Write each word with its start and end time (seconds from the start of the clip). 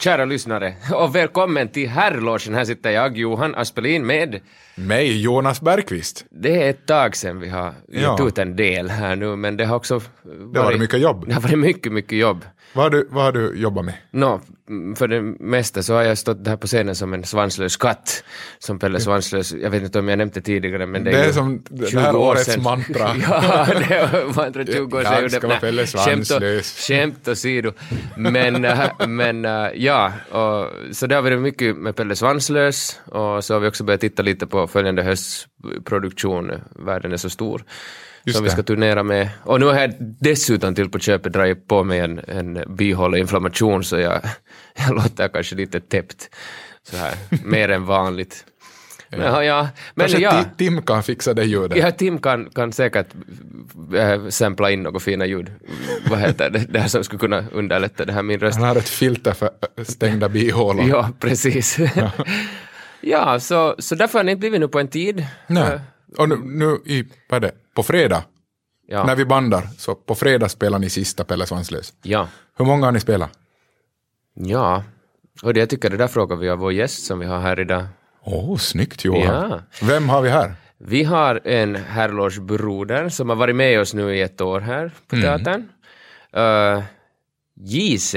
Kära 0.00 0.24
lyssnare, 0.24 0.74
och 0.94 1.14
välkommen 1.16 1.68
till 1.68 1.88
herrlogen. 1.88 2.54
Här 2.54 2.64
sitter 2.64 2.90
jag, 2.90 3.18
Johan 3.18 3.54
Aspelin, 3.54 4.06
med... 4.06 4.40
Mig, 4.74 5.20
Jonas 5.22 5.60
Bergqvist. 5.60 6.24
Det 6.30 6.62
är 6.62 6.70
ett 6.70 6.86
tag 6.86 7.16
sedan 7.16 7.40
vi 7.40 7.48
har 7.48 7.74
Ja. 7.88 8.00
gjort 8.18 8.28
ut 8.28 8.38
en 8.38 8.56
del 8.56 8.90
här 8.90 9.16
nu, 9.16 9.36
men 9.36 9.56
det 9.56 9.64
har 9.64 9.76
också 9.76 9.94
varit... 9.94 10.08
Det 10.52 10.58
har 10.58 10.64
varit 10.66 10.80
mycket 10.80 11.00
jobb. 11.00 11.24
Det 11.28 11.34
har 11.34 11.40
varit 11.40 11.58
mycket, 11.58 11.92
mycket 11.92 12.18
jobb. 12.18 12.44
Vad 12.72 12.84
har 12.84 12.90
du, 12.90 13.08
vad 13.10 13.24
har 13.24 13.32
du 13.32 13.54
jobbat 13.56 13.84
med? 13.84 13.94
Mm, 14.68 14.96
för 14.96 15.08
det 15.08 15.20
mesta 15.40 15.82
så 15.82 15.94
har 15.94 16.02
jag 16.02 16.18
stått 16.18 16.46
här 16.46 16.56
på 16.56 16.66
scenen 16.66 16.94
som 16.94 17.14
en 17.14 17.24
svanslös 17.24 17.76
katt, 17.76 18.24
som 18.58 18.78
Pelle 18.78 19.00
Svanslös. 19.00 19.52
Jag 19.52 19.70
vet 19.70 19.82
inte 19.82 19.98
om 19.98 20.08
jag 20.08 20.18
nämnt 20.18 20.34
det 20.34 20.40
tidigare, 20.40 20.86
men 20.86 21.04
det 21.04 21.10
är, 21.10 21.14
Det 21.14 21.24
är 21.24 21.32
som 21.32 21.62
det 21.70 21.86
20 21.86 21.98
här 22.00 22.16
år 22.16 22.30
årets 22.30 22.44
sedan. 22.44 22.62
mantra. 22.62 23.00
ja, 23.28 23.66
det 23.88 23.94
är 23.94 24.34
mantra 24.36 24.66
20 24.66 24.96
år 24.98 25.02
sedan. 25.02 25.22
Jag 25.22 25.32
ska 25.32 25.48
vara 25.48 25.60
Pelle 25.60 25.86
skämt 25.86 26.20
och- 26.20 26.26
Svanslös. 26.26 26.86
Skämt 26.88 27.28
åsido. 27.28 27.72
Men, 28.16 28.64
äh, 28.64 29.06
men 29.08 29.44
äh, 29.44 29.68
ja, 29.74 30.12
och, 30.30 30.70
så 30.96 31.06
det 31.06 31.14
har 31.14 31.22
varit 31.22 31.40
mycket 31.40 31.76
med 31.76 31.96
Pelle 31.96 32.16
Svanslös 32.16 33.00
och 33.06 33.44
så 33.44 33.54
har 33.54 33.60
vi 33.60 33.68
också 33.68 33.84
börjat 33.84 34.00
titta 34.00 34.22
lite 34.22 34.46
på 34.46 34.66
följande 34.66 35.02
hösts 35.02 35.46
produktion, 35.84 36.52
Världen 36.86 37.12
är 37.12 37.16
så 37.16 37.30
stor, 37.30 37.62
Just 38.24 38.36
som 38.36 38.44
vi 38.44 38.48
det. 38.48 38.52
ska 38.52 38.62
turnera 38.62 39.02
med. 39.02 39.28
Och 39.44 39.60
nu 39.60 39.66
har 39.66 39.80
jag 39.80 39.94
dessutom 39.98 40.74
till 40.74 40.88
på 40.90 40.98
köpet 40.98 41.32
dragit 41.32 41.68
på 41.68 41.84
mig 41.84 41.98
en, 41.98 42.20
en 42.28 42.64
bihåleinflammation 42.76 43.84
så 43.84 43.98
jag, 43.98 44.20
jag 44.86 44.94
låter 44.94 45.28
kanske 45.28 45.56
lite 45.56 45.80
täppt 45.80 46.30
så 46.82 46.96
här, 46.96 47.14
mer 47.44 47.68
än 47.68 47.86
vanligt. 47.86 48.44
Men, 49.12 49.20
ja, 49.20 49.44
ja, 49.44 49.68
men 49.94 50.06
Kanske 50.06 50.22
ja. 50.22 50.30
Ti- 50.30 50.56
Tim 50.56 50.82
kan 50.82 51.02
fixa 51.02 51.34
det 51.34 51.44
ljudet. 51.44 51.78
Ja, 51.78 51.90
Tim 51.90 52.18
kan, 52.18 52.50
kan 52.50 52.72
säkert 52.72 53.06
äh, 53.96 54.28
sampla 54.28 54.70
in 54.70 54.82
några 54.82 55.00
fina 55.00 55.26
ljud. 55.26 55.50
Vad 56.10 56.18
heter 56.18 56.50
det? 56.50 56.58
Det 56.58 56.78
här 56.78 56.88
som 56.88 57.04
skulle 57.04 57.18
kunna 57.20 57.44
underlätta 57.52 58.04
det 58.04 58.12
här 58.12 58.22
min 58.22 58.40
röst. 58.40 58.58
Han 58.58 58.68
har 58.68 58.76
ett 58.76 58.88
filter 58.88 59.32
för 59.32 59.50
stängda 59.84 60.28
bihålor. 60.28 60.88
Ja, 60.88 61.10
precis. 61.20 61.78
Ja, 63.00 63.40
så, 63.40 63.74
så 63.78 63.94
därför 63.94 64.18
har 64.18 64.24
ni 64.24 64.32
inte 64.32 64.40
blivit 64.40 64.60
nu 64.60 64.68
på 64.68 64.80
en 64.80 64.88
tid. 64.88 65.26
Nej. 65.46 65.80
Och 66.18 66.28
nu, 66.28 66.36
nu 66.44 66.78
i, 66.84 67.04
vad 67.28 67.44
är 67.44 67.48
det, 67.48 67.54
på 67.80 67.84
fredag, 67.84 68.22
Ja, 68.86 69.04
när 69.06 69.16
vi 69.16 69.24
bandar, 69.24 69.68
så 69.78 69.94
på 69.94 70.14
fredag 70.14 70.48
spelar 70.48 70.78
ni 70.78 70.90
sista 70.90 71.24
Pelle 71.24 71.46
Svanslös. 71.46 71.92
ja, 72.02 72.28
Hur 72.56 72.64
många 72.64 72.86
har 72.86 72.92
ni 72.92 73.00
spelat? 73.00 73.30
ja. 74.34 74.84
Och 75.42 75.54
det 75.54 75.60
jag 75.60 75.70
tycker 75.70 75.90
det 75.90 75.96
där 75.96 76.08
frågar 76.08 76.36
vi 76.36 76.48
av 76.50 76.58
vår 76.58 76.72
gäst 76.72 77.04
som 77.06 77.18
vi 77.18 77.26
har 77.26 77.40
här 77.40 77.60
idag. 77.60 77.84
Åh, 78.22 78.52
oh, 78.52 78.56
snyggt 78.58 79.04
Johan. 79.04 79.50
Ja. 79.50 79.60
Vem 79.82 80.08
har 80.08 80.22
vi 80.22 80.28
här? 80.28 80.54
Vi 80.78 81.04
har 81.04 81.40
en 81.44 81.76
herrlogebroder 81.76 83.08
som 83.08 83.28
har 83.28 83.36
varit 83.36 83.56
med 83.56 83.80
oss 83.80 83.94
nu 83.94 84.16
i 84.16 84.20
ett 84.20 84.40
år 84.40 84.60
här 84.60 84.90
på 85.06 85.16
teatern. 85.16 85.68
Uh, 86.36 86.82
JC 87.54 88.14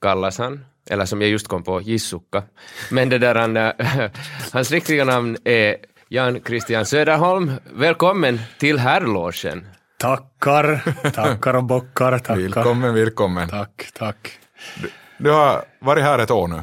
kallas 0.00 0.38
han, 0.38 0.64
eller 0.90 1.04
som 1.06 1.20
jag 1.20 1.30
just 1.30 1.48
kom 1.48 1.62
på, 1.62 1.80
Jissukka. 1.80 2.42
Men 2.90 3.08
det 3.08 3.18
där 3.18 3.34
han, 3.34 3.56
äh, 3.56 3.72
hans 4.52 4.70
riktiga 4.70 5.04
namn 5.04 5.36
är 5.44 5.76
Jan 6.14 6.40
Christian 6.46 6.86
Söderholm. 6.86 7.52
Välkommen 7.72 8.40
till 8.58 8.78
herrlogen. 8.78 9.66
Tackar, 9.98 10.82
tackar 11.10 11.54
och 11.54 11.64
bockar, 11.64 12.18
tackar. 12.18 12.36
Välkommen, 12.36 12.94
välkommen. 12.94 13.48
Tack, 13.48 13.90
tack. 13.94 14.38
Du 15.18 15.30
har 15.30 15.64
varit 15.80 16.04
här 16.04 16.18
ett 16.18 16.30
år 16.30 16.48
nu. 16.48 16.62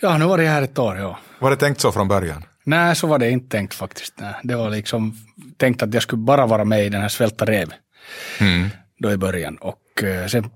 Ja, 0.00 0.18
nu 0.18 0.24
var 0.24 0.38
det 0.38 0.46
här 0.46 0.62
ett 0.62 0.78
år, 0.78 0.96
ja. 0.98 1.18
Var 1.38 1.50
det 1.50 1.56
tänkt 1.56 1.80
så 1.80 1.92
från 1.92 2.08
början? 2.08 2.44
Nej, 2.64 2.96
så 2.96 3.06
var 3.06 3.18
det 3.18 3.30
inte 3.30 3.56
tänkt 3.56 3.74
faktiskt. 3.74 4.14
Nej. 4.16 4.34
Det 4.42 4.56
var 4.56 4.70
liksom 4.70 5.16
tänkt 5.56 5.82
att 5.82 5.94
jag 5.94 6.02
skulle 6.02 6.22
bara 6.22 6.46
vara 6.46 6.64
med 6.64 6.86
i 6.86 6.88
den 6.88 7.00
här 7.00 7.08
Svälta 7.08 7.44
rev. 7.44 7.72
Då 8.98 9.12
i 9.12 9.16
början. 9.16 9.56
Och 9.56 10.04
eh, 10.04 10.26
sen, 10.26 10.50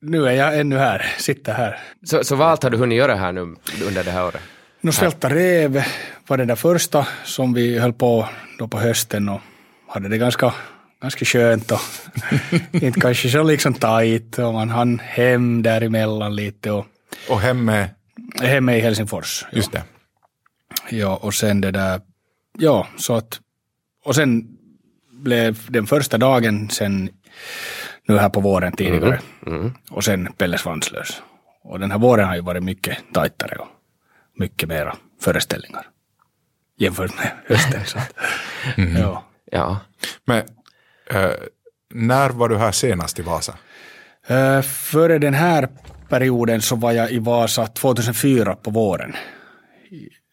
nu 0.00 0.26
är 0.26 0.32
jag 0.32 0.60
ännu 0.60 0.78
här, 0.78 1.06
sitter 1.18 1.52
här. 1.52 1.78
Så, 2.04 2.24
så 2.24 2.36
vad 2.36 2.48
allt 2.48 2.62
har 2.62 2.70
du 2.70 2.76
hunnit 2.76 2.98
göra 2.98 3.14
här 3.14 3.32
nu 3.32 3.40
under 3.86 4.04
det 4.04 4.10
här 4.10 4.24
året? 4.24 4.42
Nu 4.80 4.92
Svälta 4.92 5.28
rev 5.28 5.84
var 6.26 6.36
det 6.36 6.44
där 6.44 6.56
första 6.56 7.06
som 7.24 7.54
vi 7.54 7.78
höll 7.78 7.92
på 7.92 8.28
då 8.58 8.68
på 8.68 8.78
hösten 8.78 9.28
och 9.28 9.40
hade 9.88 10.08
det 10.08 10.18
ganska, 10.18 10.54
ganska 11.02 11.24
skönt 11.24 11.70
och 11.70 11.80
inte 12.82 13.00
kanske 13.00 13.28
så 13.28 13.42
liksom 13.42 13.74
tajt 13.74 14.38
och 14.38 14.52
man 14.52 14.70
hann 14.70 14.98
hem 14.98 15.62
däremellan 15.62 16.34
lite 16.36 16.70
och 16.70 16.86
Och 17.28 17.40
hem 17.40 17.64
med, 17.64 17.88
hemma 18.42 18.76
i 18.76 18.80
Helsingfors. 18.80 19.44
Ja. 19.50 19.56
just 19.56 19.72
det. 19.72 19.82
Ja, 20.90 21.16
och 21.16 21.34
sen 21.34 21.60
det 21.60 21.70
där, 21.70 22.00
ja, 22.58 22.86
så 22.96 23.14
att, 23.14 23.40
och 24.04 24.14
sen 24.14 24.48
blev 25.10 25.58
den 25.68 25.86
första 25.86 26.18
dagen 26.18 26.70
sen 26.70 27.10
nu 28.08 28.18
här 28.18 28.28
på 28.28 28.40
våren 28.40 28.72
tidigare. 28.72 29.20
Och 29.90 30.04
sen 30.04 30.32
Pelle 30.38 30.58
Svanslös. 30.58 31.22
Och 31.62 31.80
den 31.80 31.90
här 31.90 31.98
våren 31.98 32.28
har 32.28 32.34
ju 32.34 32.40
varit 32.40 32.62
mycket 32.62 32.98
tajtare 33.12 33.56
och 33.56 33.68
mycket 34.36 34.68
mera 34.68 34.96
föreställningar. 35.20 35.86
Jämfört 36.78 37.16
med 37.16 37.30
hösten. 37.46 37.84
Så 37.84 37.98
att, 37.98 38.12
ja. 38.98 39.24
Ja. 39.52 39.78
Men 40.24 40.38
eh, 41.10 41.30
när 41.94 42.30
var 42.30 42.48
du 42.48 42.56
här 42.56 42.72
senast 42.72 43.18
i 43.18 43.22
Vasa? 43.22 43.58
Eh, 44.26 44.62
före 44.62 45.18
den 45.18 45.34
här 45.34 45.68
perioden 46.08 46.62
så 46.62 46.76
var 46.76 46.92
jag 46.92 47.10
i 47.12 47.18
Vasa 47.18 47.66
2004 47.66 48.54
på 48.56 48.70
våren. 48.70 49.14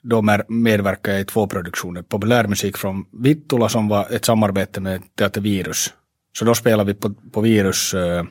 Då 0.04 0.22
medverkade 0.48 1.16
jag 1.18 1.22
i 1.22 1.26
två 1.26 1.48
produktioner. 1.48 2.02
Populärmusik 2.02 2.78
från 2.78 3.06
Vittula 3.24 3.70
som 3.70 3.88
var 3.88 4.08
ett 4.14 4.26
samarbete 4.26 4.82
med 4.82 5.02
Teater 5.18 5.42
Virus. 5.42 5.94
Så 6.38 6.46
då 6.46 6.56
spelade 6.56 6.94
vi 6.94 7.00
på, 7.00 7.14
på 7.34 7.42
Virus. 7.42 7.94
eh, 7.94 8.26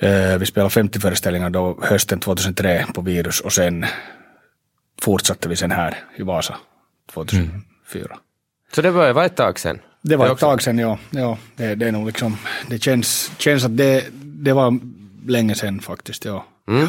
eh, 0.00 0.38
vi 0.38 0.46
spelade 0.46 0.70
50 0.70 1.00
föreställningar 1.00 1.50
då 1.50 1.78
hösten 1.82 2.20
2003 2.20 2.86
på 2.94 3.00
Virus 3.00 3.40
och 3.40 3.52
sen 3.52 3.86
fortsatte 5.02 5.48
vi 5.48 5.56
sen 5.56 5.70
här 5.70 5.98
i 6.16 6.22
Vasa 6.22 6.56
2004. 7.12 8.18
Så 8.74 8.82
det 8.82 8.90
vara 8.90 9.24
ett 9.24 9.36
tag 9.36 9.58
sedan? 9.58 9.78
Det 10.02 10.16
var 10.16 10.32
ett 10.32 10.38
tag 10.38 10.62
sedan, 10.62 10.78
ja. 10.78 10.98
ja 11.10 11.38
det, 11.56 11.74
det 11.74 11.88
är 11.88 11.92
nog 11.92 12.06
liksom, 12.06 12.36
det 12.68 12.78
känns, 12.78 13.32
känns 13.38 13.64
att 13.64 13.76
det, 13.76 14.06
det 14.22 14.52
var 14.52 14.78
länge 15.26 15.54
sedan 15.54 15.80
faktiskt, 15.80 16.24
ja. 16.24 16.44
Mm. 16.68 16.88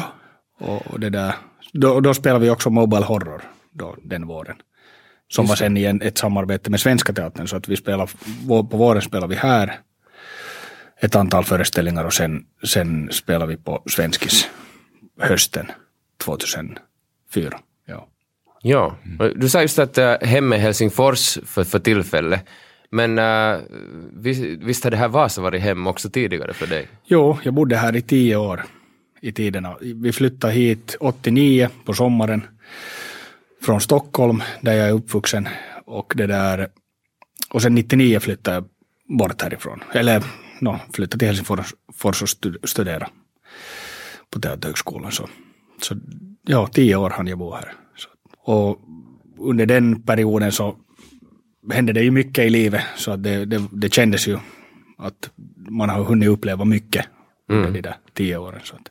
Och, 0.58 0.86
och 0.86 1.00
det 1.00 1.10
där, 1.10 1.34
då, 1.72 2.00
då 2.00 2.14
spelade 2.14 2.44
vi 2.44 2.50
också 2.50 2.70
Mobile 2.70 3.04
Horror 3.04 3.42
då, 3.72 3.96
den 4.02 4.26
våren. 4.26 4.56
Som 5.28 5.46
var 5.46 5.56
sen 5.56 5.76
igen 5.76 6.02
ett 6.02 6.18
samarbete 6.18 6.70
med 6.70 6.80
Svenska 6.80 7.12
Teatern, 7.12 7.48
så 7.48 7.56
att 7.56 7.68
vi 7.68 7.76
spelar, 7.76 8.10
vå- 8.46 8.68
på 8.68 8.76
våren 8.76 9.02
spelar 9.02 9.26
vi 9.26 9.34
här 9.34 9.80
ett 11.00 11.16
antal 11.16 11.44
föreställningar 11.44 12.04
och 12.04 12.14
sen, 12.14 12.46
sen 12.64 13.08
spelar 13.12 13.46
vi 13.46 13.56
på 13.56 13.82
Svenskis 13.86 14.48
hösten 15.20 15.70
2004. 16.24 17.60
Ja. 18.66 18.96
Du 19.36 19.48
sa 19.48 19.62
just 19.62 19.78
att 19.78 19.98
eh, 19.98 20.10
uh, 20.10 20.26
hem 20.26 20.52
är 20.52 20.58
Helsingfors 20.58 21.38
för, 21.44 21.64
för 21.64 21.78
tillfället. 21.78 22.44
Men 22.90 23.18
eh, 23.18 23.24
uh, 23.24 23.60
visst, 24.12 24.42
visst 24.42 24.84
har 24.84 24.90
det 24.90 24.96
här 24.96 25.08
Vasa 25.08 25.42
varit 25.42 25.62
hem 25.62 25.86
också 25.86 26.10
tidigare 26.10 26.52
för 26.52 26.66
dig? 26.66 26.88
Jo, 27.04 27.38
jag 27.42 27.54
bodde 27.54 27.76
här 27.76 27.96
i 27.96 28.02
tio 28.02 28.36
år 28.36 28.64
i 29.20 29.32
tiderna. 29.32 29.76
Vi 29.80 30.12
flyttade 30.12 30.52
hit 30.52 30.96
89 31.00 31.68
på 31.84 31.94
sommaren 31.94 32.42
från 33.62 33.80
Stockholm 33.80 34.42
där 34.60 34.72
jag 34.72 34.88
är 34.88 34.92
uppvuxen 34.92 35.48
och 35.84 36.12
det 36.16 36.26
där 36.26 36.68
och 37.50 37.62
sen 37.62 37.74
99 37.74 38.20
flyttade 38.20 38.56
jag 38.56 38.64
bort 39.18 39.42
härifrån. 39.42 39.84
Eller 39.92 40.22
no, 40.60 40.78
flyttade 40.92 41.18
till 41.18 41.28
Helsingfors 41.28 42.22
och 42.22 42.28
studerade 42.28 42.68
studera 42.68 43.08
på 44.30 44.40
Teaterhögskolan. 44.40 45.12
Så, 45.12 45.28
så 45.82 45.96
ja, 46.42 46.66
tio 46.66 46.96
år 46.96 47.10
hann 47.10 47.26
jag 47.26 47.38
bo 47.38 47.54
här. 47.54 47.72
Och 48.44 48.80
under 49.38 49.66
den 49.66 50.02
perioden 50.02 50.52
så 50.52 50.76
hände 51.72 51.92
det 51.92 52.02
ju 52.02 52.10
mycket 52.10 52.44
i 52.44 52.50
livet 52.50 52.82
så 52.96 53.10
att 53.10 53.22
det, 53.22 53.44
det, 53.44 53.62
det 53.72 53.94
kändes 53.94 54.28
ju 54.28 54.38
att 54.98 55.30
man 55.68 55.88
har 55.88 56.04
hunnit 56.04 56.28
uppleva 56.28 56.64
mycket 56.64 57.06
under 57.48 57.70
de 57.70 57.80
där 57.80 57.96
tio 58.14 58.36
åren. 58.36 58.60
Så 58.64 58.74
att, 58.74 58.90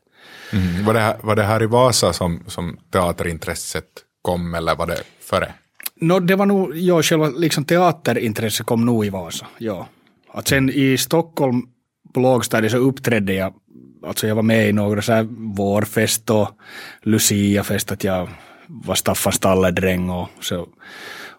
Mm. 0.54 0.86
Var, 0.86 0.94
det 0.94 1.00
här, 1.00 1.18
var 1.24 1.36
det 1.36 1.44
här 1.44 1.64
i 1.64 1.66
Vasa 1.66 2.14
som, 2.14 2.44
som 2.48 2.78
teaterintresset 2.92 3.86
kom 4.22 4.56
eller 4.56 4.76
var 4.76 4.88
det 4.88 5.04
före? 5.20 5.54
no, 5.96 6.20
det 6.20 6.36
var 6.36 6.46
nog, 6.46 6.78
ja, 6.78 7.02
själva 7.02 7.28
liksom 7.30 7.66
teaterintresset 7.66 8.66
kom 8.66 8.86
nog 8.86 9.06
i 9.06 9.10
Vasa, 9.10 9.48
ja. 9.58 9.88
Att 10.34 10.48
sen 10.48 10.70
i 10.70 10.98
Stockholm 10.98 11.62
på 12.14 12.20
lågstadiet 12.20 12.72
så 12.72 12.78
uppträdde 12.78 13.34
jag, 13.34 13.54
alltså 14.08 14.28
jag 14.28 14.36
var 14.36 14.44
med 14.44 14.70
i 14.70 14.74
några 14.74 15.02
så 15.02 15.14
här 15.14 15.28
vårfest 15.56 16.30
och 16.30 16.50
Luciafest, 17.02 17.92
att 17.92 18.04
jag 18.04 18.30
var 18.68 18.96
Staffan 18.96 19.34
Stallerdräng 19.34 20.10
och 20.10 20.30
så. 20.42 20.68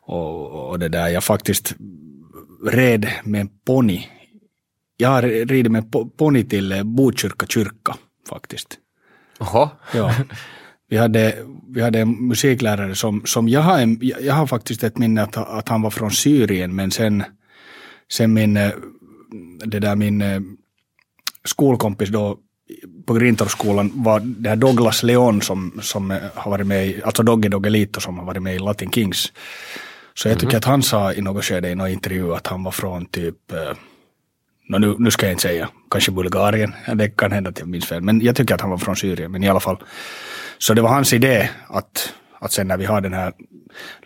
Och, 0.07 0.71
och 0.71 0.79
det 0.79 0.89
där, 0.89 1.09
jag 1.09 1.25
faktiskt 1.25 1.75
red 2.67 3.09
med 3.25 3.41
en 3.41 3.51
ponny. 3.67 4.07
Jag 4.97 5.09
har 5.09 5.23
ridit 5.23 5.73
med 5.73 5.85
po- 5.85 6.11
ponny 6.17 6.45
till 6.45 6.73
eh, 6.73 6.83
Botkyrka 6.83 7.47
kyrka 7.47 7.97
faktiskt. 8.29 8.79
Jaha. 9.39 9.71
Ja. 9.95 10.15
Vi 10.89 10.97
hade, 10.97 11.35
vi 11.69 11.83
hade 11.83 12.01
en 12.01 12.29
musiklärare 12.29 12.95
som, 12.95 13.23
som 13.27 13.49
jag, 13.49 13.61
har 13.61 13.79
en, 13.79 13.99
jag 14.01 14.35
har 14.35 14.47
faktiskt 14.47 14.85
ett 14.85 14.99
minne 14.99 15.23
att, 15.23 15.37
att 15.37 15.69
han 15.69 15.83
var 15.83 15.91
från 15.91 16.11
Syrien 16.11 16.75
men 16.75 16.91
sen, 16.91 17.25
sen 18.13 18.33
min, 18.33 18.57
eh, 18.57 18.71
det 19.67 19.81
där 19.81 19.97
min 19.97 20.23
eh, 20.23 20.41
skolkompis 21.45 22.09
då 22.09 22.39
på 23.07 23.15
Grintorpsskolan 23.15 23.91
var 23.95 24.21
det 24.21 24.49
här 24.49 24.57
Douglas 24.57 25.03
Leon 25.03 25.43
som, 25.43 25.81
som 25.83 26.11
har 26.35 26.51
varit 26.51 26.67
med 26.67 26.87
i, 26.87 27.03
alltså 27.03 27.23
Dogge 27.23 27.49
Doggelito 27.49 28.01
som 28.01 28.19
har 28.19 28.27
varit 28.27 28.43
med 28.43 28.55
i 28.55 28.59
Latin 28.59 28.91
Kings. 28.91 29.33
Så 30.15 30.29
jag 30.29 30.39
tycker 30.39 30.57
att 30.57 30.65
han 30.65 30.83
sa 30.83 31.13
i 31.13 31.21
något 31.21 31.45
skede 31.45 31.71
i 31.71 31.75
någon 31.75 31.89
intervju 31.89 32.35
att 32.35 32.47
han 32.47 32.65
var 32.65 32.73
från 32.73 33.07
typ, 33.07 33.53
eh, 33.53 33.77
nå 34.69 34.79
nu, 34.79 34.95
nu 34.99 35.11
ska 35.11 35.27
jag 35.27 35.33
inte 35.33 35.43
säga, 35.43 35.69
kanske 35.91 36.11
Bulgarien, 36.11 36.75
det 36.95 37.09
kan 37.09 37.33
hända 37.33 37.51
att 37.51 37.59
jag 37.59 37.69
minns 37.69 37.87
fel, 37.87 38.03
men 38.03 38.21
jag 38.21 38.37
tycker 38.37 38.55
att 38.55 38.61
han 38.61 38.71
var 38.71 38.79
från 38.79 38.97
Syrien, 38.97 39.33
men 39.33 39.45
i 39.45 39.49
alla 39.49 39.61
fall. 39.61 39.77
Så 40.59 40.75
det 40.75 40.83
var 40.83 40.89
hans 40.89 41.13
idé 41.13 41.49
att, 41.69 42.15
att 42.39 42.53
sen 42.53 42.69
när 42.69 42.77
vi 42.77 42.85
har 42.85 43.01
den 43.01 43.13
här 43.13 43.33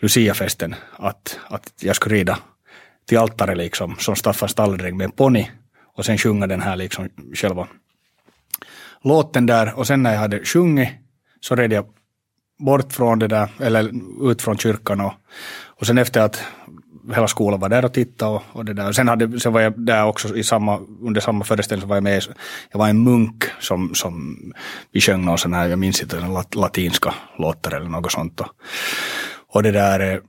Luciafesten, 0.00 0.74
att, 0.96 1.38
att 1.48 1.72
jag 1.80 1.96
skulle 1.96 2.14
rida 2.14 2.38
till 3.08 3.18
altaret 3.18 3.56
liksom, 3.56 3.96
som 3.98 4.16
Staffan 4.16 4.48
Stalledräng 4.48 4.96
med 4.96 5.04
en 5.04 5.10
ponny 5.10 5.50
och 5.94 6.04
sen 6.04 6.18
sjunga 6.18 6.46
den 6.46 6.62
här 6.62 6.76
liksom 6.76 7.08
själva 7.34 7.68
låten 9.04 9.46
där 9.46 9.78
och 9.78 9.86
sen 9.86 10.02
när 10.02 10.12
jag 10.12 10.20
hade 10.20 10.44
sjungit 10.44 10.88
så 11.40 11.54
red 11.54 11.72
jag 11.72 11.86
bort 12.58 12.92
från 12.92 13.18
det 13.18 13.28
där, 13.28 13.48
eller 13.60 13.90
ut 14.30 14.42
från 14.42 14.58
kyrkan 14.58 15.00
och, 15.00 15.12
och 15.66 15.86
sen 15.86 15.98
efter 15.98 16.20
att 16.20 16.42
hela 17.14 17.28
skolan 17.28 17.60
var 17.60 17.68
där 17.68 17.84
och 17.84 17.92
tittade 17.92 18.30
och, 18.30 18.42
och 18.52 18.64
det 18.64 18.72
där. 18.72 18.92
Sen, 18.92 19.08
hade, 19.08 19.40
sen 19.40 19.52
var 19.52 19.60
jag 19.60 19.80
där 19.80 20.04
också 20.04 20.36
i 20.36 20.44
samma, 20.44 20.80
under 21.02 21.20
samma 21.20 21.44
föreställning 21.44 21.82
så 21.82 21.88
var 21.88 21.96
jag 21.96 22.02
med, 22.02 22.22
jag 22.70 22.78
var 22.78 22.88
en 22.88 23.04
munk 23.04 23.44
som, 23.60 23.94
som 23.94 24.38
vi 24.92 25.00
sjöng 25.00 25.24
någon 25.24 25.38
sån 25.38 25.54
här, 25.54 25.68
jag 25.68 25.78
minns 25.78 26.02
inte, 26.02 26.20
lat, 26.20 26.54
latinska 26.54 27.14
låtar 27.38 27.76
eller 27.76 27.88
något 27.88 28.12
sånt. 28.12 28.40
Och, 28.40 28.48
och 29.48 29.62
det 29.62 29.70
där, 29.70 30.12
eh, 30.12 30.20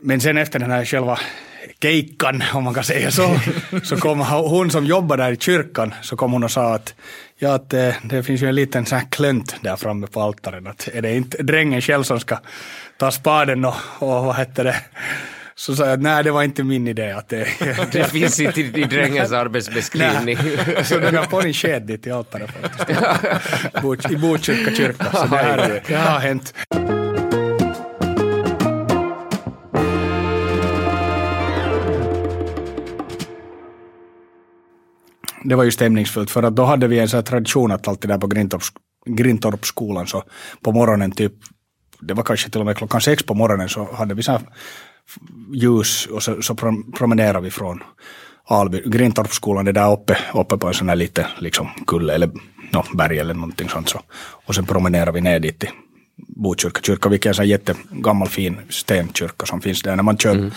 men 0.00 0.20
sen 0.20 0.38
efter 0.38 0.58
den 0.58 0.70
här 0.70 0.84
själva 0.84 1.18
keikkan, 1.82 2.42
om 2.54 2.64
man 2.64 2.74
kan 2.74 2.84
säga 2.84 3.10
så, 3.10 3.40
så 3.82 3.96
kom 3.96 4.20
hon 4.50 4.70
som 4.70 4.84
jobbade 4.84 5.22
där 5.22 5.32
i 5.32 5.36
kyrkan, 5.36 5.94
så 6.02 6.16
kom 6.16 6.32
hon 6.32 6.44
och 6.44 6.50
sa 6.50 6.74
att, 6.74 6.94
ja, 7.38 7.54
att 7.54 7.74
eh, 7.74 7.94
det 8.02 8.22
finns 8.22 8.42
ju 8.42 8.48
en 8.48 8.54
liten 8.54 8.86
sån 8.86 8.98
här 8.98 9.06
klönt 9.10 9.56
där 9.60 9.76
framme 9.76 10.06
på 10.06 10.20
altaret, 10.22 10.66
att 10.66 10.88
är 10.92 11.02
det 11.02 11.14
inte 11.14 11.42
drängen 11.42 11.80
själv 11.80 12.02
som 12.02 12.20
ska 12.20 12.38
ta 12.96 13.10
spaden 13.10 13.64
och, 13.64 13.74
och 13.98 14.24
vad 14.24 14.34
hette 14.34 14.62
det, 14.62 14.76
så 15.58 15.76
sa 15.76 15.84
jag 15.84 15.92
att 15.92 16.02
nej, 16.02 16.24
det 16.24 16.30
var 16.30 16.42
inte 16.42 16.64
min 16.64 16.88
idé. 16.88 17.12
Att 17.12 17.28
det, 17.28 17.48
det 17.92 18.04
finns 18.04 18.40
inte 18.40 18.60
i 18.60 18.84
drängens 18.84 19.32
arbetsbeskrivning. 19.32 20.38
Så 20.84 20.98
den 20.98 21.14
har 21.14 21.24
på 21.24 21.40
en 21.40 21.52
sked 21.52 21.82
dit 21.82 22.06
i 22.06 22.10
altaret 22.10 22.50
faktiskt. 22.50 24.10
I 24.10 24.16
Botkyrka 24.16 24.74
kyrka. 24.74 25.04
Så 25.04 25.26
det, 25.26 25.36
här, 25.36 25.82
det 25.86 25.94
har 25.94 26.18
hänt. 26.18 26.54
Det 35.48 35.54
var 35.54 35.64
ju 35.64 35.70
stämningsfullt 35.70 36.30
för 36.30 36.42
att 36.42 36.56
då 36.56 36.64
hade 36.64 36.88
vi 36.88 36.98
en 36.98 37.08
sån 37.08 37.24
tradition 37.24 37.72
att 37.72 37.88
alltid 37.88 38.10
där 38.10 38.18
på 38.18 38.26
Grintorps, 38.26 38.72
Grintorpsskolan 39.06 40.06
så 40.06 40.22
på 40.60 40.72
morgonen 40.72 41.10
typ, 41.10 41.32
det 42.00 42.14
var 42.14 42.22
kanske 42.22 42.50
till 42.50 42.60
och 42.60 42.66
med 42.66 42.76
klockan 42.76 43.00
sex 43.00 43.22
på 43.22 43.34
morgonen 43.34 43.68
så 43.68 43.88
hade 43.92 44.14
vi 44.14 44.22
så 44.22 44.40
ljus 45.52 46.06
och 46.06 46.22
så, 46.22 46.42
så 46.42 46.54
promenerade 46.96 47.40
vi 47.40 47.50
från 47.50 47.82
Alby, 48.48 48.82
Grintorpsskolan, 48.84 49.64
det 49.64 49.72
där 49.72 49.92
uppe, 49.92 50.18
uppe 50.34 50.56
på 50.56 50.68
en 50.68 50.74
sån 50.74 50.88
här 50.88 50.96
lite 50.96 51.26
liksom 51.38 51.68
kulle 51.86 52.14
eller 52.14 52.30
no, 52.72 52.84
berg 52.94 53.18
eller 53.18 53.34
någonting 53.34 53.68
sånt. 53.68 53.88
Så. 53.88 54.00
Och 54.46 54.54
sen 54.54 54.66
promenerade 54.66 55.12
vi 55.12 55.20
ner 55.20 55.40
dit 55.40 55.58
till 55.58 55.70
Botkyrka 56.16 56.80
kyrka, 56.82 57.08
vilken 57.08 57.28
är 57.28 57.30
en 57.30 57.34
sån 57.34 57.48
jättegammal 57.48 58.28
fin 58.28 58.56
stenkyrka 58.70 59.46
som 59.46 59.60
finns 59.60 59.82
där. 59.82 59.96
När 59.96 60.02
man 60.02 60.18
kör 60.18 60.34
mm. 60.34 60.50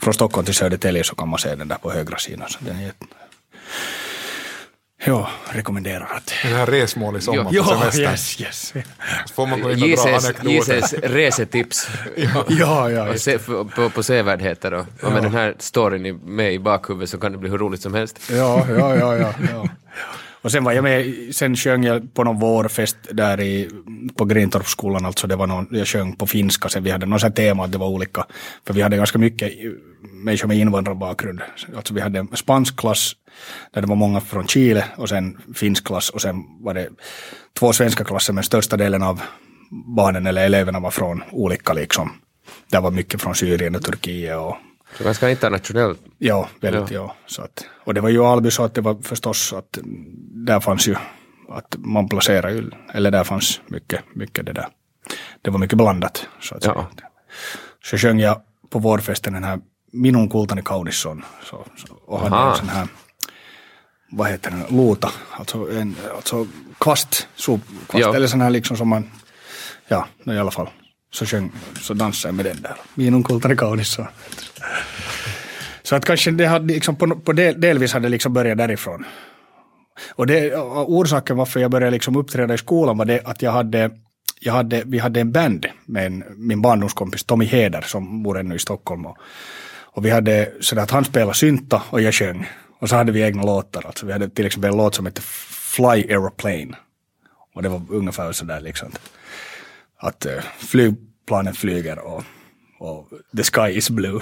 från 0.00 0.14
Stockholm 0.14 0.44
till 0.44 0.54
Södertälje 0.54 1.04
så 1.04 1.14
kan 1.14 1.28
man 1.28 1.38
se 1.38 1.54
den 1.54 1.68
där 1.68 1.76
på 1.76 1.92
högra 1.92 2.18
sidan. 2.18 2.48
Så 2.48 2.58
den 2.60 2.76
är 2.76 2.82
jätte... 2.82 3.06
Ja, 5.06 5.28
rekommenderar 5.50 6.08
att... 6.16 6.32
Det 6.42 6.48
här 6.48 6.66
resmål 6.66 7.16
i 7.16 7.20
sommar 7.20 7.48
ja, 7.52 7.62
på 7.62 7.68
semestern. 7.68 8.10
Yes, 8.10 8.40
yes. 8.40 8.72
Så 9.26 9.34
får 9.34 9.46
man 9.46 9.60
gå 9.60 9.72
in 9.72 9.82
och 9.82 9.88
dra 9.88 10.16
anekdoter. 10.16 10.76
JCs 10.76 10.92
resetips. 10.92 11.88
ja, 12.16 12.44
ja. 12.48 12.90
ja 12.90 13.18
se, 13.18 13.38
på, 13.38 13.90
på 13.94 14.02
sevärdheter 14.02 14.70
då. 14.70 14.86
Och 15.02 15.12
med 15.12 15.22
den 15.22 15.32
här 15.32 15.54
storyn 15.58 16.20
med 16.24 16.54
i 16.54 16.58
bakhuvudet 16.58 17.10
så 17.10 17.18
kan 17.18 17.32
det 17.32 17.38
bli 17.38 17.50
hur 17.50 17.58
roligt 17.58 17.82
som 17.82 17.94
helst. 17.94 18.20
Ja, 18.30 18.66
ja, 18.68 18.96
ja. 18.96 19.16
ja, 19.16 19.34
ja. 19.52 19.68
Och 20.44 20.52
sen 20.52 20.64
var 20.64 20.72
jag 20.72 20.84
med, 20.84 21.14
sen 21.34 21.56
sjöng 21.56 21.84
jag 21.84 22.14
på 22.14 22.24
någon 22.24 22.38
vårfest 22.38 22.96
där 23.10 23.40
i, 23.40 23.70
på 24.16 24.24
Grintorpsskolan, 24.24 25.06
alltså 25.06 25.26
det 25.26 25.36
var 25.36 25.46
någon, 25.46 25.68
jag 25.70 25.88
sjöng 25.88 26.16
på 26.16 26.26
finska, 26.26 26.68
sen 26.68 26.82
vi 26.84 26.90
hade 26.90 27.06
något 27.06 27.20
sånt 27.20 27.36
tema 27.36 27.64
att 27.64 27.72
det 27.72 27.78
var 27.78 27.86
olika, 27.86 28.26
för 28.66 28.74
vi 28.74 28.82
hade 28.82 28.96
ganska 28.96 29.18
mycket 29.18 29.52
människor 30.24 30.48
med 30.48 30.58
invandrarbakgrund. 30.58 31.40
Alltså 31.76 31.94
vi 31.94 32.00
hade 32.00 32.18
en 32.18 32.36
spansk 32.36 32.76
klass 32.76 33.12
där 33.74 33.80
det 33.80 33.86
var 33.86 33.96
många 33.96 34.20
från 34.20 34.46
Chile 34.46 34.84
och 34.96 35.08
sen 35.08 35.38
finsk 35.54 35.86
klass 35.86 36.10
och 36.10 36.20
sen 36.20 36.36
var 36.60 36.74
det 36.74 36.88
två 37.58 37.72
svenska 37.72 38.04
klasser 38.04 38.32
men 38.32 38.44
största 38.44 38.76
delen 38.76 39.02
av 39.02 39.20
barnen 39.96 40.26
eller 40.26 40.44
eleverna 40.44 40.80
var 40.80 40.90
från 40.90 41.22
olika 41.30 41.72
liksom. 41.72 42.12
Det 42.70 42.80
var 42.80 42.90
mycket 42.90 43.22
från 43.22 43.34
Syrien 43.34 43.76
och 43.76 43.82
Turkiet 43.82 44.36
och 44.36 44.56
så 44.98 45.04
ganska 45.04 45.30
internationellt. 45.30 46.00
Ja, 46.18 46.48
väldigt 46.60 46.90
ja. 46.90 47.00
ja. 47.00 47.16
Så 47.26 47.42
att, 47.42 47.64
och 47.84 47.94
det 47.94 48.00
var 48.00 48.08
ju 48.08 48.24
Alby 48.24 48.50
så 48.50 48.64
att 48.64 48.74
det 48.74 48.80
var 48.80 49.02
förstås 49.02 49.52
att 49.52 49.78
där 50.46 50.60
fanns 50.60 50.88
ju 50.88 50.96
att 51.48 51.76
man 51.78 52.08
placerar 52.08 52.50
ju, 52.50 52.70
eller 52.92 53.10
där 53.10 53.24
fanns 53.24 53.60
mycket, 53.66 54.00
mycket 54.14 54.46
det 54.46 54.52
där. 54.52 54.68
Det 55.42 55.50
var 55.50 55.58
mycket 55.58 55.78
blandat 55.78 56.28
så 56.40 56.54
att 56.54 56.64
ja. 56.64 56.90
Så 57.84 57.98
sjöng 57.98 58.20
jag 58.20 58.40
på 58.70 58.78
vårfesten 58.78 59.32
den 59.32 59.44
här 59.44 59.60
Minun 59.92 60.28
kultani 60.28 60.62
kaunisson. 60.62 61.24
Så, 61.42 61.64
så, 61.76 61.94
och 62.06 62.20
hade 62.20 62.50
en 62.50 62.56
sån 62.56 62.68
här, 62.68 62.88
vad 64.10 64.28
heter 64.28 64.50
den, 64.50 64.76
luta, 64.76 65.10
alltså, 65.30 65.70
en, 65.70 65.96
alltså 66.16 66.46
kvast, 66.78 67.28
sopkvast, 67.34 68.14
eller 68.14 68.26
sån 68.26 68.40
här 68.40 68.50
liksom 68.50 68.76
som 68.76 68.88
man, 68.88 69.10
ja, 69.88 70.06
i 70.26 70.38
alla 70.38 70.50
fall. 70.50 70.68
Så, 71.14 71.26
sjöng, 71.26 71.52
så 71.80 71.94
dansade 71.94 72.28
jag 72.28 72.34
med 72.34 72.44
den 72.44 72.62
där. 72.62 72.76
Minun 72.94 73.22
kultani 73.22 73.56
kaunisson. 73.56 74.06
Så 75.82 75.96
att 75.96 76.04
kanske 76.04 76.30
det 76.30 76.46
hade 76.46 76.74
liksom 76.74 76.96
på, 76.96 77.16
på 77.16 77.32
del, 77.32 77.60
delvis 77.60 77.92
hade 77.92 78.08
liksom 78.08 78.32
börjat 78.32 78.58
därifrån. 78.58 79.04
Och 80.14 80.26
det, 80.26 80.56
orsaken 80.56 81.36
varför 81.36 81.60
jag 81.60 81.70
började 81.70 81.90
liksom 81.90 82.16
uppträda 82.16 82.54
i 82.54 82.58
skolan 82.58 82.98
var 82.98 83.04
det 83.04 83.20
att 83.24 83.42
jag 83.42 83.52
hade, 83.52 83.90
jag 84.40 84.52
hade, 84.52 84.82
vi 84.86 84.98
hade 84.98 85.20
en 85.20 85.32
band 85.32 85.66
med 85.86 86.06
en, 86.06 86.24
min 86.36 86.62
barndomskompis 86.62 87.24
Tommy 87.24 87.44
Heder 87.44 87.80
som 87.80 88.22
bor 88.22 88.38
ännu 88.38 88.54
i 88.54 88.58
Stockholm. 88.58 89.06
Och, 89.06 89.16
och 89.94 90.04
vi 90.04 90.10
hade 90.10 90.52
sådär 90.60 90.82
att 90.82 90.90
han 90.90 91.04
spelade 91.04 91.34
synta 91.34 91.82
och 91.90 92.00
jag 92.00 92.14
sjöng. 92.14 92.50
Och 92.78 92.88
så 92.88 92.96
hade 92.96 93.12
vi 93.12 93.22
egna 93.22 93.42
låtar. 93.42 93.86
Alltså 93.86 94.06
vi 94.06 94.12
hade 94.12 94.28
till 94.28 94.46
exempel 94.46 94.70
en 94.70 94.76
låt 94.76 94.94
som 94.94 95.06
hette 95.06 95.22
Fly 95.22 95.84
Aeroplane. 95.84 96.76
Och 97.54 97.62
det 97.62 97.68
var 97.68 97.82
ungefär 97.90 98.32
sådär 98.32 98.60
liksom 98.60 98.88
att, 98.88 99.00
att 100.04 100.26
eh, 100.26 100.42
flygplanen 100.58 101.54
flyger 101.54 101.98
och 101.98 102.24
och 102.78 103.08
The 103.36 103.42
Sky 103.42 103.78
is 103.78 103.90
Blue 103.90 104.20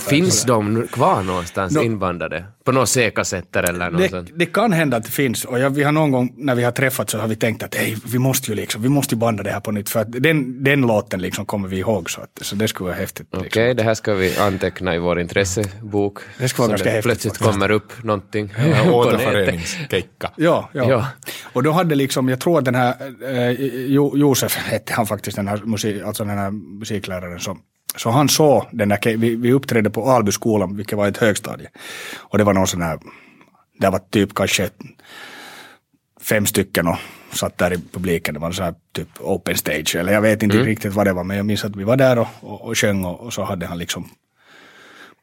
finns 0.00 0.44
de 0.44 0.86
kvar 0.92 1.22
någonstans 1.22 1.74
no, 1.74 1.82
inbandade? 1.82 2.44
På 2.64 2.72
några 2.72 2.86
C-kassetter 2.86 3.62
eller 3.62 3.90
något 3.90 4.02
det, 4.02 4.08
sånt? 4.08 4.30
Det 4.34 4.46
kan 4.46 4.72
hända 4.72 4.96
att 4.96 5.04
det 5.04 5.10
finns 5.10 5.44
och 5.44 5.58
jag, 5.58 5.70
vi 5.70 5.82
har 5.82 5.92
någon 5.92 6.10
gång 6.10 6.34
när 6.36 6.54
vi 6.54 6.64
har 6.64 6.72
träffats 6.72 7.12
så 7.12 7.18
har 7.18 7.28
vi 7.28 7.36
tänkt 7.36 7.62
att 7.62 7.74
hey, 7.74 7.96
vi 8.12 8.18
måste 8.18 8.50
ju 8.50 8.56
liksom, 8.56 8.82
vi 8.82 8.88
måste 8.88 9.16
banda 9.16 9.42
det 9.42 9.50
här 9.50 9.60
på 9.60 9.70
nytt 9.70 9.88
för 9.88 10.00
att 10.00 10.12
den, 10.12 10.64
den 10.64 10.80
låten 10.80 11.20
liksom 11.20 11.46
kommer 11.46 11.68
vi 11.68 11.78
ihåg 11.78 12.10
så, 12.10 12.20
att, 12.20 12.38
så 12.40 12.54
det 12.54 12.68
skulle 12.68 12.88
vara 12.88 12.98
häftigt. 12.98 13.26
Okej, 13.30 13.46
okay, 13.46 13.62
liksom. 13.62 13.76
det 13.76 13.82
här 13.82 13.94
ska 13.94 14.14
vi 14.14 14.38
anteckna 14.38 14.94
i 14.94 14.98
vår 14.98 15.20
intressebok. 15.20 16.18
Det 16.38 16.48
skulle 16.48 16.62
vara 16.62 16.70
ganska 16.70 16.90
häftigt. 16.90 17.04
Plötsligt 17.04 17.36
faktiskt. 17.36 17.52
kommer 17.52 17.70
upp 17.70 18.04
någonting. 18.04 18.54
Ja, 18.58 18.90
återföreningskeikka. 18.92 20.30
Ja, 20.36 20.70
ja, 20.72 20.90
ja. 20.90 21.06
Och 21.52 21.62
då 21.62 21.70
hade 21.70 21.94
liksom, 21.94 22.28
jag 22.28 22.40
tror 22.40 22.58
att 22.58 22.64
den 22.64 22.74
här 22.74 22.94
eh, 23.24 23.50
Josef 24.18 24.56
hette 24.56 24.92
han 24.92 25.06
faktiskt, 25.06 25.36
den 25.36 25.48
här, 25.48 25.60
musik, 25.64 26.02
alltså 26.02 26.24
den 26.24 26.38
här 26.38 26.50
musikläraren 26.50 27.40
som 27.40 27.62
så 27.96 28.10
han 28.10 28.28
såg 28.28 28.64
den 28.72 28.88
där, 28.88 29.16
vi, 29.16 29.36
vi 29.36 29.52
uppträdde 29.52 29.90
på 29.90 30.10
Albyskolan, 30.10 30.76
vilket 30.76 30.98
var 30.98 31.08
ett 31.08 31.16
högstadie. 31.16 31.68
Och 32.16 32.38
det 32.38 32.44
var 32.44 32.54
någon 32.54 32.66
sån 32.66 32.82
här, 32.82 32.98
det 33.78 33.90
var 33.90 33.98
typ 34.10 34.34
kanske 34.34 34.70
fem 36.20 36.46
stycken 36.46 36.86
och 36.86 36.96
satt 37.32 37.58
där 37.58 37.72
i 37.72 37.78
publiken. 37.92 38.34
Det 38.34 38.40
var 38.40 38.52
så 38.52 38.62
här 38.62 38.74
typ 38.92 39.08
open 39.20 39.56
stage, 39.56 39.96
eller 39.96 40.12
jag 40.12 40.22
vet 40.22 40.42
inte 40.42 40.56
mm. 40.56 40.66
riktigt 40.66 40.92
vad 40.92 41.06
det 41.06 41.12
var, 41.12 41.24
men 41.24 41.36
jag 41.36 41.46
minns 41.46 41.64
att 41.64 41.76
vi 41.76 41.84
var 41.84 41.96
där 41.96 42.18
och, 42.18 42.28
och, 42.40 42.62
och 42.62 42.78
sjöng 42.78 43.04
och, 43.04 43.20
och 43.20 43.32
så 43.32 43.42
hade 43.42 43.66
han 43.66 43.78
liksom 43.78 44.08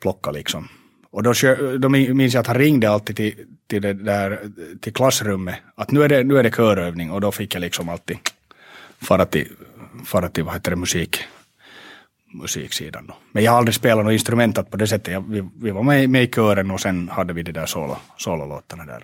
plockat 0.01 0.33
liksom. 0.33 0.67
Och 1.11 1.23
då, 1.23 1.33
då 1.79 1.89
minns 1.89 2.33
jag 2.33 2.41
att 2.41 2.47
han 2.47 2.57
ringde 2.57 2.89
alltid 2.89 3.15
till, 3.15 3.33
till, 3.67 3.81
det 3.81 3.93
där, 3.93 4.39
till 4.81 4.93
klassrummet, 4.93 5.55
att 5.75 5.91
nu 5.91 6.03
är, 6.03 6.09
det, 6.09 6.23
nu 6.23 6.37
är 6.37 6.43
det 6.43 6.55
körövning 6.55 7.11
och 7.11 7.21
då 7.21 7.31
fick 7.31 7.55
jag 7.55 7.61
liksom 7.61 7.89
alltid 7.89 8.17
fara 9.01 9.25
till, 9.25 9.47
fara 10.05 10.29
till 10.29 10.43
vad 10.43 10.53
heter 10.53 10.71
det, 10.71 10.77
musik 10.77 11.19
musiksidan. 12.33 13.05
Då. 13.07 13.13
Men 13.31 13.43
jag 13.43 13.51
har 13.51 13.57
aldrig 13.57 13.75
spelat 13.75 14.05
något 14.05 14.13
instrumentat 14.13 14.71
på 14.71 14.77
det 14.77 14.87
sättet. 14.87 15.13
Jag, 15.13 15.29
vi, 15.29 15.49
vi 15.61 15.71
var 15.71 15.83
med, 15.83 16.09
med 16.09 16.23
i 16.23 16.27
kören 16.27 16.71
och 16.71 16.79
sen 16.79 17.09
hade 17.09 17.33
vi 17.33 17.43
de 17.43 17.51
där 17.51 17.65
solo, 17.65 17.97
sololåtarna 18.17 18.85
där. 18.85 19.03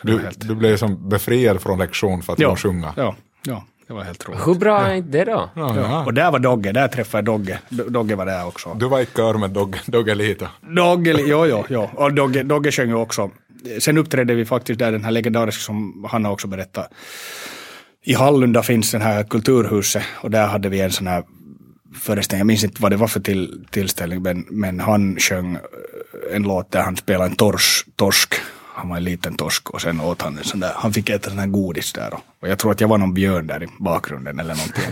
Så 0.00 0.06
du, 0.06 0.18
helt... 0.22 0.48
du 0.48 0.54
blev 0.54 0.76
som 0.76 1.08
befriad 1.08 1.62
från 1.62 1.78
lektion 1.78 2.22
för 2.22 2.32
att 2.32 2.38
ja, 2.38 2.56
sjunga? 2.56 2.94
Ja, 2.96 3.16
ja, 3.42 3.64
det 3.86 3.92
var 3.92 4.04
helt 4.04 4.28
roligt. 4.28 4.46
Hur 4.46 4.54
bra 4.54 4.80
är 4.80 5.00
det 5.00 5.24
då? 5.24 5.50
Ja, 5.54 5.76
ja. 5.76 6.04
Och 6.04 6.14
där 6.14 6.30
var 6.30 6.38
Dogge, 6.38 6.72
där 6.72 6.88
träffade 6.88 7.18
jag 7.18 7.24
Dogge. 7.24 7.58
Dogge 7.68 8.14
var 8.14 8.26
där 8.26 8.46
också. 8.46 8.74
Du 8.74 8.88
var 8.88 9.00
i 9.00 9.06
kör 9.06 9.34
med 9.34 9.50
Dogge, 9.50 9.78
Dogge 9.86 10.14
Lito? 10.14 10.46
Dogge, 10.60 11.14
jo, 11.26 11.46
jo, 11.46 11.64
jo. 11.68 11.90
Och 11.94 12.14
Dogge, 12.14 12.42
Dogge 12.42 12.72
sjöng 12.72 12.88
ju 12.88 12.94
också 12.94 13.30
sen 13.78 13.98
uppträdde 13.98 14.34
vi 14.34 14.44
faktiskt 14.44 14.78
där, 14.78 14.92
den 14.92 15.04
här 15.04 15.10
legendariska 15.10 15.60
som 15.60 16.06
han 16.10 16.24
har 16.24 16.32
också 16.32 16.48
berättat. 16.48 16.92
I 18.02 18.14
Hallunda 18.14 18.62
finns 18.62 18.90
den 18.90 19.02
här 19.02 19.24
kulturhuset 19.24 20.02
och 20.20 20.30
där 20.30 20.46
hade 20.46 20.68
vi 20.68 20.80
en 20.80 20.90
sån 20.90 21.06
här 21.06 21.24
föreställning, 21.94 22.40
jag 22.40 22.46
minns 22.46 22.64
inte 22.64 22.82
vad 22.82 22.92
det 22.92 22.96
var 22.96 23.08
för 23.08 23.20
till, 23.20 23.66
tillställning, 23.70 24.22
men, 24.22 24.46
men 24.50 24.80
han 24.80 25.16
sjöng 25.18 25.58
en 26.32 26.42
låt 26.42 26.70
där 26.70 26.82
han 26.82 26.96
spelade 26.96 27.30
en 27.30 27.36
tors, 27.36 27.84
torsk. 27.96 28.34
Han 28.74 28.88
var 28.88 28.96
en 28.96 29.04
liten 29.04 29.34
torsk 29.34 29.70
och 29.70 29.80
sen 29.80 30.00
åt 30.00 30.22
han 30.22 30.38
en 30.38 30.44
sån 30.44 30.60
där, 30.60 30.72
han 30.76 30.92
fick 30.92 31.10
äta 31.10 31.30
sån 31.30 31.38
här 31.38 31.46
godis 31.46 31.92
där 31.92 32.14
och, 32.14 32.20
och 32.40 32.48
jag 32.48 32.58
tror 32.58 32.72
att 32.72 32.80
jag 32.80 32.88
var 32.88 32.98
någon 32.98 33.14
björn 33.14 33.46
där 33.46 33.62
i 33.62 33.66
bakgrunden 33.78 34.38
eller 34.38 34.54
någonting. 34.54 34.84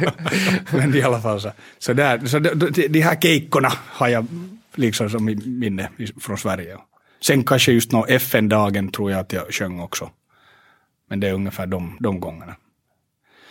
ja. 0.02 0.12
Men 0.78 0.94
i 0.94 1.02
alla 1.02 1.20
fall 1.20 1.40
så, 1.40 1.52
så, 1.78 1.92
där, 1.92 2.26
så 2.26 2.38
de, 2.38 2.70
de, 2.88 3.00
här 3.00 3.16
keikorna 3.16 3.72
har 3.86 4.08
jag 4.08 4.26
liksom 4.74 5.10
som 5.10 5.24
minne 5.44 5.88
från 6.20 6.38
Sverige. 6.38 6.76
Sen 7.22 7.44
kanske 7.44 7.72
just 7.72 7.92
nå 7.92 8.06
FN-dagen 8.06 8.90
tror 8.90 9.10
jag 9.10 9.20
att 9.20 9.32
jag 9.32 9.54
sjöng 9.54 9.80
också. 9.80 10.10
Men 11.10 11.20
det 11.20 11.28
är 11.28 11.32
ungefär 11.32 11.66
de, 11.66 11.96
de 12.00 12.20
gångerna. 12.20 12.56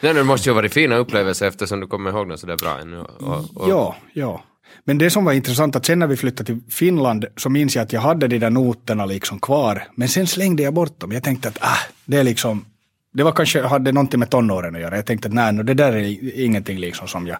Nej, 0.03 0.13
det 0.13 0.23
måste 0.23 0.49
ju 0.49 0.53
ha 0.53 0.55
varit 0.55 0.73
fina 0.73 0.95
upplevelser 0.95 1.47
eftersom 1.47 1.79
du 1.79 1.87
kommer 1.87 2.09
ihåg 2.09 2.29
dem 2.29 2.37
sådär 2.37 2.57
bra 2.57 2.79
ännu. 2.81 2.99
Och, 2.99 3.57
och... 3.57 3.69
Ja, 3.69 3.95
ja. 4.13 4.43
Men 4.83 4.97
det 4.97 5.09
som 5.09 5.25
var 5.25 5.33
intressant 5.33 5.75
att 5.75 5.85
sen 5.85 5.99
när 5.99 6.07
vi 6.07 6.17
flyttade 6.17 6.45
till 6.45 6.71
Finland 6.71 7.25
så 7.37 7.49
minns 7.49 7.75
jag 7.75 7.83
att 7.83 7.93
jag 7.93 8.01
hade 8.01 8.27
de 8.27 8.39
där 8.39 8.49
noterna 8.49 9.05
liksom 9.05 9.39
kvar. 9.39 9.83
Men 9.95 10.09
sen 10.09 10.27
slängde 10.27 10.63
jag 10.63 10.73
bort 10.73 10.99
dem. 10.99 11.11
Jag 11.11 11.23
tänkte 11.23 11.47
att 11.47 11.57
ah, 11.61 11.77
det 12.05 12.17
är 12.17 12.23
liksom, 12.23 12.65
det 13.13 13.23
var 13.23 13.31
kanske, 13.31 13.61
hade 13.61 13.91
någonting 13.91 14.19
med 14.19 14.29
tonåren 14.29 14.75
att 14.75 14.81
göra. 14.81 14.95
Jag 14.95 15.05
tänkte 15.05 15.27
att 15.27 15.33
nej, 15.33 15.53
det 15.53 15.73
där 15.73 15.93
är 15.93 16.39
ingenting 16.39 16.79
liksom 16.79 17.07
som 17.07 17.27
jag 17.27 17.37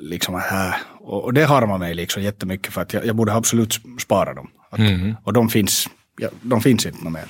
liksom 0.00 0.34
här. 0.34 0.74
Och, 1.00 1.24
och 1.24 1.32
det 1.32 1.44
harmar 1.44 1.78
mig 1.78 1.94
liksom 1.94 2.22
jättemycket 2.22 2.72
för 2.72 2.80
att 2.82 2.92
jag, 2.92 3.06
jag 3.06 3.16
borde 3.16 3.34
absolut 3.34 3.80
spara 4.00 4.34
dem. 4.34 4.50
Att, 4.70 4.78
mm. 4.78 5.14
Och 5.24 5.32
de 5.32 5.48
finns, 5.48 5.88
ja, 6.18 6.28
de 6.42 6.60
finns 6.60 6.86
inte 6.86 7.10
mer. 7.10 7.26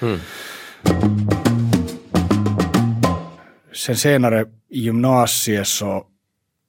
Mm. 0.00 1.39
Sen 3.72 3.96
senare 3.96 4.44
i 4.68 4.80
gymnasiet 4.80 5.68
så, 5.68 6.06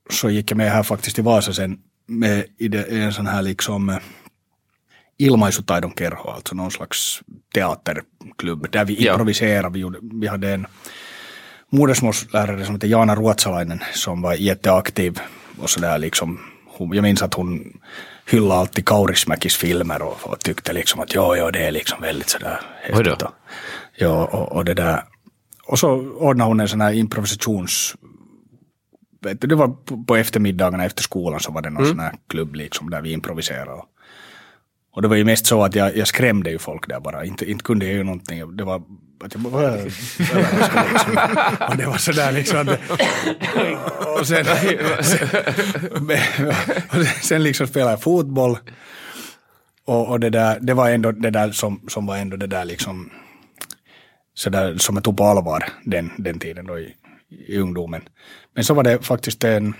så 0.10 0.30
gick 0.30 0.52
jag 0.52 0.58
med 0.58 0.72
här 0.72 0.84
faktiskt 0.84 1.20
i 1.20 1.22
Vasa 1.22 1.54
sen 1.54 1.80
med 2.08 2.46
i, 2.58 2.68
det, 2.68 2.84
en 2.84 3.14
sån 3.14 3.28
här 3.28 3.42
liksom 3.42 4.00
ilmaisutaidon 5.18 5.94
kerho, 5.98 6.30
alltså 6.30 6.56
någon 6.56 6.72
slags 6.72 7.22
teaterklubb 7.54 8.72
där 8.72 8.86
vi 8.86 8.96
improviserade. 9.08 9.74
Vi, 9.74 9.80
gjorde, 9.80 10.00
vi 10.02 10.28
hade 10.28 10.54
en 10.54 10.68
modersmålslärare 11.70 12.66
som 12.66 12.76
hette 12.76 12.88
Jana 12.88 13.16
Ruotsalainen 13.16 13.80
som 13.94 14.22
var 14.22 14.34
jätteaktiv 14.34 15.20
och 15.60 15.70
sådär 15.70 15.98
liksom. 15.98 16.40
Jag 16.78 17.02
minns 17.02 17.22
att 17.22 17.34
hon 17.34 17.80
hyllade 18.26 18.60
alltid 18.60 18.86
Kaurismäkis 18.86 19.56
filmer 19.56 20.02
och, 20.02 20.18
och 20.24 20.40
tyckte 20.40 20.74
liksom 20.74 21.00
att 21.00 21.16
ja, 21.16 21.36
ja, 21.36 21.52
det 21.52 21.66
är 21.66 21.72
liksom 21.72 22.02
väldigt 22.02 22.30
sådär 22.30 22.60
häftigt. 22.82 23.22
Och, 23.22 23.32
ja, 23.96 24.26
och, 24.26 24.52
och 24.52 24.66
det 24.66 24.74
där. 24.74 25.04
Och 25.72 25.80
så 25.80 25.90
ordnade 26.00 26.50
hon 26.50 26.60
en 26.60 26.68
sån 26.68 26.82
här 26.82 26.94
improvisations... 26.94 27.96
Vet 29.24 29.42
du, 29.42 29.48
det 29.48 29.56
var 29.56 29.76
på 30.06 30.16
eftermiddagarna 30.16 30.86
efter 30.86 31.04
skolan 31.04 31.40
så 31.40 31.52
var 31.52 31.62
det 31.62 31.70
någon 31.70 31.84
mm. 31.84 31.90
sån 31.90 32.00
här 32.00 32.14
klubb 32.28 32.56
liksom 32.56 32.90
där 32.90 33.02
vi 33.02 33.12
improviserade. 33.12 33.72
Och, 33.72 33.86
och 34.92 35.02
det 35.02 35.08
var 35.08 35.16
ju 35.16 35.26
mest 35.26 35.46
så 35.46 35.64
att 35.64 35.76
jag, 35.76 35.98
jag 35.98 36.08
skrämde 36.08 36.50
ju 36.52 36.60
folk 36.60 36.88
där 36.88 37.00
bara. 37.00 37.26
Inte, 37.26 37.52
inte 37.52 37.64
kunde 37.64 37.86
jag 37.86 37.96
ju 37.96 38.04
någonting. 38.04 38.56
Det 38.58 38.64
var 38.64 38.84
att 39.24 39.34
jag 39.34 39.42
bara, 39.42 39.74
och 41.70 41.78
det 41.78 41.86
var 41.86 41.98
sådär 41.98 42.32
liksom. 42.32 42.68
Och 44.20 44.28
sen, 44.28 44.46
sen, 46.92 47.06
sen 47.22 47.44
liksom 47.44 47.68
spelade 47.68 47.92
jag 47.92 48.02
fotboll. 48.02 48.58
Och, 49.86 50.10
och 50.10 50.20
det, 50.20 50.30
där, 50.30 50.60
det 50.62 50.74
var 50.74 50.90
ändå 50.90 51.12
det 51.12 51.30
där 51.30 51.52
som, 51.52 51.82
som 51.88 52.06
var 52.06 52.18
ändå 52.18 52.38
det 52.38 52.48
där 52.48 52.66
liksom 52.66 53.12
så 54.42 54.50
där, 54.50 54.78
som 54.78 54.96
jag 54.96 55.04
tog 55.04 55.18
på 55.18 55.24
allvar 55.24 55.70
den, 55.84 56.12
den 56.18 56.40
tiden 56.40 56.66
då 56.68 56.80
i, 56.80 56.96
i 57.30 57.58
ungdomen. 57.58 58.02
Men 58.54 58.64
så 58.64 58.74
var 58.74 58.84
det 58.84 59.06
faktiskt 59.06 59.44
en 59.44 59.74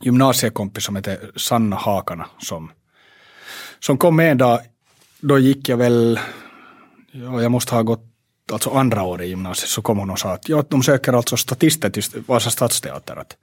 gymnasiekompis 0.00 0.84
som 0.84 0.96
hette 0.96 1.20
Sanna 1.36 1.76
Hakana 1.76 2.26
som, 2.38 2.70
som 3.80 3.98
kom 3.98 4.16
med 4.16 4.30
en 4.30 4.38
dag. 4.38 4.60
Då 5.20 5.38
gick 5.38 5.68
jag 5.68 5.76
väl, 5.76 6.20
ja, 7.12 7.42
jag 7.42 7.52
måste 7.52 7.74
ha 7.74 7.82
gått 7.82 8.04
alltså 8.52 8.70
andra 8.70 9.02
året 9.02 9.26
i 9.26 9.28
gymnasiet 9.28 9.68
så 9.68 9.82
kom 9.82 9.98
hon 9.98 10.10
och 10.10 10.18
sa 10.18 10.32
att 10.32 10.48
ja, 10.48 10.64
de 10.68 10.82
söker 10.82 11.12
alltså 11.12 11.36
statister 11.36 11.90
till 11.90 12.02
Vasa 12.26 12.50
stadsteater. 12.50 13.16
Att, 13.16 13.36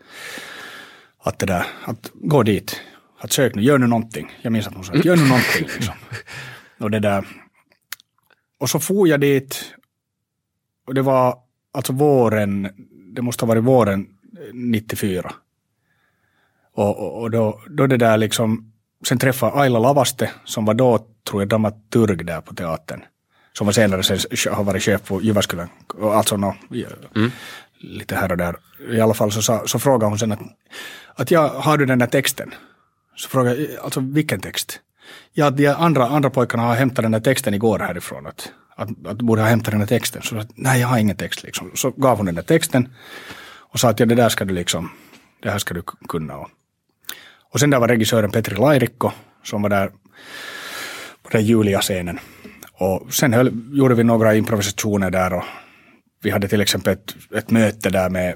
att 1.24 1.40
det 1.40 1.46
där, 1.46 1.66
att 1.86 2.12
gå 2.14 2.44
dit, 2.44 2.82
att 3.20 3.32
sök 3.32 3.56
nu, 3.56 3.62
gör 3.62 3.78
nu 3.78 3.88
någonting. 3.88 4.32
Jag 4.42 4.52
minns 4.52 4.68
att 4.68 4.74
hon 4.74 4.84
sa 4.84 4.94
att 4.94 5.06
gör 5.06 5.16
nu 5.16 5.28
någonting. 5.28 5.68
Liksom. 5.76 5.96
Och 6.80 6.92
det 6.92 7.00
där. 7.00 7.28
Och 8.60 8.70
så 8.70 8.80
for 8.80 9.08
jag 9.08 9.20
dit 9.20 9.74
och 10.92 10.96
det 10.96 11.02
var 11.02 11.38
alltså 11.74 11.94
våren, 11.94 12.70
det 13.16 13.22
måste 13.22 13.46
ha 13.46 13.48
varit 13.48 13.64
våren 13.64 14.08
94. 14.54 15.34
Och, 16.74 17.00
och, 17.00 17.22
och 17.22 17.32
då, 17.32 17.62
då 17.70 17.88
det 17.88 17.98
där 17.98 18.18
liksom, 18.18 18.74
sen 19.08 19.18
träffade 19.18 19.54
Aila 19.54 19.80
Lavaste 19.80 20.32
som 20.46 20.66
var 20.66 20.74
då, 20.74 21.00
tror 21.30 21.42
jag, 21.42 21.50
dramaturg 21.50 22.26
där 22.26 22.42
på 22.42 22.56
teatern. 22.56 23.04
Som 23.54 23.66
var 23.66 23.72
senare 23.72 24.04
sen 24.04 24.20
har 24.54 24.64
varit 24.64 24.84
chef 24.84 25.08
på 25.08 25.22
Jyväskylän. 25.22 25.70
Alltså 26.02 26.38
no, 26.38 26.56
mm. 27.16 27.32
lite 27.80 28.16
här 28.16 28.32
och 28.32 28.38
där. 28.38 28.56
I 28.92 29.02
alla 29.02 29.14
fall 29.14 29.32
så, 29.32 29.42
så, 29.42 29.62
så 29.66 29.80
frågade 29.80 30.06
hon 30.06 30.20
sen 30.20 30.32
att, 30.32 30.42
att 31.16 31.32
ja, 31.32 31.62
har 31.62 31.78
du 31.78 31.86
den 31.86 32.00
där 32.00 32.08
texten? 32.08 32.54
Så 33.16 33.30
frågade 33.30 33.62
jag, 33.62 33.80
alltså 33.84 34.00
vilken 34.00 34.40
text? 34.40 34.80
Ja, 35.34 35.50
de 35.50 35.68
andra, 35.68 36.08
andra 36.08 36.30
pojkarna 36.30 36.64
har 36.64 36.76
hämtat 36.76 37.04
den 37.04 37.12
där 37.12 37.20
texten 37.20 37.54
igår 37.54 37.80
härifrån. 37.80 38.28
Att, 38.28 38.52
att, 38.76 38.90
att 39.08 39.20
du 39.20 39.26
borde 39.26 39.42
ha 39.42 39.50
hämtat 39.50 39.72
den 39.72 39.80
där 39.80 39.88
texten. 39.88 40.22
Så 40.22 40.38
att, 40.38 40.50
nej, 40.56 40.82
jag 40.82 40.88
har 40.88 40.98
ingen 40.98 41.16
text 41.16 41.44
liksom. 41.44 41.72
Så 41.76 41.92
gav 41.92 42.18
hon 42.18 42.26
den 42.26 42.36
där 42.36 42.42
texten 42.42 42.90
och 43.72 43.80
sa 43.80 43.90
att 43.90 44.00
ja, 44.00 44.06
det 44.06 44.16
där 44.16 44.30
ska 44.30 44.46
du 44.46 44.54
liksom, 44.54 44.92
det 45.44 45.50
här 45.50 45.60
ska 45.60 45.74
du 45.74 45.82
kunna. 46.10 46.38
Och, 46.38 46.50
och 47.54 47.60
sen 47.60 47.70
där 47.70 47.80
var 47.80 47.88
regissören 47.88 48.32
Petri 48.32 48.56
Lairikko 48.56 49.12
som 49.44 49.62
var 49.62 49.70
där 49.70 49.92
på 51.24 51.30
den 51.32 51.46
Julia-scenen. 51.46 52.20
Och 52.74 53.14
sen 53.14 53.34
höll, 53.34 53.52
gjorde 53.74 53.96
vi 53.96 54.04
några 54.04 54.36
improvisationer 54.36 55.12
där 55.12 55.34
och 55.34 55.44
vi 56.24 56.30
hade 56.30 56.48
till 56.48 56.62
exempel 56.62 56.94
ett, 56.94 57.16
ett 57.36 57.52
möte 57.52 57.90
där 57.90 58.10
med, 58.10 58.36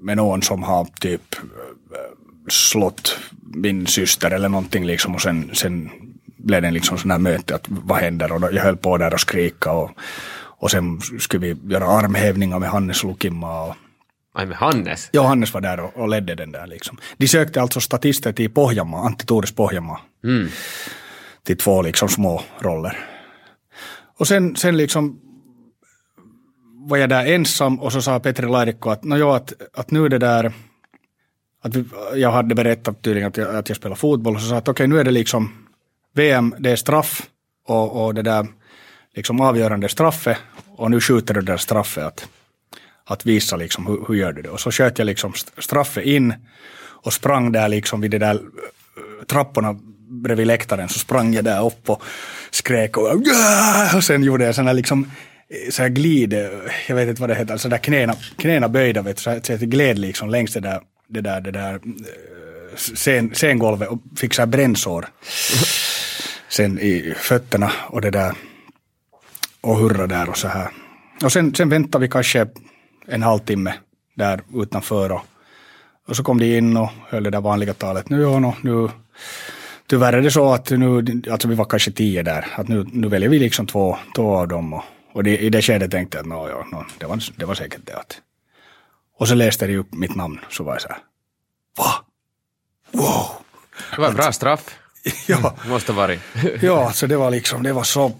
med 0.00 0.16
någon 0.16 0.42
som 0.42 0.62
har 0.62 0.84
typ 0.84 1.34
eh, 1.34 1.98
slått 2.48 3.18
min 3.54 3.86
syster 3.86 4.30
eller 4.30 4.48
någonting 4.48 4.86
liksom 4.86 5.14
och 5.14 5.22
sen, 5.22 5.50
sen 5.52 5.90
blev 6.46 6.62
det 6.62 6.70
liksom 6.70 6.98
sån 6.98 7.10
här 7.10 7.18
möte 7.18 7.54
att 7.54 7.64
vad 7.68 7.98
händer 7.98 8.32
och 8.32 8.40
då, 8.40 8.48
jag 8.52 8.62
höll 8.62 8.76
på 8.76 8.98
där 8.98 9.14
och 9.14 9.20
skrika 9.20 9.72
och, 9.72 9.90
och 10.58 10.70
sen 10.70 11.00
skulle 11.00 11.46
vi 11.46 11.72
göra 11.72 11.86
armhävningar 11.86 12.58
med 12.58 12.68
Hannes 12.68 13.04
Lukimma 13.04 13.64
och 13.64 13.74
Aj, 14.34 14.46
med 14.46 14.56
Hannes? 14.56 15.08
Ja, 15.12 15.26
Hannes 15.26 15.54
var 15.54 15.60
där 15.60 15.80
och, 15.80 15.96
och 15.96 16.08
ledde 16.08 16.34
den 16.34 16.52
där 16.52 16.66
liksom. 16.66 16.98
De 17.16 17.28
sökte 17.28 17.62
alltså 17.62 17.80
statister 17.80 18.32
till 18.32 18.50
Pohjanmaa, 18.50 19.06
Antti 19.06 19.26
Tuuris 19.26 19.54
Pohjanmaa. 19.54 20.00
Mm. 20.24 20.48
Till 21.44 21.56
två 21.56 21.82
liksom 21.82 22.08
små 22.08 22.42
roller. 22.60 22.98
Och 24.18 24.28
sen, 24.28 24.56
sen 24.56 24.76
liksom 24.76 25.20
var 26.88 26.96
jag 26.96 27.08
där 27.08 27.26
ensam 27.26 27.80
och 27.80 27.92
så 27.92 28.02
sa 28.02 28.20
Petri 28.20 28.46
Lairikko 28.46 28.90
att, 28.90 29.04
no, 29.04 29.16
jo, 29.16 29.30
att, 29.30 29.52
att 29.72 29.90
nu 29.90 30.08
det 30.08 30.18
där 30.18 30.52
att 31.62 31.74
vi, 31.74 31.84
jag 32.14 32.32
hade 32.32 32.54
berättat 32.54 33.02
tydligen 33.02 33.28
att 33.28 33.36
jag, 33.36 33.56
att 33.56 33.68
jag 33.68 33.76
spelar 33.76 33.96
fotboll 33.96 34.34
och 34.34 34.40
så 34.40 34.48
sa 34.48 34.56
att 34.56 34.68
okej 34.68 34.72
okay, 34.72 34.86
nu 34.86 35.00
är 35.00 35.04
det 35.04 35.10
liksom 35.10 35.65
VM, 36.16 36.54
det 36.58 36.70
är 36.70 36.76
straff 36.76 37.22
och, 37.66 38.04
och 38.04 38.14
det 38.14 38.22
där 38.22 38.46
liksom 39.14 39.40
avgörande 39.40 39.88
straffet 39.88 40.36
och 40.76 40.90
nu 40.90 41.00
skjuter 41.00 41.34
du 41.34 41.40
det 41.40 41.52
där 41.52 41.56
straffet 41.56 42.04
att, 42.04 42.28
att 43.04 43.26
visa 43.26 43.56
liksom 43.56 43.86
hur, 43.86 44.04
hur 44.08 44.14
gör 44.14 44.32
du 44.32 44.42
det. 44.42 44.48
Och 44.48 44.60
så 44.60 44.70
sköt 44.70 44.98
jag 44.98 45.06
liksom 45.06 45.32
straffet 45.58 46.04
in 46.04 46.34
och 46.78 47.12
sprang 47.12 47.52
där 47.52 47.68
liksom 47.68 48.00
vid 48.00 48.10
det 48.10 48.18
där 48.18 48.34
eh, 48.34 49.24
trapporna 49.26 49.76
bredvid 50.08 50.46
läktaren 50.46 50.88
så 50.88 50.98
sprang 50.98 51.34
jag 51.34 51.44
där 51.44 51.66
upp 51.66 51.90
och 51.90 52.02
skrek 52.50 52.96
och, 52.96 53.22
och 53.94 54.04
sen 54.04 54.22
gjorde 54.22 54.44
jag 54.44 54.54
sån 54.54 54.66
här 54.66 54.74
liksom 54.74 55.10
eh, 55.48 55.70
så 55.70 55.82
här 55.82 55.88
glid, 55.88 56.32
eh, 56.32 56.48
jag 56.88 56.96
vet 56.96 57.08
inte 57.08 57.20
vad 57.20 57.30
det 57.30 57.34
heter, 57.34 57.56
så 57.56 57.68
där 57.68 57.78
knäna, 57.78 58.14
knäna 58.36 58.68
böjda, 58.68 59.02
vet 59.02 59.16
du, 59.16 59.22
så 59.22 59.52
jag 59.52 59.60
gled 59.60 59.98
liksom 59.98 60.30
längs 60.30 60.52
det 60.52 60.60
där, 60.60 60.80
det 61.08 61.20
där, 61.20 61.40
det 61.40 61.50
där 61.50 61.80
scen, 62.76 63.34
scengolvet 63.34 63.88
och 63.88 63.98
fick 64.16 64.34
så 64.34 64.42
här 64.42 64.46
brännsår. 64.46 65.06
Sen 66.48 66.78
i 66.78 67.14
fötterna 67.16 67.72
och 67.88 68.00
det 68.00 68.10
där 68.10 68.34
och 69.60 69.76
hurra 69.76 70.06
där 70.06 70.28
och 70.28 70.36
så 70.36 70.48
här. 70.48 70.70
Och 71.22 71.32
sen, 71.32 71.54
sen 71.54 71.68
väntade 71.68 72.02
vi 72.02 72.08
kanske 72.08 72.46
en 73.06 73.22
halvtimme 73.22 73.74
där 74.14 74.40
utanför 74.54 75.12
och, 75.12 75.22
och 76.08 76.16
så 76.16 76.22
kom 76.22 76.38
de 76.38 76.56
in 76.56 76.76
och 76.76 76.90
höll 77.08 77.22
det 77.22 77.30
där 77.30 77.40
vanliga 77.40 77.74
talet. 77.74 78.08
Nu, 78.08 78.22
ja, 78.22 78.54
nu 78.62 78.88
tyvärr 79.86 80.12
är 80.12 80.22
det 80.22 80.30
så 80.30 80.52
att 80.52 80.70
nu, 80.70 81.22
alltså 81.30 81.48
vi 81.48 81.54
var 81.54 81.64
kanske 81.64 81.92
tio 81.92 82.22
där, 82.22 82.46
att 82.56 82.68
nu, 82.68 82.86
nu 82.92 83.08
väljer 83.08 83.28
vi 83.28 83.38
liksom 83.38 83.66
två, 83.66 83.98
två 84.14 84.36
av 84.36 84.48
dem. 84.48 84.72
Och, 84.72 84.84
och 85.12 85.24
det, 85.24 85.38
i 85.38 85.50
det 85.50 85.62
skedet 85.62 85.90
tänkte 85.90 86.18
jag 86.18 86.22
att 86.22 86.28
no, 86.28 86.48
ja, 86.48 86.66
no, 86.72 86.84
det, 86.98 87.06
var, 87.06 87.22
det 87.36 87.44
var 87.44 87.54
säkert 87.54 87.86
det. 87.86 87.96
Att. 87.96 88.20
Och 89.18 89.28
så 89.28 89.34
läste 89.34 89.66
de 89.66 89.76
upp 89.76 89.94
mitt 89.94 90.14
namn, 90.14 90.40
så 90.50 90.64
var 90.64 90.72
jag 90.72 90.82
så 90.82 90.88
här, 90.88 90.98
va? 91.78 91.92
Wow! 92.92 93.26
Det 93.94 94.00
var 94.00 94.08
en 94.08 94.14
bra 94.14 94.32
straff. 94.32 94.78
ja, 95.26 95.54
Måste 95.68 95.92
varit. 95.92 96.20
ja, 96.60 96.92
så 96.92 97.06
det 97.06 97.16
var 97.16 97.30
liksom, 97.30 97.62
det 97.62 97.72
var 97.72 97.82
så 97.82 98.12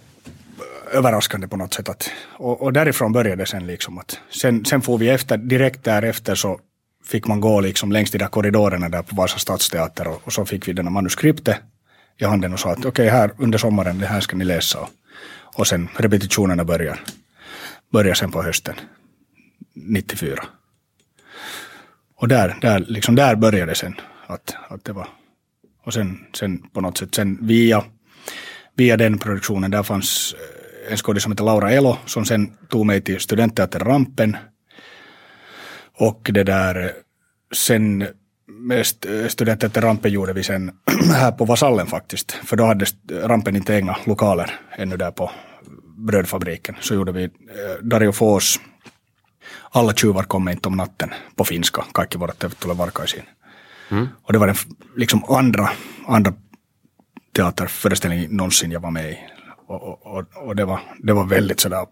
överraskande 0.93 1.49
på 1.49 1.57
något 1.57 1.75
sätt. 1.75 1.89
Att, 1.89 2.11
och, 2.33 2.63
och 2.63 2.73
därifrån 2.73 3.13
började 3.13 3.43
det 3.43 3.47
sen 3.47 3.67
liksom 3.67 3.99
att, 3.99 4.19
sen, 4.31 4.65
sen 4.65 4.83
får 4.83 4.99
vi 4.99 5.09
efter, 5.09 5.37
direkt 5.37 5.85
därefter 5.85 6.35
så 6.35 6.61
fick 7.05 7.27
man 7.27 7.41
gå 7.41 7.61
liksom 7.61 7.93
längs 7.93 8.11
de 8.11 8.19
där 8.19 8.27
korridorerna 8.27 8.89
där 8.89 9.03
på 9.03 9.17
Vasa 9.17 9.39
stadsteater 9.39 10.09
och, 10.09 10.21
och 10.25 10.33
så 10.33 10.45
fick 10.45 10.69
vi 10.69 10.73
den 10.73 10.87
här 10.87 10.93
manuskriptet 10.93 11.57
i 12.19 12.25
handen 12.25 12.53
och 12.53 12.61
sa 12.61 12.71
att 12.71 12.79
okej, 12.79 12.89
okay, 12.89 13.09
här 13.09 13.31
under 13.39 13.59
sommaren, 13.59 13.99
det 13.99 14.07
här 14.07 14.21
ska 14.21 14.37
ni 14.37 14.45
läsa. 14.45 14.81
Och, 14.81 14.91
och 15.55 15.67
sen 15.67 15.89
repetitionerna 15.97 16.65
börjar, 16.65 17.01
börjar 17.93 18.15
sen 18.15 18.33
på 18.33 18.43
hösten 18.43 18.75
94. 19.75 20.45
Och 22.17 22.29
där, 22.29 22.59
där, 22.61 22.79
liksom 22.79 23.15
där 23.15 23.37
började 23.37 23.73
det 23.73 23.75
sen. 23.75 23.95
Att, 24.27 24.57
att 24.69 24.85
det 24.85 24.93
var, 24.93 25.09
och 25.87 25.95
sen, 25.95 26.19
sen 26.33 26.59
på 26.73 26.81
något 26.81 26.99
sätt, 26.99 27.15
sen 27.15 27.39
via, 27.43 27.85
via 28.77 28.97
den 28.97 29.19
produktionen, 29.19 29.71
där 29.71 29.83
fanns 29.83 30.35
eh, 30.35 30.93
en 30.93 30.97
skådis 30.97 31.23
som 31.23 31.33
heter 31.33 31.45
Laura 31.45 31.73
Elo, 31.73 31.97
som 32.07 32.25
sen 32.25 32.53
tog 32.69 32.87
mig 32.87 33.01
till 33.01 33.21
studentteatern 33.21 33.85
Rampen. 33.85 34.37
Och 35.99 36.31
det 36.35 36.45
där, 36.45 36.93
sen 37.55 38.07
med 38.47 38.79
eh, 38.79 39.29
studentteatern 39.29 39.85
Rampen 39.85 40.13
gjorde 40.13 40.33
vi 40.33 40.43
sen 40.43 40.71
här 41.15 41.33
på 41.33 41.45
Vasallen 41.45 41.87
faktiskt. 41.87 42.33
För 42.33 42.57
då 42.57 42.65
hade 42.65 42.87
Rampen 43.11 43.57
inte 43.57 43.75
egna 43.75 43.97
lokaler 44.07 44.61
ännu 44.79 44.97
där 44.97 45.11
på 45.11 45.31
brödfabriken. 45.97 46.77
Så 46.81 46.95
gjorde 46.95 47.13
vi 47.13 47.25
eh, 47.25 47.31
Dario 47.83 48.13
Fors 48.13 48.59
alla 49.71 49.93
tjuvar 49.93 50.23
kommer 50.23 50.53
inte 50.53 50.69
om 50.69 50.77
natten 50.77 51.11
på 51.37 51.45
finska. 51.45 51.85
Kaikki 51.93 52.19
vuodet 52.19 52.45
eivät 52.45 52.61
tule 52.61 52.75
varkaisiin. 52.75 53.25
Mm. 53.91 54.09
Och 54.23 54.33
det 54.33 54.39
var 54.39 54.47
den 54.47 54.57
liksom 54.97 55.25
andra, 55.25 55.71
andra 56.07 56.33
teaterföreställning 57.37 58.37
någonsin 58.37 58.71
jag 58.71 58.81
var 58.81 58.91
med 58.91 59.11
i. 59.11 59.19
Och, 59.67 60.07
och, 60.07 60.25
och 60.37 60.57
det, 60.57 60.65
var, 60.65 60.81
det 61.03 61.13
var 61.13 61.25
väldigt 61.25 61.61
sådär. 61.61 61.87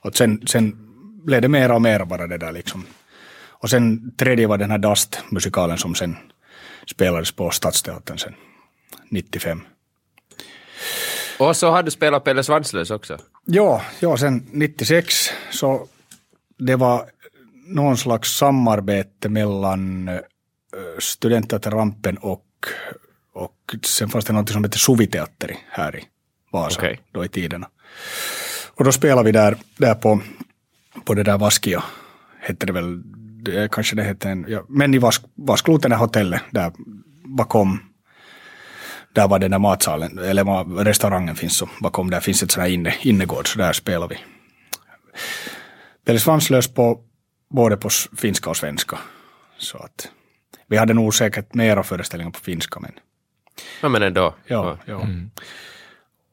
Och 0.00 0.16
sen, 0.16 0.46
sen 0.46 0.76
blev 1.24 1.42
det 1.42 1.48
mera 1.48 1.74
och 1.74 1.82
mera 1.82 2.06
bara 2.06 2.26
det 2.26 2.38
där 2.38 2.52
liksom. 2.52 2.86
Och 3.58 3.70
sen 3.70 4.16
tredje 4.16 4.46
var 4.46 4.58
den 4.58 4.70
här 4.70 4.78
Dust-musikalen 4.78 5.78
som 5.78 5.94
sen 5.94 6.16
spelades 6.86 7.32
på 7.32 7.50
Stadsteatern 7.50 8.18
sen 8.18 8.34
95. 9.10 9.60
Och 11.38 11.56
så 11.56 11.70
har 11.70 11.82
du 11.82 11.90
spelat 11.90 12.24
Pelle 12.24 12.42
Svanslös 12.42 12.90
också. 12.90 13.18
Ja, 13.44 13.82
ja, 14.00 14.16
sen 14.16 14.46
96 14.52 15.14
så 15.50 15.86
det 16.58 16.76
var 16.76 17.04
någon 17.66 17.96
slags 17.96 18.36
samarbete 18.36 19.28
mellan 19.28 20.10
Studentteater 20.98 21.70
Rampen 21.70 22.16
och, 22.16 22.44
och 23.32 23.74
sen 23.84 24.08
fanns 24.08 24.24
det 24.24 24.32
något 24.32 24.50
som 24.50 24.64
heter 24.64 24.78
Suviteatteri 24.78 25.56
här 25.70 25.96
i 25.96 26.04
Vasa 26.52 26.80
okay. 26.80 26.96
då 27.12 27.24
i 27.24 27.28
tiderna. 27.28 27.68
Och 28.74 28.84
då 28.84 28.92
spelade 28.92 29.26
vi 29.26 29.32
där, 29.32 29.56
där 29.76 29.94
på, 29.94 30.20
på 31.04 31.14
det 31.14 31.22
där 31.22 31.38
Vaskia, 31.38 31.84
hette 32.40 32.66
det 32.66 32.72
väl, 32.72 33.02
det, 33.44 33.72
kanske 33.72 33.96
det 33.96 34.02
hette 34.02 34.28
en, 34.28 34.46
ja, 34.48 34.64
men 34.68 34.94
i 34.94 34.98
Vask, 34.98 35.22
Vaskloten 35.34 35.92
hotellet 35.92 36.42
där 36.50 36.72
bakom 37.24 37.80
där 39.12 39.28
var 39.28 39.38
den 39.38 39.50
där 39.50 39.58
matsalen, 39.58 40.18
eller 40.18 40.84
restaurangen 40.84 41.36
finns 41.36 41.56
så 41.56 41.68
bakom 41.80 42.10
där 42.10 42.20
finns 42.20 42.42
ett 42.42 42.50
sånt 42.50 42.62
här 42.62 42.70
inne, 42.70 42.94
innergård, 43.00 43.52
så 43.52 43.58
där 43.58 43.72
spelar 43.72 44.08
vi. 44.08 44.18
Pelle 46.04 46.20
Svanslös 46.20 46.74
på 46.74 47.00
både 47.50 47.76
på 47.76 47.88
finska 48.16 48.50
och 48.50 48.56
svenska. 48.56 48.98
Så 49.58 49.78
att 49.78 50.10
vi 50.66 50.76
hade 50.76 50.94
nog 50.94 51.14
säkert 51.14 51.54
mera 51.54 51.82
föreställningar 51.82 52.30
på 52.30 52.40
finska. 52.40 52.80
Men, 52.80 52.92
ja 53.82 53.88
men 53.88 54.02
ändå. 54.02 54.34
Ja, 54.46 54.78
ja. 54.84 55.02
Mm. 55.02 55.30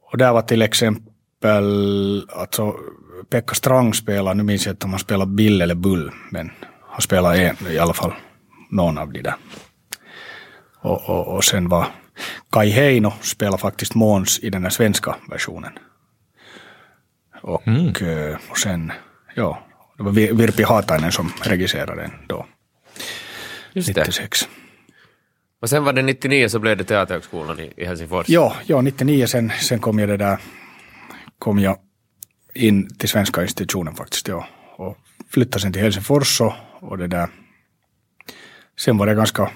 Och 0.01 0.17
där 0.17 0.33
var 0.33 0.41
till 0.41 0.61
exempel, 0.61 2.27
alltså 2.29 2.75
Pekka 3.29 3.55
Strang 3.55 3.93
spelar, 3.93 4.33
nu 4.33 4.43
minns 4.43 4.65
jag 4.65 4.73
inte 4.73 4.85
om 4.85 4.91
han 4.91 4.99
spelar 4.99 5.25
Bill 5.25 5.61
eller 5.61 5.75
Bull, 5.75 6.11
men 6.31 6.51
han 6.89 7.01
spelar 7.01 7.35
en, 7.35 7.55
i 7.69 7.77
alla 7.77 7.93
fall 7.93 8.13
någon 8.69 8.97
av 8.97 9.11
de 9.11 9.21
där. 9.21 9.35
Och, 10.79 11.09
och, 11.09 11.35
och 11.35 11.43
sen 11.43 11.69
var 11.69 11.87
Kai 12.49 12.69
Heino 12.69 13.13
spelar 13.21 13.57
faktiskt 13.57 13.95
Måns 13.95 14.39
i 14.39 14.49
den 14.49 14.63
här 14.63 14.69
svenska 14.69 15.15
versionen. 15.29 15.71
Och, 17.41 17.67
mm. 17.67 17.87
Eh, 17.87 18.37
och 18.49 18.57
sen 18.57 18.91
Ja, 19.35 19.59
det 19.97 20.03
var 20.03 20.11
Virpi 20.11 20.63
Haatainen 20.63 21.11
som 21.11 21.33
regisserade 21.41 22.01
den 22.01 22.11
då. 22.27 22.45
Just 23.73 23.87
96. 23.87 24.41
Det. 24.41 24.47
Och 25.61 25.69
sen 25.69 25.83
var 25.83 25.93
det 25.93 26.01
99 26.01 26.49
så 26.49 26.59
blev 26.59 26.77
det 26.77 26.83
Teaterhögskolan 26.83 27.59
i, 27.59 27.73
i 27.77 27.85
Helsingfors. 27.85 28.29
Ja, 28.29 28.55
ja 28.65 28.81
99 28.81 29.27
sen, 29.27 29.51
sen 29.61 29.79
kom 29.79 29.99
jag 29.99 30.09
det 30.09 30.17
där, 30.17 30.37
kom 31.39 31.59
jag 31.59 31.77
in 32.53 32.95
till 32.95 33.09
Svenska 33.09 33.41
institutionen 33.41 33.95
faktiskt. 33.95 34.27
Ja, 34.27 34.47
och 34.75 34.97
flyttade 35.29 35.61
sen 35.61 35.73
till 35.73 35.81
Helsingfors 35.81 36.41
och, 36.41 36.53
och 36.79 36.97
det 36.97 37.07
där. 37.07 37.29
Sen 38.79 38.97
var 38.97 39.07
det 39.07 39.15
ganska 39.15 39.51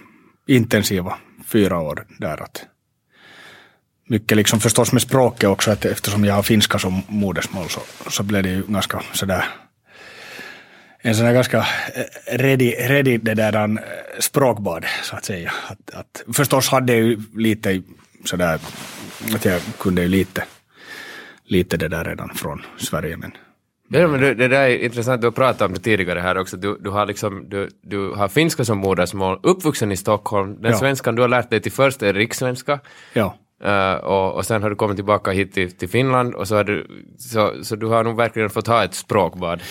intensiva 0.48 1.18
fyra 1.46 1.80
år 1.80 2.06
där. 2.20 2.44
Att 2.44 2.66
mycket 4.08 4.38
liksom 4.38 4.60
förstås 4.60 4.92
med 4.92 5.02
språket 5.02 5.50
också, 5.50 5.72
att 5.72 5.86
eftersom 5.86 6.26
jag 6.26 6.34
har 6.34 6.44
finska 6.44 6.80
som 6.80 7.02
modersmål 7.08 7.70
så, 7.70 7.82
så 8.10 8.24
blev 8.24 8.44
det 8.44 8.50
ju 8.50 8.64
ganska 8.68 9.02
sådär 9.14 9.46
en 11.08 11.16
sån 11.16 11.26
här 11.26 11.34
ganska 11.34 11.66
ready, 12.32 12.72
ready 12.72 13.18
det 13.18 13.34
där 13.34 13.56
eh, 13.56 13.78
språkbad, 14.20 14.86
så 15.04 15.16
att 15.16 15.26
säga. 15.26 15.52
Att, 15.68 15.96
att, 15.96 16.36
förstås 16.36 16.70
hade 16.70 16.94
jag 16.94 17.02
ju 17.02 17.18
lite 17.36 17.82
sådär, 18.26 18.60
att 19.36 19.46
jag 19.46 19.62
kunde 19.80 20.02
ju 20.02 20.08
lite, 20.08 20.44
lite 21.44 21.78
det 21.78 21.88
där 21.88 22.04
redan 22.04 22.30
från 22.36 22.62
Sverige, 22.78 23.18
men 23.18 23.32
Ja, 23.90 24.08
men 24.08 24.22
det, 24.22 24.34
det 24.34 24.48
där 24.48 24.62
är 24.62 24.78
intressant, 24.78 25.22
du 25.22 25.28
har 25.28 25.32
pratat 25.32 25.62
om 25.62 25.74
det 25.74 25.80
tidigare 25.80 26.20
här 26.20 26.38
också. 26.38 26.58
Du, 26.58 26.78
du, 26.80 26.90
har, 26.90 27.06
liksom, 27.06 27.50
du, 27.50 27.70
du 27.82 28.12
har 28.12 28.28
finska 28.28 28.66
som 28.66 28.78
modersmål, 28.78 29.40
uppvuxen 29.44 29.92
i 29.92 29.98
Stockholm. 29.98 30.62
Den 30.62 30.72
ja. 30.72 30.78
svenskan 30.78 31.16
du 31.16 31.22
har 31.22 31.30
lärt 31.30 31.50
dig 31.50 31.62
till 31.62 31.72
först 31.72 32.04
är 32.04 32.14
rikssvenska. 32.14 32.80
Ja. 33.14 33.36
Uh, 33.66 34.06
och, 34.06 34.36
och 34.36 34.46
sen 34.46 34.64
har 34.64 34.70
du 34.70 34.76
kommit 34.76 34.98
tillbaka 34.98 35.32
hit 35.32 35.54
till, 35.54 35.72
till 35.72 35.90
Finland 35.90 36.36
och 36.36 36.48
så 36.48 36.56
har 36.56 36.64
du, 36.64 36.88
så, 37.18 37.54
så 37.64 37.76
du 37.76 37.88
har 37.88 38.04
nog 38.04 38.18
verkligen 38.18 38.50
fått 38.50 38.68
ha 38.68 38.84
ett 38.84 38.94
språkbad. 38.94 39.62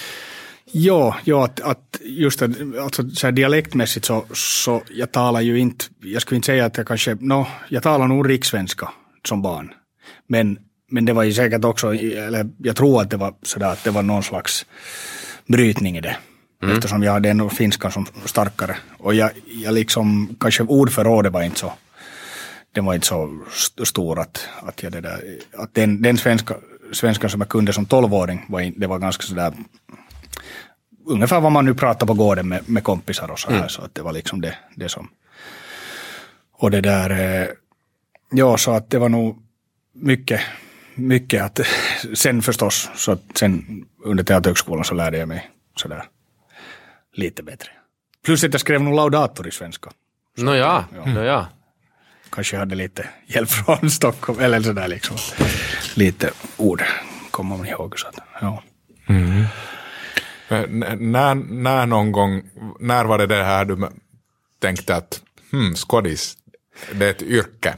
Ja, 0.72 1.16
ja 1.24 1.44
att, 1.44 1.61
att 1.61 2.00
just 2.05 2.42
att, 2.42 2.50
alltså 2.81 3.11
så 3.11 3.26
här 3.26 3.33
dialektmässigt 3.33 4.07
så, 4.07 4.24
så 4.35 4.83
jag 4.90 5.12
talar 5.12 5.40
ju 5.40 5.59
inte, 5.59 5.85
jag 6.02 6.22
skulle 6.22 6.37
inte 6.37 6.46
säga 6.46 6.64
att 6.64 6.76
jag 6.76 6.87
kanske, 6.87 7.16
no, 7.20 7.46
jag 7.68 7.83
talar 7.83 8.09
nog 8.09 8.31
rikssvenska 8.31 8.88
som 9.29 9.42
barn. 9.42 9.72
Men, 10.29 10.59
men 10.90 11.05
det 11.05 11.12
var 11.12 11.22
ju 11.22 11.33
säkert 11.33 11.64
också, 11.64 11.94
eller 11.94 12.50
jag 12.59 12.76
tror 12.76 13.02
att 13.02 13.11
det 13.11 13.16
var 13.16 13.35
sådär 13.42 13.72
att 13.72 13.85
det 13.85 13.90
var 13.90 14.02
någon 14.02 14.22
slags 14.22 14.66
brytning 15.46 15.96
i 15.96 16.00
det. 16.00 16.16
Mm. 16.62 16.76
Eftersom 16.76 17.02
jag 17.02 17.12
hade 17.12 17.31
en 17.31 17.50
finska 17.50 17.90
som 17.90 18.07
starkare. 18.24 18.76
Och 18.98 19.14
jag, 19.14 19.31
jag 19.46 19.74
liksom, 19.74 20.37
kanske 20.40 20.62
ordförrådet 20.62 21.33
var 21.33 21.42
inte 21.42 21.59
så, 21.59 21.72
den 22.74 22.85
var 22.85 22.94
inte 22.94 23.07
så 23.07 23.38
stor 23.85 24.20
att, 24.20 24.48
att, 24.62 24.83
jag 24.83 24.92
det 24.92 25.00
där, 25.00 25.20
att 25.57 25.74
den, 25.74 26.02
den 26.02 26.16
svenska, 26.16 26.57
svenskan 26.92 27.31
som 27.31 27.40
jag 27.40 27.48
kunde 27.48 27.72
som 27.72 27.87
tolvåring, 27.87 28.44
var, 28.48 28.72
det 28.76 28.87
var 28.87 28.98
ganska 28.98 29.22
sådär 29.22 29.52
ungefär 31.07 31.40
vad 31.40 31.53
man 31.53 31.64
nu 31.64 31.75
pratar 31.75 32.07
på 32.07 32.14
gården 32.14 32.49
med, 32.49 32.69
med 32.69 32.85
kompisar 32.85 33.31
och 33.31 33.38
så 33.38 33.51
här. 33.51 33.57
Mm. 33.57 33.69
Så 33.69 33.83
att 33.83 33.95
det 33.95 34.03
var 34.03 34.12
liksom 34.12 34.40
det, 34.40 34.55
det 34.75 34.88
som... 34.88 35.09
Och 36.53 36.71
det 36.71 36.81
där... 36.81 37.11
Eh, 37.11 37.49
ja, 38.31 38.57
så 38.57 38.71
att 38.71 38.90
det 38.90 38.99
var 38.99 39.09
nog 39.09 39.42
mycket, 39.92 40.40
mycket 40.95 41.42
att... 41.42 41.61
Sen 42.14 42.42
förstås, 42.42 42.90
så 42.95 43.12
att 43.12 43.23
sen 43.35 43.85
under 44.05 44.25
Teaterhögskolan 44.25 44.85
så 44.85 44.95
lärde 44.95 45.19
jag 45.19 45.29
mig 45.29 45.51
sådär 45.77 46.05
lite 47.16 47.42
bättre. 47.42 47.69
Plus 48.25 48.45
att 48.45 48.53
jag 48.53 48.61
skrev 48.61 48.83
nog 48.83 48.95
laudator 48.95 49.49
i 49.49 49.51
svenska. 49.51 49.90
Nåja, 50.37 50.85
ja. 50.95 51.05
No, 51.07 51.21
ja. 51.21 51.47
Kanske 52.31 52.57
hade 52.57 52.75
lite 52.75 53.09
hjälp 53.27 53.51
från 53.51 53.90
Stockholm, 54.01 54.40
eller 54.40 54.61
sådär 54.61 54.88
liksom. 54.88 55.16
Lite 55.95 56.31
ord 56.57 56.83
kommer 57.31 57.57
man 57.57 57.66
ihåg. 57.66 57.99
Så 57.99 58.07
att, 58.09 58.19
ja. 58.40 58.62
Mm. 59.07 59.45
När, 60.48 61.35
när 61.35 61.87
någon 61.87 62.12
gång, 62.12 62.42
när 62.80 63.04
var 63.04 63.18
det 63.18 63.26
det 63.26 63.44
här 63.44 63.64
du 63.64 63.88
tänkte 64.61 64.96
att 64.96 65.22
hmm, 65.52 65.74
skådis, 65.74 66.37
det 66.92 67.06
är 67.06 67.11
ett 67.11 67.22
yrke? 67.22 67.76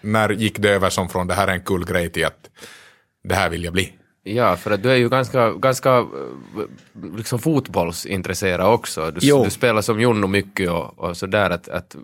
När 0.00 0.28
gick 0.28 0.58
det 0.58 0.70
över 0.70 0.90
som 0.90 1.08
från 1.08 1.26
det 1.26 1.34
här 1.34 1.48
är 1.48 1.52
en 1.52 1.60
kul 1.60 1.84
grej 1.84 2.10
till 2.10 2.26
att 2.26 2.50
det 3.24 3.34
här 3.34 3.50
vill 3.50 3.64
jag 3.64 3.72
bli? 3.72 3.92
Ja, 4.22 4.56
för 4.56 4.70
att 4.70 4.82
du 4.82 4.90
är 4.90 4.96
ju 4.96 5.08
ganska, 5.08 5.52
ganska 5.52 5.98
eh, 5.98 6.06
liksom 7.16 7.38
fotbollsintresserad 7.38 8.66
också. 8.66 9.10
Du, 9.10 9.42
du 9.44 9.50
spelar 9.50 9.82
som 9.82 10.00
Junno 10.00 10.26
mycket 10.26 10.70
och, 10.70 10.98
och 10.98 11.16
sådär. 11.16 11.50
Att, 11.50 11.68
att, 11.68 11.96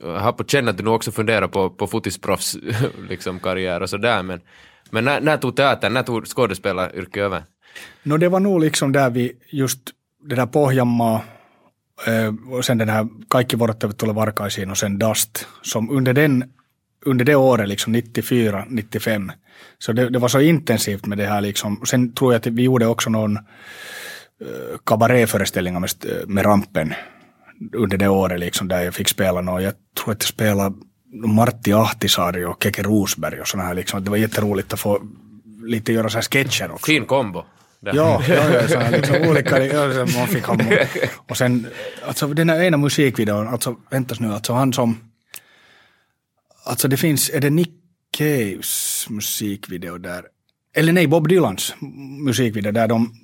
jag 0.00 0.18
har 0.18 0.32
på 0.32 0.44
känn 0.44 0.68
att 0.68 0.76
du 0.76 0.82
nog 0.82 0.94
också 0.94 1.12
funderar 1.12 1.48
på, 1.48 1.70
på 1.70 1.86
fotisproffs 1.86 2.56
liksom, 3.08 3.40
karriär 3.40 3.80
och 3.80 3.90
sådär. 3.90 4.22
Men, 4.22 4.40
men 4.90 5.04
när, 5.04 5.20
när 5.20 5.36
tog 5.36 5.56
teatern, 5.56 5.92
när 5.92 6.02
tog 6.02 6.26
skådespelaryrket 6.26 7.16
över? 7.16 7.42
No, 8.02 8.16
det 8.16 8.28
var 8.28 8.40
nog 8.40 8.60
liksom 8.60 8.92
där 8.92 9.10
vi 9.10 9.32
just 9.50 9.80
det 10.28 10.34
där 10.34 10.46
Pohjanmaa 10.46 11.20
eh, 12.06 12.54
och 12.54 12.64
sen 12.64 12.78
den 12.78 12.88
här 12.88 13.08
Kaikki 13.28 13.56
vuorot 13.56 13.98
tulee 13.98 14.14
varkaisiin 14.14 14.70
och 14.70 14.78
sen 14.78 14.98
Dust, 14.98 15.46
som 15.62 15.90
under 15.90 16.12
den 16.12 16.44
under 17.04 17.24
det 17.24 17.34
året, 17.34 17.68
liksom 17.68 17.92
94, 17.92 18.64
95. 18.68 19.32
Så 19.78 19.92
det, 19.92 20.08
det 20.08 20.18
var 20.18 20.28
så 20.28 20.40
intensivt 20.40 21.06
med 21.06 21.18
det 21.18 21.26
här 21.26 21.40
liksom. 21.40 21.80
Sen 21.86 22.12
tror 22.12 22.32
jag 22.32 22.38
att 22.38 22.46
vi 22.46 22.62
gjorde 22.62 22.86
också 22.86 23.10
någon 23.10 23.36
eh, 23.36 23.42
kabaréföreställning 24.40 24.84
kabaréföreställningar 24.84 25.80
med, 25.80 25.90
eh, 26.04 26.26
med 26.26 26.44
rampen 26.44 26.94
under 27.72 27.96
det 27.96 28.08
året 28.08 28.40
liksom 28.40 28.68
där 28.68 28.82
jag 28.82 28.94
fick 28.94 29.08
spela 29.08 29.40
någon, 29.40 29.62
Jag 29.62 29.74
tror 29.98 30.12
att 30.12 30.22
jag 30.22 30.28
spelade 30.28 30.74
Martti 31.12 31.72
Ahtisaari 31.72 32.44
och 32.44 32.62
Keke 32.62 32.82
Rosberg 32.82 33.40
och 33.40 33.48
sådana 33.48 33.68
här 33.68 33.74
liksom. 33.74 34.04
Det 34.04 34.10
var 34.10 34.16
jätteroligt 34.16 34.72
att 34.72 34.80
få 34.80 35.00
lite 35.64 35.92
göra 35.92 36.08
så 36.08 36.16
här 36.16 36.22
sketcher 36.22 36.70
också. 36.70 36.86
Fin 36.86 37.04
kombo. 37.04 37.44
Där. 37.82 37.94
Ja, 37.94 38.22
ja, 38.28 38.34
ja 38.34 38.68
så 38.68 38.78
här, 38.78 38.90
liksom 38.90 39.16
olika, 39.16 39.66
ja, 39.66 40.06
man 40.18 40.28
fick 40.28 40.44
ha, 40.44 40.56
och 41.28 41.36
sen, 41.36 41.66
alltså 42.06 42.26
den 42.26 42.48
här 42.48 42.62
ena 42.62 42.76
musikvideon, 42.76 43.48
alltså 43.48 43.76
väntas 43.90 44.20
nu, 44.20 44.32
alltså 44.32 44.52
han 44.52 44.72
som, 44.72 44.96
alltså 46.64 46.88
det 46.88 46.96
finns, 46.96 47.30
är 47.30 47.40
det 47.40 47.50
Nick 47.50 47.72
Caves 48.18 49.06
musikvideo 49.10 49.98
där, 49.98 50.24
eller 50.76 50.92
nej, 50.92 51.06
Bob 51.06 51.28
Dylans 51.28 51.74
musikvideo 52.24 52.72
där 52.72 52.88
de, 52.88 53.14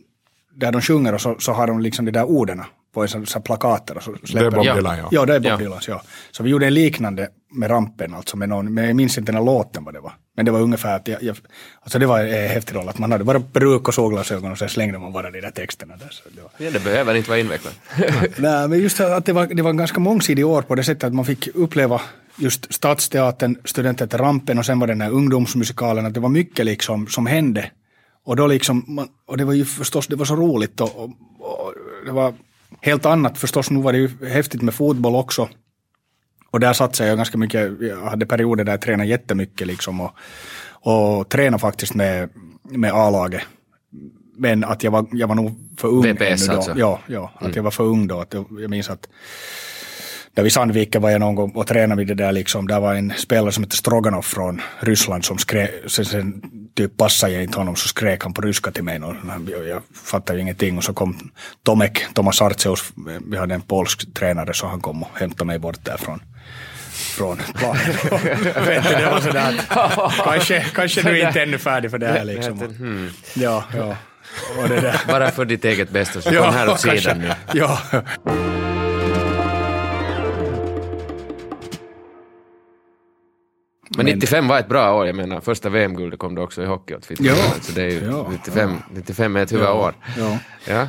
där 0.54 0.72
de 0.72 0.82
sjunger 0.82 1.14
och 1.14 1.20
så, 1.20 1.36
så 1.38 1.52
har 1.52 1.66
de 1.66 1.80
liksom 1.80 2.04
de 2.04 2.10
där 2.10 2.24
orden 2.24 2.62
på 2.94 3.02
en 3.02 3.08
sån, 3.08 3.26
sån 3.26 3.42
plakater 3.42 3.96
och 3.96 4.02
så 4.02 4.16
släpper 4.24 4.50
Det 4.50 4.56
är 4.56 4.64
Bob 4.64 4.76
Dylan, 4.76 4.98
ja. 4.98 5.08
Ja, 5.10 5.26
det 5.26 5.34
är 5.34 5.40
Bob 5.40 5.50
ja. 5.50 5.56
Dylan, 5.56 5.80
ja. 5.88 6.02
Så 6.30 6.42
vi 6.42 6.50
gjorde 6.50 6.66
en 6.66 6.74
liknande 6.74 7.28
med 7.52 7.70
rampen, 7.70 8.14
alltså 8.14 8.36
med 8.36 8.48
någon, 8.48 8.74
men 8.74 8.84
jag 8.84 8.96
minns 8.96 9.18
inte 9.18 9.32
den 9.32 9.38
här 9.38 9.46
låten 9.46 9.84
vad 9.84 9.94
det 9.94 10.00
var. 10.00 10.12
Men 10.38 10.44
det 10.44 10.50
var 10.50 10.60
ungefär 10.60 10.96
att 10.96 11.08
jag, 11.08 11.22
jag 11.22 11.36
alltså 11.80 11.98
det 11.98 12.06
var 12.06 12.20
en 12.20 12.48
häftig 12.48 12.74
roll, 12.74 12.88
att 12.88 12.98
man 12.98 13.12
hade 13.12 13.24
bara 13.24 13.40
peruk 13.40 13.88
och 13.88 13.94
solglasögon 13.94 14.52
och 14.52 14.58
sen 14.58 14.68
slängde 14.68 14.98
man 14.98 15.12
bara 15.12 15.30
de 15.30 15.40
där 15.40 15.50
texterna 15.50 15.96
där. 15.96 16.08
Så 16.10 16.22
det, 16.34 16.40
var... 16.42 16.50
ja, 16.58 16.70
det 16.70 16.84
behöver 16.84 17.14
inte 17.14 17.30
vara 17.30 17.40
invecklat. 17.40 17.74
Nej, 18.36 18.68
men 18.68 18.78
just 18.78 19.00
att 19.00 19.26
det 19.26 19.32
var, 19.32 19.46
det 19.46 19.62
var 19.62 19.70
en 19.70 19.76
ganska 19.76 20.00
mångsidig 20.00 20.46
år 20.46 20.62
på 20.62 20.74
det 20.74 20.84
sättet 20.84 21.04
att 21.04 21.14
man 21.14 21.24
fick 21.24 21.48
uppleva 21.54 22.00
just 22.36 22.74
Stadsteatern, 22.74 23.56
Studenteater 23.64 24.18
Rampen 24.18 24.58
och 24.58 24.66
sen 24.66 24.78
var 24.78 24.86
den 24.86 25.00
här 25.00 25.10
ungdomsmusikalen, 25.10 26.06
att 26.06 26.14
det 26.14 26.20
var 26.20 26.28
mycket 26.28 26.66
liksom 26.66 27.06
som 27.06 27.26
hände. 27.26 27.70
Och 28.24 28.36
då 28.36 28.46
liksom, 28.46 28.84
man, 28.86 29.08
och 29.26 29.36
det 29.36 29.44
var 29.44 29.52
ju 29.52 29.64
förstås, 29.64 30.06
det 30.06 30.16
var 30.16 30.24
så 30.24 30.36
roligt 30.36 30.80
och, 30.80 30.96
och, 30.96 31.10
och 31.40 31.74
det 32.06 32.12
var 32.12 32.34
helt 32.80 33.06
annat 33.06 33.38
förstås. 33.38 33.70
Nu 33.70 33.82
var 33.82 33.92
det 33.92 33.98
ju 33.98 34.10
häftigt 34.28 34.62
med 34.62 34.74
fotboll 34.74 35.16
också. 35.16 35.48
Och 36.50 36.60
där 36.60 36.72
satsade 36.72 37.08
jag 37.08 37.16
ganska 37.16 37.38
mycket. 37.38 37.72
Jag 37.80 37.96
hade 37.96 38.26
perioder 38.26 38.64
där 38.64 38.72
jag 38.72 38.80
tränade 38.80 39.08
jättemycket 39.08 39.66
liksom 39.66 40.00
och, 40.00 40.10
och 40.70 41.28
tränade 41.28 41.60
faktiskt 41.60 41.94
med, 41.94 42.28
med 42.62 42.92
A-laget. 42.92 43.42
Men 44.36 44.64
att 44.64 44.82
jag 44.82 44.90
var, 44.90 45.06
jag 45.12 45.28
var 45.28 45.34
nog 45.34 45.54
för 45.78 45.88
ung 45.88 46.02
VPS 46.02 46.46
då. 46.46 46.52
Alltså. 46.52 46.74
Ja, 46.76 47.00
ja 47.06 47.32
att 47.34 47.42
mm. 47.42 47.52
jag 47.56 47.62
var 47.62 47.70
för 47.70 47.84
ung 47.84 48.06
då. 48.06 48.20
Att 48.20 48.34
jag, 48.34 48.46
jag 48.60 48.70
minns 48.70 48.90
att 48.90 49.08
där 50.34 50.42
vid 50.42 50.52
Sandviken 50.52 51.02
var 51.02 51.10
jag 51.10 51.20
någon 51.20 51.34
gång 51.34 51.50
och 51.50 51.66
tränade 51.66 51.98
vid 51.98 52.08
det 52.08 52.14
där 52.14 52.32
liksom. 52.32 52.68
Där 52.68 52.80
var 52.80 52.94
en 52.94 53.12
spelare 53.16 53.52
som 53.52 53.64
hette 53.64 53.76
Stroganov 53.76 54.22
från 54.22 54.60
Ryssland 54.80 55.24
som 55.24 55.38
skrek, 55.38 55.70
sen, 55.86 56.04
sen 56.04 56.42
typ 56.74 56.96
passade 56.96 57.32
jag 57.32 57.42
inte 57.42 57.58
honom 57.58 57.76
så 57.76 57.88
skrek 57.88 58.22
han 58.22 58.34
på 58.34 58.40
ryska 58.40 58.70
till 58.70 58.84
mig. 58.84 59.00
Och 59.02 59.14
jag 59.68 59.82
fattade 59.94 60.38
ju 60.38 60.42
ingenting 60.42 60.76
och 60.76 60.84
så 60.84 60.92
kom 60.92 61.30
Tomek, 61.62 62.14
Tomas 62.14 62.42
Artseus, 62.42 62.92
vi 63.30 63.36
hade 63.36 63.54
en 63.54 63.60
polsk 63.60 64.14
tränare 64.14 64.54
så 64.54 64.66
han 64.66 64.80
kom 64.80 65.02
och 65.02 65.08
hämtade 65.14 65.44
mig 65.44 65.58
bort 65.58 65.84
därifrån 65.84 66.20
från 67.18 67.36
planen. 67.54 67.80
det 68.82 69.08
var 69.10 69.20
sådär 69.20 69.60
att 69.68 70.14
kanske, 70.24 70.60
kanske 70.74 71.02
du 71.02 71.20
inte 71.20 71.42
ännu 71.42 71.58
färdig 71.58 71.90
för 71.90 71.98
det 71.98 72.06
här 72.06 72.24
liksom. 72.24 72.58
Hmm. 72.58 73.10
Ja, 73.34 73.64
ja. 73.76 73.96
Bara 75.08 75.30
för 75.30 75.44
ditt 75.44 75.64
eget 75.64 75.90
bästa 75.90 76.20
så 76.20 76.30
kom 76.30 76.54
här 76.54 76.68
åt 76.68 76.80
sidan 76.80 77.18
nu. 77.18 77.32
Ja. 77.52 77.78
Men 83.96 84.06
95 84.06 84.48
var 84.48 84.58
ett 84.58 84.68
bra 84.68 84.94
år, 84.94 85.06
jag 85.06 85.16
menar 85.16 85.40
första 85.40 85.68
VM-guldet 85.68 86.18
kom 86.18 86.34
då 86.34 86.42
också 86.42 86.62
i 86.62 86.66
hockey 86.66 86.94
åt 86.94 87.06
Ja. 87.18 87.34
Så 87.60 87.72
det 87.72 87.82
är 87.82 87.90
ju, 87.90 88.04
ja. 88.04 88.26
95, 88.30 88.72
95 88.90 89.36
är 89.36 89.42
ett 89.42 89.52
huvudår. 89.52 89.94
Ja. 90.18 90.38
Ja. 90.66 90.88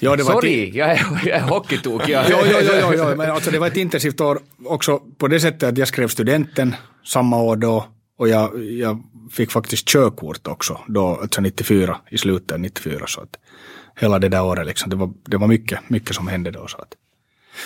Ja, 0.00 0.16
det 0.16 0.22
var 0.22 0.32
Sorry, 0.32 0.70
jag 0.74 0.90
är, 0.90 1.06
jag 1.24 1.36
är 1.36 1.40
hockeytokig. 1.42 2.12
ja, 2.12 2.24
ja, 2.30 2.46
ja, 2.62 2.94
ja, 2.94 3.14
men 3.16 3.30
alltså 3.30 3.50
det 3.50 3.58
var 3.58 3.66
ett 3.66 3.76
intensivt 3.76 4.20
år 4.20 4.38
också 4.64 4.98
på 5.18 5.28
det 5.28 5.40
sättet 5.40 5.62
att 5.62 5.78
jag 5.78 5.88
skrev 5.88 6.08
studenten 6.08 6.74
samma 7.04 7.42
år 7.42 7.56
då 7.56 7.86
och 8.18 8.28
jag, 8.28 8.64
jag 8.64 9.02
fick 9.32 9.50
faktiskt 9.50 9.88
körkort 9.88 10.46
också 10.46 10.80
då, 10.86 11.18
alltså 11.22 11.40
94, 11.40 12.00
i 12.10 12.18
slutet 12.18 12.60
94. 12.60 13.04
Så 13.06 13.20
att 13.20 13.36
hela 14.00 14.18
det 14.18 14.28
där 14.28 14.44
året 14.44 14.66
liksom, 14.66 14.90
det 14.90 14.96
var, 14.96 15.12
det 15.24 15.36
var 15.36 15.46
mycket, 15.48 15.90
mycket 15.90 16.16
som 16.16 16.28
hände 16.28 16.50
då. 16.50 16.66
Så 16.66 16.78
att. 16.78 16.94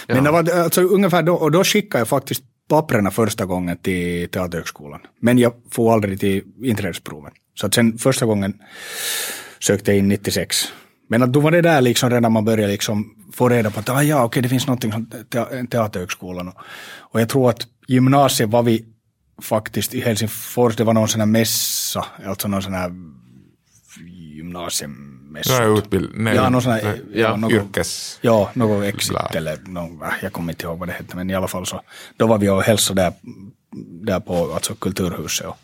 Men 0.06 0.24
det 0.24 0.30
var 0.30 0.50
alltså 0.50 0.82
ungefär 0.82 1.22
då, 1.22 1.34
och 1.34 1.50
då 1.50 1.64
skickade 1.64 2.00
jag 2.00 2.08
faktiskt 2.08 2.42
papperna 2.70 3.10
första 3.10 3.44
gången 3.46 3.76
till 3.76 4.28
Teaterhögskolan. 4.28 5.00
Men 5.20 5.38
jag 5.38 5.52
får 5.70 5.92
aldrig 5.92 6.20
till 6.20 6.42
inträdesproven. 6.62 7.32
Så 7.54 7.66
att 7.66 7.74
sen 7.74 7.98
första 7.98 8.26
gången 8.26 8.54
sökte 9.58 9.90
jag 9.90 9.98
in 9.98 10.08
96. 10.08 10.56
Men 11.08 11.22
att 11.22 11.32
då 11.32 11.40
var 11.40 11.50
det 11.50 11.62
där 11.62 11.80
liksom 11.80 12.10
redan 12.10 12.32
man 12.32 12.44
började 12.44 12.72
liksom 12.72 13.14
få 13.32 13.48
reda 13.48 13.70
på 13.70 13.80
att 13.80 13.88
ah, 13.88 14.02
ja, 14.02 14.24
okej, 14.24 14.42
det 14.42 14.48
finns 14.48 14.66
någonting 14.66 14.92
som 14.92 15.06
te 15.06 15.66
Teaterhögskolan. 15.66 16.48
Och, 16.48 16.54
och 16.98 17.20
jag 17.20 17.28
tror 17.28 17.50
att 17.50 17.66
gymnasiet 17.86 18.50
var 18.50 18.62
vi 18.62 18.84
faktiskt 19.42 19.94
i 19.94 20.00
Helsingfors, 20.00 20.76
det 20.76 20.84
var 20.84 20.94
någon 20.94 21.08
sån 21.08 21.20
här 21.20 21.26
mässa, 21.26 22.04
alltså 22.26 22.48
någon 22.48 22.62
sån 22.62 22.74
här 22.74 22.90
gymnasiemässa. 25.30 25.62
Ja, 25.62 25.78
utbild... 25.78 26.10
Nej, 26.14 26.36
ja, 26.36 26.48
någon 26.48 26.62
sån 26.62 26.72
här, 26.72 26.82
nej, 26.82 27.20
ja, 27.20 27.36
något, 27.36 27.52
yrkes... 27.52 28.18
Ja, 28.20 28.50
något 28.54 28.84
exit 28.84 29.34
eller 29.34 29.58
någon, 29.66 30.02
äh, 30.02 30.08
jag 30.22 30.32
kommer 30.32 30.52
inte 30.52 30.66
ihåg 30.66 30.78
vad 30.78 30.88
det 30.88 30.92
hette, 30.92 31.16
men 31.16 31.30
i 31.30 31.34
alla 31.34 31.48
fall 31.48 31.66
så, 31.66 31.80
då 32.16 32.26
var 32.26 32.38
vi 32.38 32.48
och 32.48 32.62
hälsade 32.62 33.02
där, 33.02 33.12
där 34.06 34.20
på 34.20 34.52
alltså 34.54 34.74
Kulturhuset. 34.74 35.46
Och, 35.46 35.56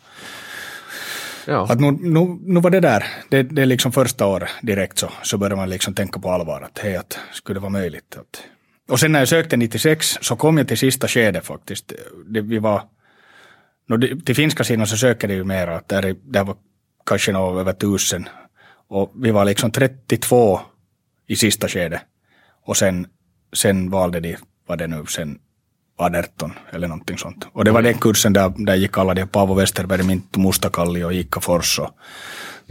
Ja. 1.49 1.67
Att 1.69 1.79
nu, 1.79 1.91
nu, 1.91 2.37
nu 2.41 2.59
var 2.59 2.69
det 2.69 2.79
där, 2.79 3.03
det, 3.29 3.43
det 3.43 3.61
är 3.61 3.65
liksom 3.65 3.91
första 3.91 4.25
året 4.25 4.49
direkt 4.61 4.97
så, 4.97 5.09
så 5.23 5.37
började 5.37 5.55
man 5.55 5.69
liksom 5.69 5.93
tänka 5.93 6.19
på 6.19 6.31
allvar 6.31 6.61
att 6.61 6.79
hej, 6.79 6.95
att 6.95 7.19
skulle 7.33 7.59
det 7.59 7.61
vara 7.61 7.69
möjligt. 7.69 8.17
Att, 8.19 8.43
och 8.89 8.99
sen 8.99 9.11
när 9.11 9.19
jag 9.19 9.27
sökte 9.27 9.57
96 9.57 10.17
så 10.21 10.35
kom 10.35 10.57
jag 10.57 10.67
till 10.67 10.77
sista 10.77 11.07
skedet 11.07 11.45
faktiskt. 11.45 11.93
Det, 12.25 12.41
vi 12.41 12.59
var, 12.59 12.81
no, 13.89 14.21
till 14.25 14.35
finska 14.35 14.63
sidan 14.63 14.87
så 14.87 14.97
söker 14.97 15.27
det 15.27 15.33
ju 15.33 15.43
mera, 15.43 15.75
att 15.75 15.87
där, 15.87 16.15
där 16.23 16.43
var 16.43 16.55
kanske 17.05 17.31
över 17.31 17.73
tusen. 17.73 18.29
Och 18.89 19.11
vi 19.15 19.31
var 19.31 19.45
liksom 19.45 19.71
32 19.71 20.59
i 21.27 21.35
sista 21.35 21.67
skedet. 21.67 22.01
Och 22.65 22.77
sen, 22.77 23.07
sen 23.53 23.89
valde 23.89 24.19
de, 24.19 24.37
vad 24.67 24.77
det 24.77 24.87
nu 24.87 25.05
sen, 25.05 25.39
18 25.97 26.53
eller 26.71 26.87
någonting 26.87 27.17
sånt. 27.17 27.47
Och 27.53 27.65
det 27.65 27.71
var 27.71 27.81
den 27.81 27.97
kursen 27.97 28.33
där, 28.33 28.53
där 28.57 28.75
gick 28.75 28.97
alla 28.97 29.13
de, 29.13 29.27
Paavo 29.27 29.53
Westerberg, 29.53 30.03
Minttu 30.03 30.39
Mustakalli 30.39 31.03
och 31.03 31.13
Iikka 31.13 31.39
Fors 31.39 31.79
och 31.79 31.89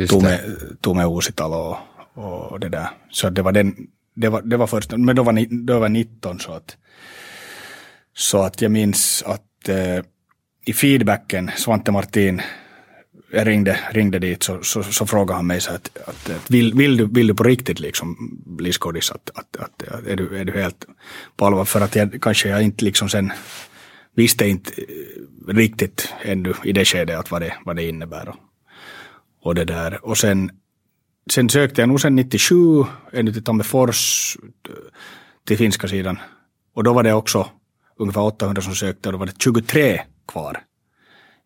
Tume, 0.09 0.40
Tume 0.81 1.05
Uusitalo 1.05 1.76
och, 2.14 2.52
och 2.52 2.61
det 2.61 2.68
där. 2.68 2.88
Så 3.11 3.31
det 3.31 3.42
var 3.42 3.52
den, 3.52 3.76
det 4.14 4.29
var, 4.29 4.42
det 4.42 4.57
var 4.57 4.66
först, 4.66 4.90
men 4.90 5.16
då 5.16 5.22
var, 5.22 5.64
då 5.66 5.79
var 5.79 5.88
19 5.88 6.40
så 6.40 6.52
att, 6.52 6.76
så 8.14 8.42
att 8.42 8.62
jag 8.62 8.70
minns 8.70 9.22
att 9.26 9.68
eh, 9.68 10.05
i 10.64 10.72
feedbacken, 10.72 11.50
Svante 11.57 11.92
Martin 11.92 12.42
jag 13.30 13.46
ringde, 13.46 13.80
ringde 13.92 14.18
dit 14.18 14.42
så, 14.42 14.62
så, 14.62 14.82
så 14.82 15.06
frågade 15.06 15.36
han 15.36 15.46
mig 15.46 15.60
så 15.60 15.70
att, 15.70 15.98
att, 16.08 16.30
att 16.30 16.50
vill, 16.50 16.74
vill, 16.74 16.96
du, 16.96 17.06
vill 17.06 17.26
du 17.26 17.34
på 17.34 17.42
riktigt 17.42 17.80
liksom 17.80 18.16
bli 18.46 18.72
skådis? 18.72 19.10
Att, 19.10 19.30
att, 19.34 19.56
att, 19.56 19.82
är, 20.06 20.16
du, 20.16 20.38
är 20.38 20.44
du 20.44 20.52
helt 20.52 20.86
på 21.36 21.46
allvar? 21.46 21.64
För 21.64 21.80
att 21.80 21.96
jag, 21.96 22.22
kanske 22.22 22.48
jag 22.48 22.62
inte 22.62 22.84
liksom 22.84 23.08
sen 23.08 23.32
visste 24.14 24.48
inte 24.48 24.72
eh, 24.82 25.54
riktigt 25.54 26.12
ännu 26.22 26.54
i 26.64 26.72
det 26.72 26.84
skedet 26.84 27.18
att 27.18 27.30
vad 27.30 27.42
det, 27.42 27.54
vad 27.64 27.76
det 27.76 27.88
innebär. 27.88 28.28
Och, 28.28 28.36
och 29.42 29.54
det 29.54 29.64
där. 29.64 30.06
Och 30.06 30.18
sen, 30.18 30.50
sen 31.30 31.48
sökte 31.48 31.82
jag 31.82 31.88
nog 31.88 32.00
sen 32.00 32.16
97 32.16 32.84
ännu 33.12 33.32
till 33.32 33.44
Tammerfors 33.44 34.36
till 35.46 35.58
finska 35.58 35.88
sidan. 35.88 36.18
Och 36.74 36.84
då 36.84 36.92
var 36.92 37.02
det 37.02 37.12
också 37.12 37.50
ungefär 37.96 38.20
800 38.20 38.62
som 38.62 38.74
sökte 38.74 39.08
och 39.08 39.12
då 39.12 39.18
var 39.18 39.26
det 39.26 39.42
23 39.42 40.02
kvar 40.28 40.62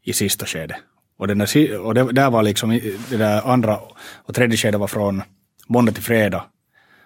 i 0.03 0.13
sista 0.13 0.47
skedet. 0.47 0.77
Och, 1.21 1.27
den 1.27 1.39
där, 1.39 1.79
och 1.79 1.95
det, 1.95 2.13
där 2.13 2.31
var 2.31 2.43
liksom 2.43 2.71
det 3.11 3.17
där 3.17 3.53
andra 3.53 3.79
och 4.25 4.35
tredje 4.35 4.57
skedet 4.57 4.81
var 4.81 4.87
från 4.87 5.23
måndag 5.67 5.93
till 5.93 6.03
fredag. 6.03 6.45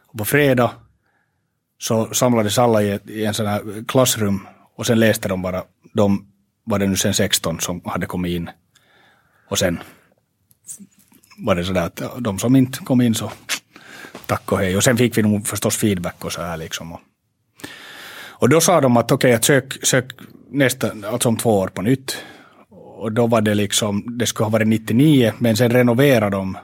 Och 0.06 0.18
på 0.18 0.24
fredag 0.24 0.70
så 1.78 2.14
samlades 2.14 2.58
alla 2.58 2.82
i, 2.82 2.98
i 3.06 3.24
en 3.24 3.34
sån 3.34 3.46
här 3.46 3.84
klassrum 3.88 4.46
och 4.76 4.86
sen 4.86 5.00
läste 5.00 5.28
de 5.28 5.42
bara, 5.42 5.62
de 5.94 6.26
var 6.64 6.78
det 6.78 6.86
nu 6.86 6.96
sen 6.96 7.14
16 7.14 7.60
som 7.60 7.80
hade 7.84 8.06
kommit 8.06 8.30
in. 8.30 8.50
Och 9.48 9.58
sen 9.58 9.78
var 11.38 11.54
det 11.54 11.64
sådär 11.64 11.86
att 11.86 12.02
de 12.18 12.38
som 12.38 12.56
inte 12.56 12.78
kom 12.78 13.00
in 13.00 13.14
så 13.14 13.32
tack 14.26 14.52
och 14.52 14.58
hej. 14.58 14.76
Och 14.76 14.84
sen 14.84 14.96
fick 14.96 15.18
vi 15.18 15.22
nog 15.22 15.46
förstås 15.46 15.76
feedback 15.76 16.24
och 16.24 16.32
så 16.32 16.42
här 16.42 16.56
liksom. 16.56 16.92
Och, 16.92 17.00
och 18.26 18.48
då 18.48 18.60
sa 18.60 18.80
de 18.80 18.96
att 18.96 19.12
okej, 19.12 19.28
okay, 19.28 19.36
att 19.36 19.44
sök, 19.44 19.86
sök 19.86 20.12
nästa, 20.50 20.92
alltså 21.04 21.28
om 21.28 21.36
två 21.36 21.58
år 21.58 21.68
på 21.68 21.82
nytt 21.82 22.16
och 22.96 23.12
då 23.12 23.26
var 23.26 23.40
det 23.40 23.54
liksom, 23.54 24.18
det 24.18 24.26
skulle 24.26 24.44
ha 24.44 24.50
varit 24.50 24.68
99, 24.68 25.32
men 25.38 25.56
sen 25.56 25.70
renoverade 25.70 26.36
de 26.36 26.58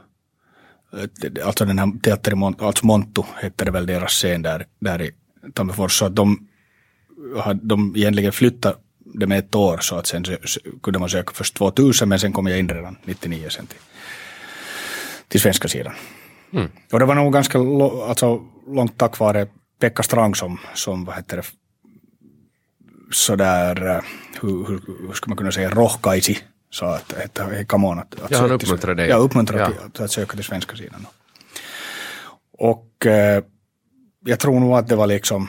eh, 0.92 1.46
alltså 1.46 1.64
den 1.64 1.78
här 1.78 2.00
teatern, 2.02 2.54
alltså 2.58 2.86
Montu 2.86 3.22
hette 3.42 3.64
det 3.64 3.70
väl 3.70 3.86
deras 3.86 4.12
scen 4.12 4.42
där, 4.42 4.66
där 4.80 5.02
i 5.02 5.10
Tammerfors, 5.54 5.92
så 5.98 6.04
att 6.04 6.16
de, 6.16 6.48
de 7.62 7.96
egentligen 7.96 8.32
flyttade 8.32 8.76
det 9.14 9.26
med 9.26 9.38
ett 9.38 9.54
år 9.54 9.78
så 9.78 9.96
att 9.96 10.06
sen 10.06 10.24
kunde 10.82 10.98
man 10.98 11.08
söka 11.08 11.32
först 11.34 11.54
2000 11.54 12.08
men 12.08 12.18
sen 12.18 12.32
kom 12.32 12.46
jag 12.46 12.58
in 12.58 12.68
redan 12.68 12.96
99 13.04 13.48
sen 13.50 13.66
till, 13.66 13.78
till 15.28 15.40
svenska 15.40 15.68
sidan. 15.68 15.92
Mm. 16.52 16.68
Och 16.92 16.98
det 16.98 17.04
var 17.04 17.14
nog 17.14 17.32
ganska 17.32 17.58
alltså, 18.08 18.42
långt 18.66 18.98
tack 18.98 19.18
vare 19.18 19.46
Pekka 19.80 20.02
Strang 20.02 20.34
som, 20.34 20.58
som 20.74 21.04
vad 21.04 21.16
heter 21.16 21.36
det, 21.36 21.42
sådär, 23.10 23.86
eh, 23.86 24.02
hur, 24.40 24.66
hur, 24.66 24.80
hur 25.06 25.12
ska 25.12 25.28
man 25.28 25.36
kunna 25.36 25.52
säga, 25.52 25.70
rohkaisi 25.70 26.38
så 26.70 26.86
att, 26.86 27.12
että 27.12 27.44
hej, 27.44 27.64
come 27.64 27.86
on. 27.86 27.98
Att, 27.98 28.20
att 28.20 28.30
ja, 28.30 28.40
han 28.40 28.50
uppmuntrade 28.50 29.02
dig. 29.02 29.08
Ja, 29.08 29.16
uppmuntrade 29.16 29.62
ja. 29.62 29.86
Att, 29.86 30.00
att 30.00 30.10
söka 30.10 30.36
till 30.36 30.44
svenska 30.44 30.76
sidan. 30.76 31.06
Och 32.58 33.06
eh, 33.06 33.44
jag 34.24 34.38
tror 34.38 34.60
nog 34.60 34.78
att 34.78 34.88
det 34.88 34.96
var 34.96 35.06
liksom, 35.06 35.48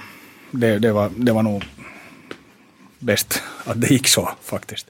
det, 0.51 0.79
det, 0.79 0.91
var, 0.91 1.11
det 1.15 1.31
var 1.31 1.43
nog 1.43 1.65
bäst 2.99 3.43
att 3.65 3.81
det 3.81 3.91
gick 3.91 4.07
så 4.07 4.29
faktiskt. 4.41 4.87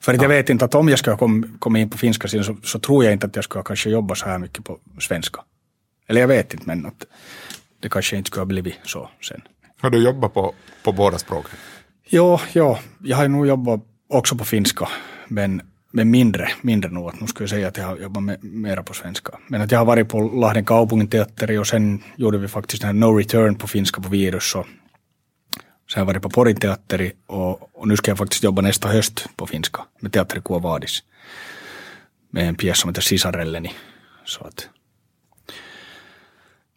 För 0.00 0.12
att 0.12 0.16
ja. 0.16 0.22
jag 0.22 0.28
vet 0.28 0.50
inte 0.50 0.64
att 0.64 0.74
om 0.74 0.88
jag 0.88 0.98
skulle 0.98 1.16
komma 1.16 1.46
kom 1.58 1.76
in 1.76 1.90
på 1.90 1.98
finska 1.98 2.28
sidan 2.28 2.44
så, 2.44 2.56
så, 2.62 2.78
tror 2.78 3.04
jag 3.04 3.12
inte 3.12 3.26
att 3.26 3.36
jag 3.36 3.44
skulle 3.44 3.64
kanske 3.64 3.90
jobba 3.90 4.14
så 4.14 4.26
här 4.26 4.38
mycket 4.38 4.64
på 4.64 4.78
svenska. 5.00 5.40
Eller 6.08 6.20
jag 6.20 6.28
vet 6.28 6.54
inte 6.54 6.66
men 6.66 6.86
att 6.86 7.06
det 7.80 7.88
kanske 7.88 8.16
inte 8.16 8.28
skulle 8.28 8.40
ha 8.40 8.46
blivit 8.46 8.74
så 8.84 9.10
sen. 9.28 9.42
Har 9.80 9.90
du 9.90 9.98
jobbat 9.98 10.34
på, 10.34 10.54
på 10.84 10.92
båda 10.92 11.18
språken? 11.18 11.58
Jo, 12.08 12.38
ja, 12.52 12.78
jag 13.02 13.16
har 13.16 13.28
nog 13.28 13.46
jobbat 13.46 13.80
också 14.08 14.36
på 14.36 14.44
finska 14.44 14.88
men, 15.28 15.62
men 15.90 16.10
mindre, 16.10 16.48
mindre 16.62 16.90
nog. 16.90 17.08
Att 17.08 17.20
nu 17.20 17.26
skulle 17.26 17.44
jag 17.44 17.50
säga 17.50 17.68
att 17.68 17.76
jag 17.76 17.84
har 17.84 17.96
jobbat 17.96 18.22
med, 18.22 18.44
mera 18.44 18.82
på 18.82 18.94
svenska. 18.94 19.38
Men 19.48 19.60
att 19.60 19.70
jag 19.70 19.78
har 19.78 19.86
varit 19.86 20.08
på 20.08 20.20
Lahden 20.20 20.64
Kaupungin 20.64 21.08
teatteri 21.08 21.58
och 21.58 21.66
sen 21.66 22.02
gjorde 22.16 22.38
vi 22.38 22.48
faktiskt 22.48 22.82
den 22.82 23.00
No 23.00 23.16
Return 23.16 23.54
på 23.54 23.66
finska 23.66 24.02
på 24.02 24.08
virus. 24.08 24.50
Så, 24.50 24.66
så 25.86 25.98
jag 25.98 26.04
varit 26.04 26.22
på 26.22 26.30
Porin 26.30 26.56
teatteri 26.56 27.12
och, 27.26 27.78
och 27.80 27.88
nu 27.88 27.96
ska 27.96 28.10
jag 28.10 28.18
faktiskt 28.18 28.44
jobba 28.44 28.62
nästa 28.62 28.88
höst 28.88 29.28
på 29.36 29.46
finska 29.46 29.84
med 30.00 30.12
Teatteri 30.12 30.40
Kuovadis. 30.44 31.02
Med 32.30 32.48
en 32.48 32.54
pjäs 32.54 32.78
som 32.78 32.90
heter 32.90 33.02
Sisarelleni. 33.02 33.72
Så 34.24 34.44
att, 34.44 34.68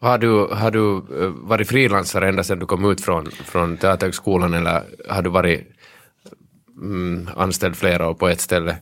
har 0.06 0.18
du, 0.18 0.46
har 0.54 0.70
du 0.70 0.96
eh, 0.96 1.28
varit 1.28 1.68
frilansare 1.68 2.28
ända 2.28 2.44
sedan 2.44 2.58
du 2.58 2.66
kom 2.66 2.90
ut 2.90 3.00
från, 3.00 3.30
från 3.30 3.76
Teaterhögskolan 3.76 4.54
eller 4.54 4.82
har 5.08 5.22
du 5.22 5.30
varit 5.30 5.72
mm, 6.82 7.28
anställd 7.36 7.76
flera 7.76 8.08
år 8.08 8.14
på 8.14 8.28
ett 8.28 8.40
ställe? 8.40 8.76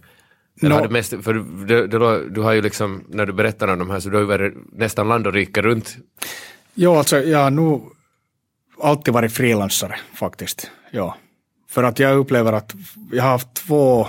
Eller 0.60 0.70
no. 0.70 0.74
har 0.74 0.82
du, 0.82 0.88
mest, 0.88 1.14
för 1.22 1.34
du, 1.34 1.86
du, 1.86 2.28
du, 2.30 2.40
har 2.40 2.52
ju 2.52 2.62
liksom, 2.62 3.04
när 3.08 3.26
du 3.26 3.32
berättar 3.32 3.68
om 3.68 3.78
de 3.78 3.90
här, 3.90 4.00
så 4.00 4.08
du 4.08 4.16
har 4.16 4.22
ju 4.22 4.28
varit 4.28 4.54
nästan 4.72 5.08
land 5.08 5.26
och 5.26 5.32
rike 5.32 5.62
runt. 5.62 5.96
Jo, 6.74 6.94
alltså 6.94 7.18
jag 7.18 7.38
har 7.38 7.50
nog 7.50 7.92
alltid 8.82 9.14
varit 9.14 9.32
frilansare 9.32 9.96
faktiskt. 10.14 10.70
Ja. 10.90 11.16
För 11.68 11.82
att 11.82 11.98
jag 11.98 12.16
upplever 12.16 12.52
att 12.52 12.74
jag 13.12 13.22
har 13.22 13.30
haft 13.30 13.54
två, 13.54 14.06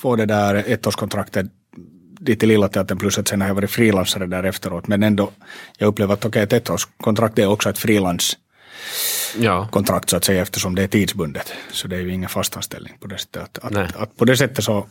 två 0.00 0.16
det 0.16 0.26
där 0.26 0.54
ettårskontrakter 0.66 1.48
dit 2.18 2.40
till 2.40 2.48
Lilla 2.48 2.68
Teatern 2.68 2.98
plus 2.98 3.18
att 3.18 3.28
sen 3.28 3.40
har 3.40 3.48
jag 3.48 3.54
varit 3.54 3.70
frilansare 3.70 4.26
där 4.26 4.44
efteråt. 4.44 4.86
Men 4.86 5.02
ändå, 5.02 5.30
jag 5.78 5.88
upplever 5.88 6.14
att 6.14 6.24
okej, 6.24 6.42
okay, 6.42 6.58
ett 6.58 6.68
ettårskontrakt 6.68 7.38
är 7.38 7.46
också 7.46 7.70
ett 7.70 7.78
frilans 7.78 8.36
ja. 9.38 9.68
så 10.06 10.16
att 10.16 10.24
säga 10.24 10.42
eftersom 10.42 10.74
det 10.74 10.82
är 10.82 10.88
tidsbundet. 10.88 11.52
Så 11.72 11.88
det 11.88 11.96
är 11.96 12.00
ju 12.00 12.12
ingen 12.12 12.28
fastanställning 12.28 12.94
på 13.00 13.06
det 13.06 13.18
sättet. 13.18 13.58
Att, 13.58 13.76
att, 13.76 13.96
att, 13.96 14.16
på 14.16 14.24
det 14.24 14.36
sättet 14.36 14.64
så, 14.64 14.86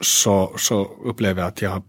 så, 0.00 0.54
så 0.58 0.90
upplever 1.04 1.42
jag 1.42 1.48
att 1.48 1.62
jag 1.62 1.70
har 1.70 1.82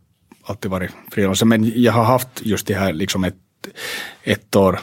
alltid 0.44 0.72
varit 0.72 0.92
frilansare. 1.12 1.48
Men 1.48 1.82
jag 1.82 1.94
har 1.94 2.04
haft 2.04 2.42
just 2.42 2.68
det 2.68 2.74
här 2.74 2.94
liksom 2.94 3.24
ett, 3.24 3.36
ett 4.24 4.56
år 4.56 4.80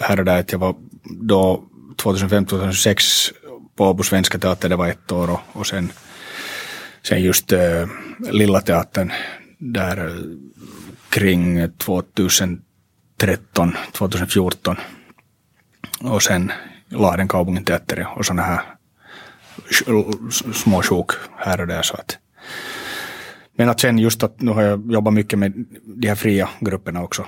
här 0.00 0.18
och 0.18 0.24
där. 0.24 0.40
Att 0.40 0.52
jag 0.52 0.58
var 0.58 0.76
då 1.04 1.64
2005-2006 2.02 3.32
på 3.76 3.84
Åbo 3.84 4.02
Svenska 4.02 4.38
Teater, 4.38 4.68
det 4.68 4.76
var 4.76 4.88
ett 4.88 5.12
år 5.12 5.30
och, 5.30 5.40
och 5.52 5.66
sen, 5.66 5.92
sen 7.02 7.22
just 7.22 7.52
äh, 7.52 7.86
Lilla 8.18 8.60
Teatern 8.60 9.12
där 9.72 10.06
eh, 10.06 10.14
kring 11.08 11.72
2013, 11.78 13.72
2014 13.92 14.76
och 16.00 16.22
sen 16.22 16.52
Lahden 16.88 17.28
kaupungin 17.28 17.64
och 18.16 18.26
sådana 18.26 18.42
här 18.42 18.62
små 20.52 20.82
sjok 20.82 21.12
här 21.36 21.60
och 21.60 21.66
där. 21.66 21.82
Så 21.82 21.94
att. 21.94 22.18
Men 23.56 23.68
att 23.68 23.80
sen 23.80 23.98
just 23.98 24.22
att 24.22 24.40
nu 24.40 24.50
har 24.50 24.62
jag 24.62 24.92
jobbat 24.92 25.14
mycket 25.14 25.38
med 25.38 25.64
de 25.82 26.08
här 26.08 26.14
fria 26.14 26.48
grupperna 26.60 27.02
också. 27.02 27.26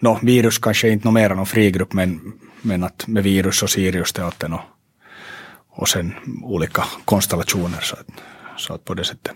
Nå, 0.00 0.18
virus 0.22 0.58
kanske 0.58 0.88
inte 0.88 1.10
mer 1.10 1.30
än 1.30 1.36
någon 1.36 1.46
fri 1.46 1.70
grupp 1.70 1.92
men, 1.92 2.32
men 2.62 2.84
att 2.84 3.06
med 3.06 3.22
virus 3.22 3.62
och 3.62 3.70
Sirius-teatern 3.70 4.52
och, 4.52 4.60
och 5.68 5.88
sen 5.88 6.14
olika 6.42 6.84
konstellationer. 7.04 7.80
Så 7.80 7.96
att, 7.96 8.06
så 8.56 8.74
att 8.74 8.84
på 8.84 8.94
det 8.94 9.04
sättet. 9.04 9.32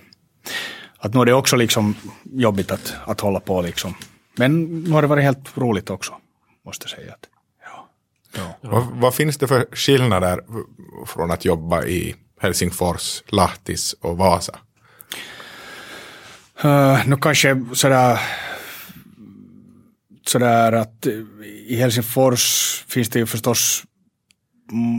Att 1.00 1.14
nu 1.14 1.20
är 1.20 1.24
det 1.24 1.32
också 1.32 1.56
liksom 1.56 1.94
jobbigt 2.24 2.70
att, 2.70 2.94
att 3.04 3.20
hålla 3.20 3.40
på 3.40 3.62
liksom. 3.62 3.94
Men 4.36 4.64
nu 4.64 4.90
har 4.90 5.02
det 5.02 5.08
varit 5.08 5.24
helt 5.24 5.56
roligt 5.58 5.90
också, 5.90 6.14
måste 6.64 6.84
jag 6.88 6.90
säga. 6.90 7.12
Att. 7.12 7.26
Ja. 8.36 8.58
Vad, 8.60 8.86
vad, 8.86 9.14
finns 9.14 9.38
det 9.38 9.48
för 9.48 9.66
skillnader 9.72 10.40
från 11.06 11.30
att 11.30 11.44
jobba 11.44 11.84
i 11.84 12.14
Helsingfors, 12.40 13.22
Lahtis 13.26 13.92
och 13.92 14.16
Vasa? 14.16 14.58
Uh, 16.64 17.08
nu 17.08 17.16
kanske 17.16 17.64
sådär, 17.74 18.20
sådär 20.26 20.72
att 20.72 21.06
i 21.66 21.76
Helsingfors 21.76 22.44
finns 22.88 23.08
det 23.08 23.18
ju 23.18 23.26
förstås 23.26 23.84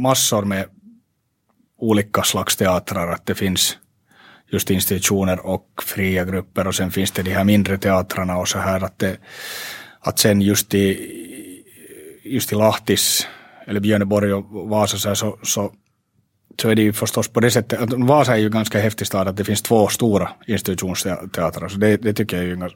massor 0.02 0.46
med 0.46 0.66
olika 1.78 2.24
slags 2.24 2.56
teatrar. 2.56 3.12
Att 3.12 3.26
det 3.26 3.36
finns 3.36 3.78
just 4.52 4.72
institutioner 4.72 5.46
och 5.46 5.66
fria 5.86 6.26
grupper 6.26 6.68
och 6.68 6.76
sen 6.76 6.92
finns 6.92 7.12
det 7.12 7.24
de 7.24 7.32
här 7.32 7.44
mindre 7.44 7.78
teatrarna 7.78 8.38
och 8.38 8.48
så 8.48 8.60
här 8.60 8.84
att, 8.84 9.00
det, 9.00 9.18
att 10.00 10.20
sen 10.20 10.42
just 10.42 10.74
i, 10.74 11.18
just 12.24 12.52
i 12.52 12.56
Lahtis 12.56 13.28
eller 13.68 13.80
Björneborg 13.80 14.34
och 14.34 14.70
Vasa 14.70 14.98
så, 14.98 15.16
så, 15.16 15.38
så, 15.44 15.74
så 16.62 16.70
är 16.70 16.76
det 16.76 16.82
ju 16.82 16.94
förstås 16.94 17.28
på 17.28 17.40
det 17.40 17.52
sättet, 17.52 17.80
att 17.80 17.94
Vasa 17.94 18.34
är 18.34 18.40
ju 18.40 18.50
ganska 18.50 18.80
häftig 18.80 19.08
stad 19.08 19.28
att 19.28 19.38
det 19.38 19.44
finns 19.44 19.62
två 19.62 19.88
stora 19.88 20.30
institutionsteatrar. 20.48 21.70
Så 21.70 21.78
det, 21.78 21.98
det 21.98 22.14
tycker 22.14 22.38
jag 22.38 22.46
ju, 22.46 22.70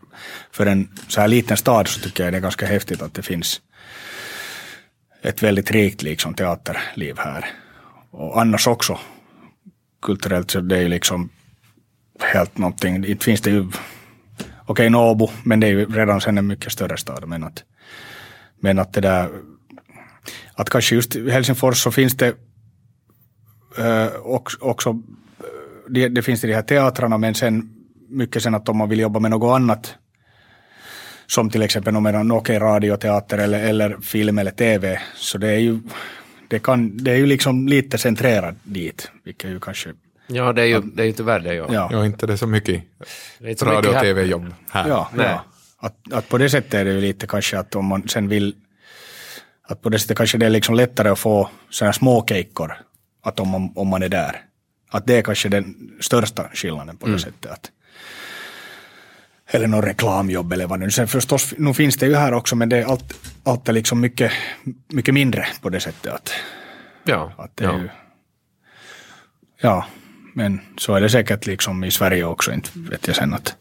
för 0.52 0.66
en 0.66 0.90
så 1.08 1.22
här 1.22 1.28
liten 1.28 1.58
stad 1.58 1.88
så 1.88 2.00
tycker 2.00 2.24
jag 2.24 2.34
det 2.34 2.38
är 2.38 2.42
ganska 2.42 2.66
häftigt 2.66 3.02
att 3.02 3.14
det 3.14 3.22
finns 3.22 3.62
ett 5.22 5.44
väldigt 5.44 5.72
rikt 5.72 6.02
liksom 6.02 6.34
teaterliv 6.34 7.18
här. 7.18 7.46
Och 8.12 8.42
annars 8.42 8.68
också 8.68 9.00
kulturellt 10.02 10.52
så 10.52 10.62
det 10.62 10.78
är 10.78 10.82
ju 10.82 10.88
liksom 10.88 11.30
helt 12.20 12.58
någonting, 12.58 13.06
inte 13.06 13.26
finns 13.26 13.42
det 13.42 13.50
ju, 13.50 13.60
okej 13.60 13.74
okay, 14.68 14.90
Nobu, 14.90 15.28
men 15.44 15.60
det 15.60 15.68
är 15.68 15.72
ju 15.72 15.86
redan 15.86 16.22
sen 16.22 16.38
en 16.38 16.48
mycket 16.48 16.72
större 16.72 16.98
stad, 16.98 17.28
men 17.28 17.44
att, 17.44 17.64
men 18.60 18.80
att 18.80 18.94
det 18.94 19.02
där 19.02 19.30
att 20.56 20.70
kanske 20.70 20.96
just 20.96 21.16
i 21.16 21.32
Helsingfors 21.32 21.78
så 21.78 21.92
finns 21.92 22.14
det 22.18 22.28
äh, 23.78 24.08
också, 24.60 24.90
eh, 24.90 25.46
det, 25.90 26.08
det 26.08 26.22
finns 26.22 26.42
det 26.42 26.48
de 26.48 26.54
här 26.54 26.62
teatrarna 26.62 27.18
men 27.18 27.36
sen 27.36 27.70
mycket 28.10 28.44
sen 28.44 28.56
att 28.56 28.70
om 28.70 28.78
man 28.78 28.90
vill 28.90 29.00
jobba 29.00 29.20
med 29.20 29.32
något 29.32 29.56
annat 29.56 29.96
som 31.28 31.50
till 31.50 31.62
exempel 31.62 31.94
någon 31.94 32.32
okay, 32.32 32.60
radioteater 32.60 33.38
eller, 33.38 33.64
eller 33.64 33.98
film 34.02 34.38
eller 34.38 34.52
tv 34.52 35.00
så 35.16 35.38
det 35.38 35.50
är 35.50 35.60
ju 35.60 35.80
det, 36.48 36.60
kan, 36.60 36.98
det 36.98 37.12
är 37.12 37.16
ju 37.16 37.26
liksom 37.26 37.68
lite 37.68 37.98
centrerat 37.98 38.56
dit 38.64 39.12
vilket 39.24 39.50
ju 39.50 39.60
kanske 39.60 39.94
Ja, 40.28 40.54
det 40.54 40.62
är 40.62 40.66
ju, 40.66 40.82
det 40.82 41.04
är 41.04 41.08
ju 41.08 41.14
tyvärr 41.14 41.40
det. 41.40 41.54
Ja. 41.54 41.68
Ja. 41.70 41.90
ja, 41.92 42.06
inte 42.06 42.28
det 42.28 42.34
är 42.34 42.38
så 42.38 42.48
mycket 42.48 42.84
radio 43.62 43.90
och 43.90 44.02
tv-jobb 44.02 44.54
här. 44.72 44.90
Ja, 44.90 45.10
ja. 45.18 45.46
Att, 45.78 46.14
att 46.14 46.30
på 46.30 46.38
det 46.38 46.50
sättet 46.50 46.74
är 46.74 46.86
det 46.86 46.92
ju 46.92 47.02
lite 47.02 47.28
kanske 47.28 47.60
att 47.60 47.76
om 47.76 47.86
man 47.86 48.08
sen 48.08 48.28
vill 48.28 48.56
att 49.68 49.82
på 49.82 49.90
det 49.90 50.00
sättet 50.00 50.18
kanske 50.18 50.38
det 50.38 50.46
är 50.46 50.50
liksom 50.50 50.76
lättare 50.76 51.10
att 51.10 51.20
få 51.20 51.50
sådana 51.70 51.94
små 51.94 52.26
kejkor 52.30 52.74
att 53.24 53.40
om 53.40 53.48
man, 53.48 53.72
om 53.76 53.88
man 53.88 54.04
är 54.04 54.10
där. 54.10 54.42
Att 54.90 55.08
det 55.08 55.18
är 55.18 55.22
kanske 55.22 55.50
den 55.50 55.92
största 56.00 56.50
skillnaden 56.54 56.98
på 56.98 57.06
det 57.06 57.12
mm. 57.12 57.20
sättet. 57.20 57.52
Att, 57.52 57.72
eller 59.48 59.68
någon 59.68 59.82
reklamjobb 59.82 60.54
eller 60.54 60.68
vad 60.68 60.80
nu. 60.80 60.92
Sen 60.92 61.08
förstås, 61.08 61.54
nu 61.58 61.74
finns 61.74 61.98
det 61.98 62.06
ju 62.08 62.16
här 62.16 62.34
också 62.34 62.56
men 62.56 62.70
det 62.70 62.78
är 62.78 62.86
allt, 62.86 63.14
allt 63.44 63.70
är 63.70 63.74
liksom 63.74 64.02
mycket, 64.02 64.32
mycket 64.88 65.14
mindre 65.14 65.48
på 65.62 65.70
det 65.70 65.80
sättet. 65.80 66.14
Att, 66.14 66.32
ja. 67.04 67.32
Att 67.38 67.58
det 67.58 67.64
ja. 67.64 67.78
Ju, 67.78 67.90
ja, 69.62 69.86
men 70.38 70.60
så 70.78 70.96
är 70.96 71.02
det 71.02 71.10
säkert 71.10 71.46
liksom 71.46 71.84
i 71.84 71.92
Sverige 71.92 72.24
också. 72.24 72.54
Inte 72.54 72.70
vet 72.74 73.08
jag 73.08 73.16
sen 73.16 73.34
att, 73.34 73.56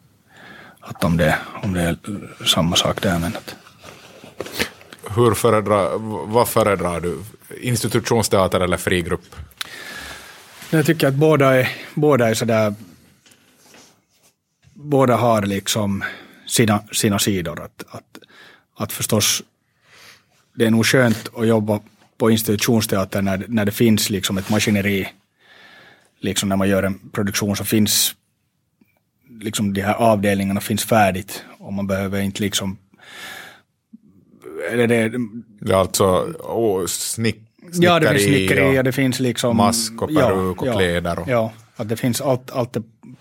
att 0.80 1.04
om, 1.04 1.16
det, 1.16 1.38
om 1.62 1.72
det 1.72 1.80
är 1.80 1.96
samma 2.46 2.76
sak 2.76 3.02
där. 3.02 3.18
Men 3.18 3.36
att, 3.36 3.56
hur 5.16 5.34
föredrar, 5.34 5.98
vad 6.26 6.48
föredrar 6.48 7.00
du? 7.00 7.18
Institutionsteater 7.60 8.60
eller 8.60 8.76
frigrupp? 8.76 9.36
Jag 10.70 10.86
tycker 10.86 11.08
att 11.08 11.14
båda 11.14 11.54
är, 11.54 11.68
båda 11.94 12.28
är 12.28 12.34
sådär, 12.34 12.74
båda 14.74 15.16
har 15.16 15.42
liksom 15.42 16.04
sina, 16.46 16.82
sina 16.92 17.18
sidor. 17.18 17.62
Att, 17.62 17.84
att, 17.88 18.18
att 18.76 18.92
förstås, 18.92 19.42
det 20.54 20.66
är 20.66 20.70
nog 20.70 20.86
skönt 20.86 21.28
att 21.36 21.46
jobba 21.46 21.80
på 22.18 22.30
institutionsteater 22.30 23.22
när, 23.22 23.44
när 23.48 23.64
det 23.64 23.72
finns 23.72 24.10
liksom 24.10 24.38
ett 24.38 24.50
maskineri 24.50 25.08
liksom 26.24 26.48
när 26.48 26.56
man 26.56 26.68
gör 26.68 26.82
en 26.82 26.98
produktion 27.12 27.56
så 27.56 27.64
finns 27.64 28.14
liksom 29.40 29.72
de 29.72 29.80
här 29.80 29.94
avdelningarna 29.94 30.60
finns 30.60 30.84
färdigt 30.84 31.44
och 31.58 31.72
man 31.72 31.86
behöver 31.86 32.20
inte 32.20 32.42
liksom 32.42 32.76
eller 34.70 34.86
det, 34.86 35.08
Det 35.60 35.72
är 35.72 35.76
alltså 35.76 36.34
åh, 36.40 36.86
snick, 36.86 37.36
snickeri, 37.72 37.86
ja, 37.86 38.00
det 38.00 38.08
finns 38.08 38.22
snickeri 38.22 38.74
och 38.74 38.78
och 38.78 38.84
det 38.84 38.92
finns 38.92 39.20
liksom 39.20 39.56
mask 39.56 40.02
och 40.02 40.14
peruk 40.14 40.62
och 40.62 40.68
ja, 40.68 40.76
kläder. 40.76 41.18
Och, 41.18 41.28
Ja, 41.28 41.52
att 41.76 41.88
det 41.88 41.96
finns 41.96 42.20
allt, 42.20 42.50
allt 42.50 42.76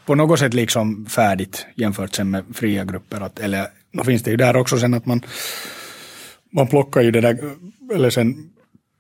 på 0.06 0.16
något 0.16 0.39
sätt 0.39 0.54
liksom 0.54 1.06
färdigt 1.06 1.66
jämfört 1.76 2.16
sen 2.16 2.32
med 2.32 2.44
fria 2.54 2.86
grupper. 2.86 3.22
Att, 3.22 3.39
eller 3.39 3.68
då 3.94 4.04
finns 4.04 4.24
det 4.24 4.32
ju 4.32 4.38
där 4.38 4.56
också 4.56 4.78
sen 4.78 4.94
att 4.94 5.06
man, 5.06 5.22
man 6.52 6.68
plockar 6.68 7.02
ju 7.02 7.12
det 7.12 7.22
där, 7.22 7.38
eller 7.94 8.10
sen 8.10 8.50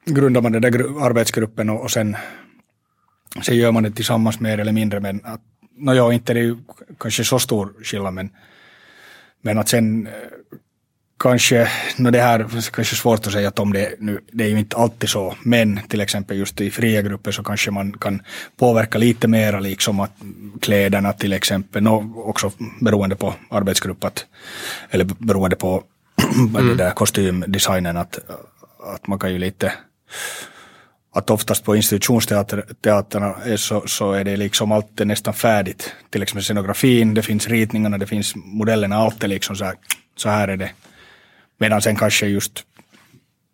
grundar 0.05 0.41
man 0.41 0.51
den 0.51 0.61
där 0.61 0.71
gru- 0.71 1.01
arbetsgruppen 1.01 1.69
och, 1.69 1.81
och 1.81 1.91
sen, 1.91 2.15
sen 3.41 3.57
gör 3.57 3.71
man 3.71 3.83
det 3.83 3.91
tillsammans 3.91 4.39
mer 4.39 4.57
eller 4.57 4.71
mindre. 4.71 4.99
Men 4.99 5.21
att, 5.23 5.41
no, 5.77 5.93
ja, 5.93 6.13
inte 6.13 6.31
är 6.31 6.33
det 6.33 6.39
ju 6.39 6.57
kanske 6.99 7.23
så 7.23 7.39
stor 7.39 7.73
skillnad 7.83 8.13
men, 8.13 8.29
men 9.41 9.57
att 9.57 9.69
sen 9.69 10.07
eh, 10.07 10.13
kanske, 11.19 11.67
no 11.97 12.11
det 12.11 12.21
här 12.21 12.39
är 12.39 12.71
kanske 12.71 12.95
svårt 12.95 13.27
att 13.27 13.33
säga 13.33 13.47
att 13.47 13.59
om 13.59 13.73
det 13.73 13.95
nu, 13.99 14.19
det 14.31 14.43
är 14.43 14.47
ju 14.47 14.59
inte 14.59 14.77
alltid 14.77 15.09
så, 15.09 15.35
men 15.43 15.79
till 15.87 16.01
exempel 16.01 16.37
just 16.37 16.61
i 16.61 16.71
fria 16.71 17.01
grupper 17.01 17.31
så 17.31 17.43
kanske 17.43 17.71
man 17.71 17.93
kan 17.93 18.21
påverka 18.57 18.97
lite 18.97 19.27
mera 19.27 19.59
liksom 19.59 19.99
att 19.99 20.11
kläderna 20.61 21.13
till 21.13 21.33
exempel, 21.33 21.83
no, 21.83 22.13
också 22.15 22.51
beroende 22.81 23.15
på 23.15 23.33
arbetsgrupp 23.49 24.03
att, 24.03 24.25
eller 24.89 25.05
beroende 25.05 25.55
på 25.55 25.83
där 26.77 26.91
kostymdesignen 26.91 27.97
att, 27.97 28.19
att 28.95 29.07
man 29.07 29.19
kan 29.19 29.31
ju 29.31 29.39
lite 29.39 29.73
att 31.13 31.29
oftast 31.29 31.63
på 31.63 31.75
institutionsteaterna 31.75 33.35
är 33.45 33.57
så, 33.57 33.87
så 33.87 34.11
är 34.11 34.23
det 34.23 34.37
liksom 34.37 34.71
alltid 34.71 35.07
nästan 35.07 35.33
färdigt. 35.33 35.93
Till 36.09 36.23
exempel 36.23 36.43
scenografin, 36.43 37.13
det 37.13 37.21
finns 37.21 37.47
ritningarna, 37.47 37.97
det 37.97 38.07
finns 38.07 38.35
modellerna, 38.35 38.95
allt 38.95 39.23
är 39.23 39.27
liksom 39.27 39.55
så 39.55 39.65
här, 39.65 39.75
så 40.15 40.29
här 40.29 40.47
är 40.47 40.57
det. 40.57 40.71
Medan 41.57 41.81
sen 41.81 41.95
kanske 41.95 42.27
just 42.27 42.63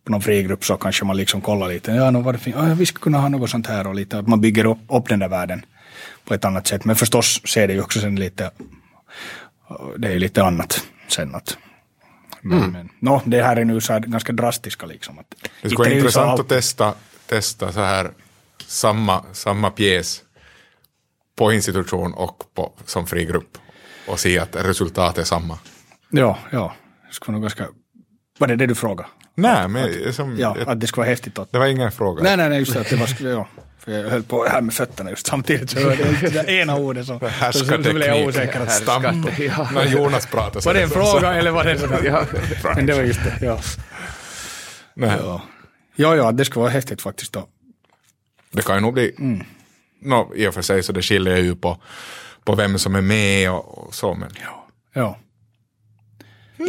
på 0.05 0.11
någon 0.11 0.21
frigrupp 0.21 0.65
så 0.65 0.77
kanske 0.77 1.05
man 1.05 1.17
liksom 1.17 1.41
kollar 1.41 1.67
lite, 1.67 1.91
ja, 1.91 2.11
no, 2.11 2.21
vad 2.21 2.35
det 2.35 2.47
ja, 2.49 2.61
vi 2.61 2.85
skulle 2.85 3.03
kunna 3.03 3.17
ha 3.17 3.29
något 3.29 3.49
sånt 3.49 3.67
här 3.67 3.87
och 3.87 3.95
lite, 3.95 4.19
att 4.19 4.27
man 4.27 4.41
bygger 4.41 4.65
upp, 4.65 4.79
upp 4.89 5.09
den 5.09 5.19
där 5.19 5.29
världen 5.29 5.65
på 6.25 6.33
ett 6.33 6.45
annat 6.45 6.67
sätt. 6.67 6.85
Men 6.85 6.95
förstås 6.95 7.41
ser 7.47 7.67
det 7.67 7.73
ju 7.73 7.81
också 7.81 7.99
sen 7.99 8.15
lite, 8.15 8.51
det 9.97 10.07
är 10.07 10.11
ju 10.11 10.19
lite 10.19 10.43
annat 10.43 10.83
sen 11.07 11.35
att 11.35 11.57
men, 12.41 12.71
men 12.71 12.89
no, 12.99 13.21
det 13.25 13.43
här 13.43 13.55
är 13.55 13.65
nu 13.65 13.81
så 13.81 13.93
här 13.93 13.99
ganska 13.99 14.33
drastiska 14.33 14.85
liksom. 14.85 15.19
Att, 15.19 15.35
det 15.61 15.69
skulle 15.69 15.77
vara 15.77 15.89
är 15.89 15.95
intressant 15.95 16.29
allt- 16.29 16.39
att 16.39 16.49
testa, 16.49 16.93
testa 17.29 17.71
så 17.71 17.79
här 17.81 18.11
samma, 18.67 19.25
samma 19.33 19.69
pjäs 19.71 20.21
på 21.37 21.51
institution 21.53 22.13
och 22.13 22.43
på, 22.55 22.73
som 22.85 23.07
fri 23.07 23.25
grupp 23.25 23.57
och 24.07 24.19
se 24.19 24.39
att 24.39 24.55
resultatet 24.55 25.17
är 25.17 25.23
samma. 25.23 25.59
Ja, 26.09 26.37
ja. 26.51 26.73
Det 27.07 27.13
skulle 27.15 27.33
nog 27.33 27.41
ganska... 27.41 27.67
Var 28.39 28.47
det 28.47 28.55
det 28.55 28.65
du 28.65 28.75
frågade? 28.75 29.09
Nej, 29.35 29.67
men 29.67 30.13
som, 30.13 30.37
Ja, 30.39 30.57
ett, 30.57 30.67
att 30.67 30.79
det 30.79 30.87
skulle 30.87 31.01
vara 31.01 31.09
häftigt 31.09 31.39
att... 31.39 31.51
det 31.51 31.59
var 31.59 31.65
ingen 31.67 31.91
fråga. 31.91 32.23
Nej, 32.23 32.37
nej, 32.37 32.49
nej, 32.49 32.59
just 32.59 32.73
det. 32.73 32.79
Att 32.81 32.89
det 32.89 32.95
var, 32.95 33.31
ja. 33.31 33.47
För 33.79 33.91
jag 33.91 34.09
höll 34.09 34.23
på 34.23 34.45
här 34.45 34.61
med 34.61 34.73
fötterna 34.73 35.09
just 35.09 35.27
samtidigt. 35.27 35.69
Så 35.69 35.79
hörde 35.79 36.17
jag 36.21 36.33
det 36.45 36.51
ena 36.51 36.75
ordet 36.75 37.05
som... 37.05 37.19
Så, 37.51 37.65
så 37.65 37.77
blev 37.77 38.01
jag 38.01 38.27
osäker. 38.27 38.59
Att, 38.59 38.71
Stam. 38.71 39.03
Ja. 39.39 39.67
När 39.73 39.85
Jonas 39.85 40.25
pratar 40.25 40.59
så 40.59 40.69
var 40.69 40.73
det 40.73 40.81
en 40.83 40.89
så- 40.89 40.95
fråga 40.95 41.33
eller 41.33 41.51
var 41.51 41.63
det 41.63 41.79
sådär? 41.79 42.01
Ja. 42.03 42.25
Men 42.75 42.85
det 42.85 42.93
var 42.93 43.01
just 43.01 43.23
det, 43.23 43.45
ja. 43.45 43.59
Nej, 44.93 45.17
Ja, 45.19 45.41
ja, 45.99 46.15
ja 46.15 46.31
det 46.31 46.45
skulle 46.45 46.61
vara 46.61 46.71
häftigt 46.71 47.01
faktiskt 47.01 47.33
då. 47.33 47.47
Det 48.51 48.61
kan 48.61 48.75
ju 48.75 48.81
nog 48.81 48.93
bli, 48.93 49.15
Mm. 49.19 49.45
no, 50.01 50.31
i 50.35 50.47
och 50.47 50.53
för 50.53 50.61
sig 50.61 50.83
så 50.83 50.91
det 50.91 51.01
skiljer 51.01 51.37
ju 51.37 51.55
på, 51.55 51.77
på 52.43 52.55
vem 52.55 52.79
som 52.79 52.95
är 52.95 53.01
med 53.01 53.51
och, 53.51 53.77
och 53.87 53.93
så, 53.95 54.13
men 54.13 54.29
Ja. 54.93 55.17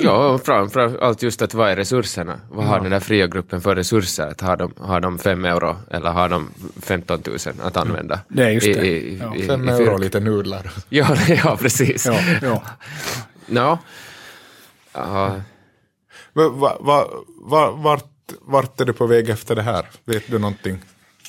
Ja, 0.03 0.29
och 0.29 0.45
framför 0.45 0.99
allt 1.03 1.23
just 1.23 1.43
att 1.43 1.55
vad 1.55 1.71
är 1.71 1.77
resurserna? 1.77 2.41
Vad 2.51 2.65
har 2.67 2.81
den 2.81 2.91
där 2.91 3.01
fria 3.01 3.27
gruppen 3.27 3.61
för 3.61 3.77
resurser? 3.77 4.27
Att 4.27 4.41
har, 4.41 4.57
de, 4.57 4.75
har 4.79 5.01
de 5.01 5.19
fem 5.19 5.45
euro 5.45 5.77
eller 5.91 6.11
har 6.11 6.29
de 6.29 6.51
15 6.83 7.23
000 7.27 7.37
att 7.63 7.77
använda? 7.77 8.21
Det 8.29 8.43
är 8.45 8.51
just 8.51 8.67
I, 8.67 8.73
det. 8.73 8.87
I, 8.87 9.19
Ja. 9.19 9.35
i, 9.37 9.47
fem 9.47 9.69
i 9.69 9.73
euro 9.73 9.93
och 9.93 10.01
lite 10.01 10.21
nudlar. 10.21 10.71
Ja, 10.89 11.17
ja, 11.45 11.57
precis. 11.61 12.07
Ja, 12.07 12.21
ja. 12.43 12.63
Ja. 13.47 13.79
Ja, 14.93 15.41
Va, 16.33 16.49
va, 16.49 16.77
va, 16.81 17.07
va, 17.43 17.71
vart, 17.71 18.10
vart 18.41 18.81
är 18.81 18.85
du 18.85 18.93
på 18.93 19.07
väg 19.07 19.29
efter 19.29 19.57
det 19.57 19.63
här? 19.63 19.87
Vet 20.05 20.23
du 20.27 20.39
någonting? 20.39 20.79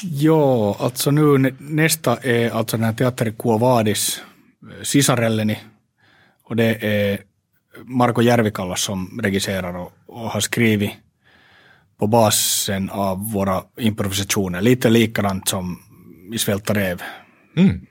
Ja, 0.03 0.77
alltså 0.79 1.11
nu 1.11 1.37
nä- 1.37 1.55
nästa 1.57 2.17
är 2.17 2.49
alltså 2.49 2.77
den 2.77 2.83
här 2.83 2.93
Teater 2.93 3.31
Kuovadis 3.39 4.21
eh, 4.63 4.83
Sisarelleni. 4.83 5.59
Och 6.43 6.55
det 6.55 6.85
är 6.85 7.19
Marko 7.83 8.21
Järvikallas 8.21 8.81
som 8.81 9.19
regisserar 9.23 9.77
och, 9.77 9.91
och 10.05 10.29
har 10.29 10.39
skrivit 10.39 10.91
på 11.97 12.07
basen 12.07 12.89
av 12.89 13.31
våra 13.31 13.63
improvisationer. 13.77 14.61
Lite 14.61 14.89
likadant 14.89 15.47
som 15.49 15.79
i 16.33 16.37
Svälta 16.37 16.73
rev. 16.73 17.01
Mm. 17.57 17.85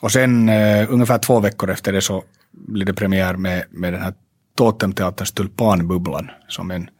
Och 0.00 0.12
sen 0.12 0.48
eh, 0.48 0.92
ungefär 0.92 1.18
två 1.18 1.40
veckor 1.40 1.70
efter 1.70 1.92
det 1.92 2.00
så 2.00 2.24
blir 2.50 2.84
det 2.86 2.94
premiär 2.94 3.36
med, 3.36 3.64
med 3.70 3.92
den 3.92 4.02
här 4.02 4.14
Totemteaterns 4.56 5.32
Tulpanbubblan 5.32 6.30
som 6.48 6.70
en 6.70 6.90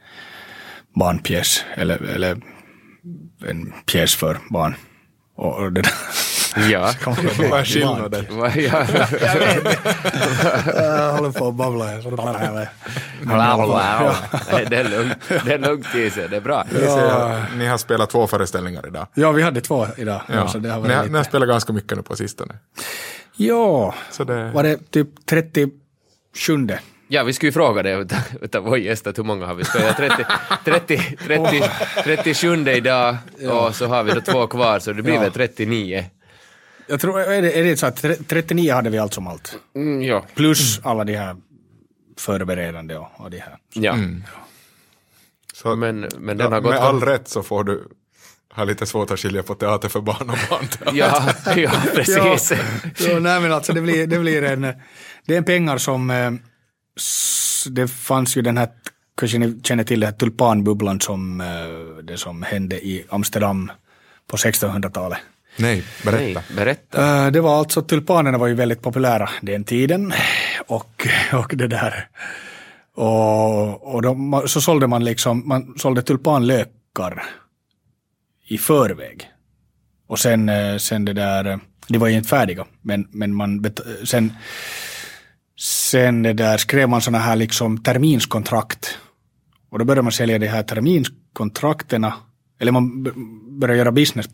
barnpjäs 0.94 1.64
eller, 1.74 2.02
eller 2.02 2.36
en 3.46 3.72
pjäs 3.86 4.14
för 4.16 4.38
barn. 4.50 4.74
Och, 5.36 5.56
och 5.58 5.72
det 5.72 5.82
där. 5.82 5.92
ja. 6.70 6.92
Vad 7.50 7.60
är 7.60 7.64
skillnaden? 7.64 8.26
Ja. 8.30 8.42
Jag 10.74 11.12
håller 11.12 11.32
på 11.32 11.48
att 11.48 11.54
babbla 11.54 11.84
här. 11.84 12.02
det 14.70 14.76
är 14.76 14.88
lugnt, 14.88 15.12
det 15.44 15.52
är 15.52 15.58
lugnt 15.58 15.86
Kiese, 15.92 16.28
det 16.28 16.36
är 16.36 16.40
bra. 16.40 16.60
Att 16.60 17.56
Ni 17.56 17.66
har 17.66 17.78
spelat 17.78 18.10
två 18.10 18.26
föreställningar 18.26 18.86
idag. 18.86 19.06
Ja, 19.14 19.32
vi 19.32 19.42
hade 19.42 19.60
två 19.60 19.86
idag. 19.96 20.22
Ja. 20.26 20.48
Så 20.48 20.58
det 20.58 20.70
har 20.70 20.80
ni, 20.80 20.88
varit 20.88 20.96
har, 20.96 21.06
ni 21.06 21.16
har 21.16 21.24
spelat 21.24 21.48
ganska 21.48 21.72
mycket 21.72 21.96
nu 21.96 22.02
på 22.02 22.16
sistone. 22.16 22.54
Ja, 23.36 23.94
Så 24.10 24.24
det, 24.24 24.50
var 24.50 24.62
det 24.62 24.90
typ 24.90 25.08
37? 25.26 25.70
Ja, 27.12 27.22
vi 27.24 27.32
skulle 27.32 27.48
ju 27.48 27.52
fråga 27.52 27.82
det 27.82 27.92
utav, 27.92 28.18
utav 28.40 28.64
vår 28.64 28.78
gäst, 28.78 29.06
att 29.06 29.18
hur 29.18 29.22
många 29.24 29.46
har 29.46 29.54
vi 29.54 29.64
spelat? 29.64 29.96
30, 29.96 30.24
30, 30.64 31.16
30, 31.26 31.62
37 32.04 32.68
idag 32.70 33.16
och 33.50 33.74
så 33.74 33.86
har 33.86 34.02
vi 34.04 34.12
då 34.12 34.20
två 34.20 34.46
kvar, 34.46 34.78
så 34.78 34.92
det 34.92 35.02
blir 35.02 35.14
Ja. 35.14 35.20
väl 35.20 35.32
39. 35.32 36.04
Jag 36.86 37.00
tror, 37.00 37.20
är 37.20 37.42
det, 37.42 37.58
är 37.58 37.64
det 37.64 37.76
så 37.76 37.86
att 37.86 37.96
tre- 37.96 38.14
39 38.28 38.72
hade 38.74 38.90
vi 38.90 38.98
allt 38.98 39.14
som 39.14 39.26
allt? 39.26 39.58
Mm, 39.76 40.02
ja. 40.02 40.24
Plus 40.34 40.80
alla 40.82 41.04
de 41.04 41.16
här 41.16 41.36
förberedande 42.18 42.96
och, 42.96 43.08
och 43.16 43.30
de 43.30 43.38
här. 43.38 43.56
ja. 43.72 43.96
så, 45.54 45.76
Men, 45.76 46.00
men 46.18 46.36
den 46.36 46.46
ja, 46.46 46.50
har 46.56 46.60
gått... 46.60 46.70
med 46.70 46.80
all 46.80 47.00
rätt 47.02 47.28
så 47.28 47.42
får 47.42 47.64
du 47.64 47.88
ha 48.54 48.64
lite 48.64 48.86
svårt 48.86 49.10
att 49.10 49.20
skilja 49.20 49.42
på 49.42 49.54
teater 49.54 49.88
för 49.88 50.00
barn 50.00 50.30
och 50.30 50.38
barnteater. 50.50 50.92
Ja, 50.94 51.32
ja, 51.56 51.70
precis. 51.94 52.52
Ja, 52.98 53.18
nej 53.18 53.40
men 53.40 53.52
alltså 53.52 53.72
det 53.72 53.80
blir, 53.80 54.06
det 54.06 54.18
blir 54.18 54.42
en, 54.44 54.60
det 55.26 55.34
är 55.34 55.38
en 55.38 55.44
pengar 55.44 55.78
som, 55.78 56.10
eh, 56.10 56.30
det 57.70 57.88
fanns 57.88 58.36
ju 58.36 58.42
den 58.42 58.58
här, 58.58 58.68
kanske 59.16 59.38
ni 59.38 59.60
känner 59.64 59.84
till 59.84 60.00
den 60.00 60.06
här 60.06 60.18
tulpanbubblan 60.18 61.00
som, 61.00 61.40
eh, 61.40 62.04
det 62.04 62.16
som 62.16 62.42
hände 62.42 62.76
i 62.86 63.04
Amsterdam 63.08 63.72
på 64.26 64.36
1600-talet. 64.36 65.18
Nej, 65.56 65.84
berätta. 66.04 66.24
Nej, 66.48 66.56
berätta. 66.56 67.24
Eh, 67.26 67.30
Det 67.32 67.40
var 67.40 67.58
alltså, 67.58 67.82
tulpanerna 67.82 68.38
var 68.38 68.46
ju 68.46 68.54
väldigt 68.54 68.82
populära 68.82 69.30
den 69.42 69.64
tiden. 69.64 70.12
Och, 70.66 71.06
och 71.32 71.56
det 71.56 71.66
där. 71.66 72.08
Och, 72.94 73.94
och 73.94 74.02
de, 74.02 74.42
så 74.46 74.60
sålde 74.60 74.86
man 74.86 75.04
liksom, 75.04 75.48
man 75.48 75.74
sålde 75.78 76.02
tulpanlökar 76.02 77.22
i 78.48 78.58
förväg. 78.58 79.28
Och 80.06 80.18
sen, 80.18 80.48
eh, 80.48 80.76
sen 80.76 81.04
det 81.04 81.12
där, 81.12 81.58
de 81.88 81.98
var 81.98 82.08
ju 82.08 82.16
inte 82.16 82.28
färdiga, 82.28 82.66
men, 82.82 83.06
men 83.10 83.34
man, 83.34 83.64
sen, 84.04 84.32
sen 85.60 86.22
det 86.22 86.32
där 86.32 86.56
skrev 86.56 86.88
man 86.88 87.00
såna 87.00 87.18
här 87.18 87.36
liksom 87.36 87.78
terminskontrakt. 87.78 88.98
Och 89.70 89.78
då 89.78 89.84
började 89.84 90.02
man 90.02 90.12
sälja 90.12 90.38
de 90.38 90.46
här 90.46 90.62
terminskontrakterna, 90.62 92.14
eller 92.60 92.72
man 92.72 93.02
började 93.60 93.78
göra 93.78 93.92
business 93.92 94.26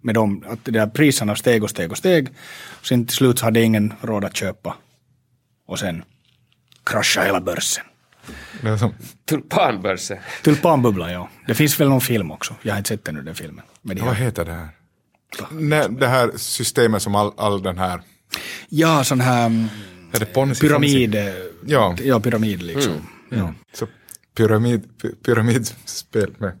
med 0.00 0.14
dem, 0.14 0.44
att 0.48 0.64
de 0.64 0.70
där 0.70 0.86
priserna 0.86 1.36
steg 1.36 1.62
och 1.62 1.70
steg 1.70 1.90
och 1.90 1.98
steg. 1.98 2.28
Sen 2.82 3.06
till 3.06 3.16
slut 3.16 3.38
så 3.38 3.44
hade 3.44 3.62
ingen 3.62 3.94
råd 4.00 4.24
att 4.24 4.36
köpa. 4.36 4.76
Och 5.66 5.78
sen 5.78 6.04
kraschade 6.86 7.26
hela 7.26 7.40
börsen. 7.40 7.84
Som, 8.78 8.94
Tulpanbörsen. 9.24 10.18
Tulpanbubblan, 10.42 11.12
ja. 11.12 11.28
Det 11.46 11.54
finns 11.54 11.80
väl 11.80 11.88
någon 11.88 12.00
film 12.00 12.30
också. 12.30 12.54
Jag 12.62 12.72
har 12.72 12.78
inte 12.78 12.88
sett 12.88 13.08
ännu 13.08 13.22
den 13.22 13.34
filmen. 13.34 13.64
Men 13.82 13.96
de 13.96 14.02
vad 14.02 14.16
heter 14.16 14.44
det 14.44 14.52
här? 14.52 14.68
Nej, 15.50 15.86
det 15.90 16.06
här 16.06 16.30
systemet 16.36 17.02
som 17.02 17.14
all, 17.14 17.32
all 17.36 17.62
den 17.62 17.78
här... 17.78 18.00
ja, 18.68 19.04
sån 19.04 19.20
här 19.20 19.46
mm, 19.46 19.68
Är 20.14 20.20
det 20.20 20.26
Ponzi? 20.26 20.68
pyramid. 20.68 21.16
Ja. 21.66 21.96
Ja, 22.02 22.20
pyramid 22.20 22.62
liksom. 22.62 22.92
Ja. 23.28 23.54
Så 23.72 23.86
pyramid, 24.36 24.82
py- 25.02 25.14
pyramidspel 25.24 26.34
med 26.38 26.52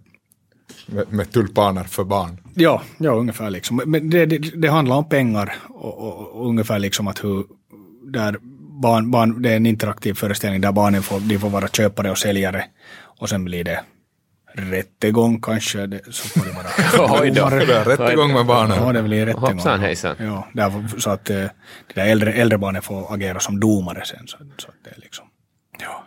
med, 0.86 1.12
med 1.12 1.32
tulpaner 1.32 1.84
för 1.84 2.04
barn. 2.04 2.40
Ja, 2.54 2.82
ja 2.98 3.10
ungefär 3.10 3.50
liksom. 3.50 3.82
Men 3.86 4.10
det, 4.10 4.26
det, 4.26 4.38
det 4.38 4.68
handlar 4.68 4.96
om 4.96 5.08
pengar 5.08 5.56
och, 5.68 5.98
och, 5.98 6.28
och 6.28 6.48
ungefär 6.48 6.78
liksom 6.78 7.06
att 7.08 7.24
hur, 7.24 7.44
där 8.02 8.36
barn, 8.82 9.10
barn, 9.10 9.42
det 9.42 9.50
är 9.52 9.56
en 9.56 9.66
interaktiv 9.66 10.14
föreställning 10.14 10.60
där 10.60 10.72
barnen 10.72 11.02
får, 11.02 11.20
de 11.20 11.38
får 11.38 11.50
vara 11.50 11.68
köpare 11.68 12.10
och 12.10 12.18
säljare 12.18 12.64
och 13.20 13.28
sen 13.28 13.44
blir 13.44 13.64
det 13.64 13.80
rättegång 14.56 15.40
kanske, 15.40 15.86
det, 15.86 16.00
så 16.14 16.28
får 16.28 16.46
det 16.46 16.52
vara 16.52 17.20
Oj 17.22 17.30
då. 17.30 17.46
rättegång 17.46 18.32
med 18.32 18.46
barnen. 18.46 18.76
Ja, 18.82 18.92
det 18.92 19.02
blir 19.02 19.26
rättegång. 19.26 19.52
Hoppsan, 19.52 19.80
hejsan. 19.80 20.16
Ja, 20.18 20.48
där, 20.52 20.98
så 21.00 21.10
att 21.10 21.30
eh, 21.30 21.36
de 21.36 21.94
där 21.94 22.06
äldre, 22.06 22.32
äldre 22.32 22.58
barnen 22.58 22.82
får 22.82 23.14
agera 23.14 23.40
som 23.40 23.60
domare 23.60 24.04
sen. 24.04 24.26
Så, 24.26 24.36
så 24.58 24.68
att 24.68 24.74
det 24.84 24.90
är 24.90 25.00
liksom, 25.00 25.24
ja. 25.80 26.04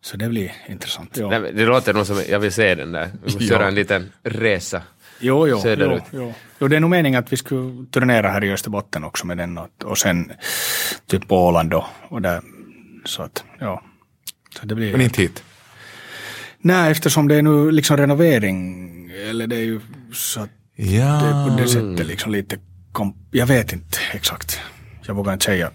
Så 0.00 0.16
det 0.16 0.28
blir 0.28 0.52
intressant. 0.68 1.16
Ja. 1.16 1.28
Nej, 1.28 1.52
det 1.52 1.64
låter 1.64 1.94
nog 1.94 2.06
som 2.06 2.22
jag 2.28 2.40
vill 2.40 2.52
se 2.52 2.74
den 2.74 2.92
där. 2.92 3.10
Vi 3.12 3.18
måste 3.32 3.44
Ja. 3.44 3.50
göra 3.52 3.68
en 3.68 3.74
liten 3.74 4.12
resa. 4.22 4.82
Jo, 5.20 5.48
jo, 5.48 5.60
söderut. 5.60 6.02
jo, 6.10 6.18
jo. 6.22 6.34
jo, 6.58 6.68
det 6.68 6.76
är 6.76 6.80
nog 6.80 6.90
meningen 6.90 7.20
att 7.20 7.32
vi 7.32 7.36
skulle 7.36 7.86
turnera 7.90 8.28
här 8.28 8.44
i 8.44 8.52
Österbotten 8.52 9.04
också 9.04 9.26
med 9.26 9.38
den 9.38 9.58
och, 9.58 9.68
och 9.84 9.98
sen 9.98 10.32
typ 11.06 11.28
på 11.28 11.46
Åland 11.46 11.70
då. 11.70 11.86
Och 12.08 12.22
där, 12.22 12.42
så 13.04 13.22
att, 13.22 13.44
ja. 13.58 13.82
Så 14.60 14.66
det 14.66 14.74
blir... 14.74 14.92
Men 14.92 15.00
inte 15.00 15.22
hit. 15.22 15.44
Nej, 16.62 16.90
eftersom 16.92 17.28
det 17.28 17.34
är 17.34 17.42
nu 17.42 17.70
liksom 17.70 17.96
renovering, 17.96 18.88
eller 19.30 19.46
det 19.46 19.56
är 19.56 19.60
ju 19.64 19.80
så 20.12 20.40
att 20.40 20.50
Ja. 20.76 21.04
det 21.04 21.26
är 21.28 21.48
på 21.48 21.56
det 21.62 21.68
sättet 21.68 22.06
liksom 22.06 22.32
lite, 22.32 22.58
kom, 22.92 23.16
jag 23.30 23.46
vet 23.46 23.72
inte 23.72 23.98
exakt. 24.12 24.60
Jag 25.06 25.14
vågar 25.14 25.32
inte 25.32 25.44
säga, 25.44 25.70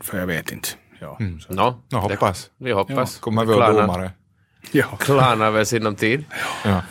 för 0.00 0.18
jag 0.18 0.26
vet 0.26 0.52
inte. 0.52 0.68
Ja, 1.00 1.18
så, 1.46 1.52
Nå, 1.52 1.80
Nå, 1.92 1.98
hoppas. 1.98 2.50
vi 2.58 2.72
hoppas. 2.72 3.18
Kommer 3.18 3.44
vi 3.44 3.52
att 3.52 3.58
Klarna- 3.58 3.80
domare. 3.80 4.10
ja. 4.72 4.86
Klarnar 4.98 5.50
väl 5.50 5.66
sinom 5.66 5.94
tid. 5.94 6.24
Ja. 6.64 6.82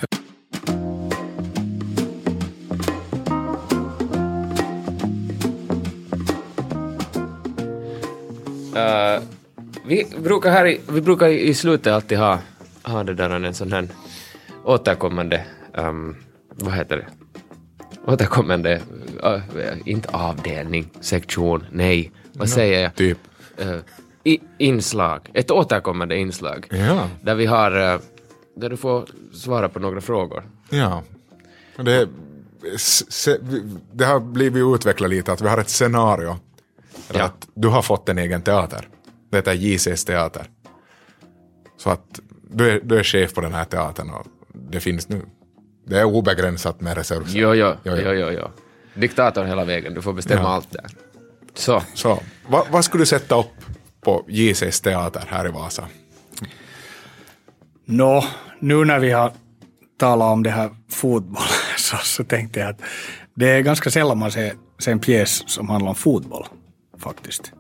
Eh, 8.76 9.22
vi 9.86 10.06
brukar 10.24 10.52
här 10.52 10.68
i, 10.68 10.82
vi 10.90 11.02
brukar 11.02 11.28
i 11.28 11.54
slutet 11.54 11.94
alltid 11.94 12.18
ha, 12.18 12.40
ha 12.86 13.04
det 13.04 13.14
där 13.14 13.30
en 13.30 13.54
sån 13.54 13.72
här 13.72 13.88
återkommande, 14.64 15.46
um, 15.74 16.16
vad 16.50 16.74
heter 16.74 16.98
det, 16.98 17.08
återkommande, 18.12 18.82
uh, 19.26 19.78
inte 19.86 20.10
avdelning, 20.10 20.90
sektion, 21.02 21.66
nej, 21.72 22.12
vad 22.34 22.50
säger 22.50 22.84
jag? 22.84 22.96
Typ. 22.96 23.18
Eh, 23.58 23.78
i, 24.24 24.40
inslag, 24.58 25.30
ett 25.34 25.52
återkommande 25.52 26.18
inslag. 26.18 26.68
Ja. 26.72 27.10
Där 27.22 27.36
vi 27.36 27.46
har, 27.46 27.94
eh, 27.94 28.00
där 28.56 28.70
du 28.70 28.78
får 28.78 29.06
svara 29.34 29.70
på 29.70 29.80
några 29.80 30.02
frågor. 30.02 30.44
Ja. 30.70 31.04
Det, 31.78 32.10
se, 32.78 33.38
det 33.92 34.06
har 34.06 34.20
blivit 34.20 34.76
utvecklat 34.76 35.10
lite 35.10 35.32
att 35.34 35.42
vi 35.42 35.48
har 35.48 35.58
ett 35.58 35.70
scenario. 35.70 36.38
Ja. 37.14 37.24
Att 37.24 37.48
du 37.54 37.68
har 37.68 37.82
fått 37.82 38.10
en 38.10 38.18
egen 38.18 38.42
teater. 38.42 38.88
Det 39.30 39.38
heter 39.38 39.54
JCs 39.54 40.06
teater. 40.06 40.50
Så 41.78 41.90
att 41.90 42.20
du 42.50 42.70
är, 42.72 42.80
du 42.84 43.00
är 43.00 43.04
chef 43.04 43.34
på 43.34 43.42
den 43.42 43.54
här 43.54 43.66
teatern 43.66 44.10
och 44.10 44.26
det 44.54 44.80
finns 44.80 45.10
nu. 45.10 45.22
Det 45.88 46.00
är 46.00 46.04
obegränsat 46.04 46.82
med 46.82 46.98
resurser. 46.98 47.40
Jo, 47.40 47.54
jo, 47.54 47.74
Jo, 47.84 47.96
jo, 47.96 48.12
jo. 48.12 48.14
jo, 48.14 48.30
jo. 48.40 48.48
Diktator 49.02 49.44
hela 49.46 49.66
vägen, 49.66 49.94
du 49.94 50.02
får 50.02 50.14
bestämma 50.14 50.42
Ja. 50.42 50.48
allt 50.48 50.72
där. 50.72 50.86
Så, 51.54 51.82
Så 51.94 52.20
vad, 52.48 52.68
vad 52.72 52.86
skulle 52.86 53.02
du 53.02 53.06
sätta 53.06 53.40
upp 53.40 53.66
på 54.02 54.26
JCs 54.28 54.82
teater 54.82 55.24
här 55.28 55.48
i 55.48 55.52
Vasa? 55.52 55.88
Nå, 57.86 58.24
nu 58.60 58.86
när 58.86 59.00
vi 59.00 59.12
har 59.12 59.32
talat 60.00 60.32
om 60.34 60.44
det 60.44 60.50
här 60.50 60.70
fotboll 60.90 61.44
så, 61.78 61.98
så 61.98 62.24
tänkte 62.24 62.60
jag 62.60 62.70
att 62.70 62.82
det 63.36 63.50
är 63.50 63.62
ganska 63.62 63.92
sällan 63.92 64.18
man 64.18 64.32
ser, 64.32 64.54
ser 64.80 64.92
en 64.92 65.00
pjäs 65.00 65.44
som 65.50 65.70
handlar 65.70 65.90
om 65.90 65.96
fotboll 65.96 66.46
faktiskt. 67.00 67.52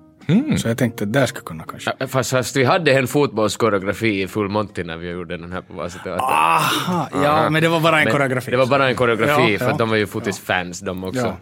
Så 0.58 0.68
jag 0.68 0.78
tänkte 0.78 1.04
att 1.04 1.14
där 1.14 1.26
skulle 1.26 1.46
kunna 1.46 1.64
kanske... 1.64 1.94
Ja, 2.00 2.08
Fast, 2.08 2.32
fast 2.32 2.56
vi 2.56 2.64
hade 2.64 2.94
en 2.94 3.08
fotbollskoreografi 3.08 4.22
i 4.22 4.28
Full 4.28 4.50
Monty 4.50 4.84
när 4.84 4.98
vi 4.98 5.10
gjorde 5.10 5.38
den 5.38 5.52
här 5.52 5.62
på 5.62 5.74
Vasa 5.74 6.00
Teater. 6.00 6.24
Aha, 6.24 7.10
ja, 7.24 7.50
men 7.50 7.62
det 7.62 7.68
var 7.70 7.80
bara 7.80 8.00
en 8.00 8.04
Men 8.04 8.14
koreografi. 8.14 8.52
Det 8.52 8.58
var 8.58 8.68
bara 8.68 8.90
en 8.90 8.96
koreografi, 8.96 9.54
Ja, 9.54 9.60
för 9.60 9.66
ja, 9.66 9.72
att 9.72 9.78
de 9.78 9.90
var 9.90 9.96
ju 9.98 10.08
fotisfans 10.08 10.80
de 10.80 11.04
också. 11.04 11.20
Ja. 11.20 11.38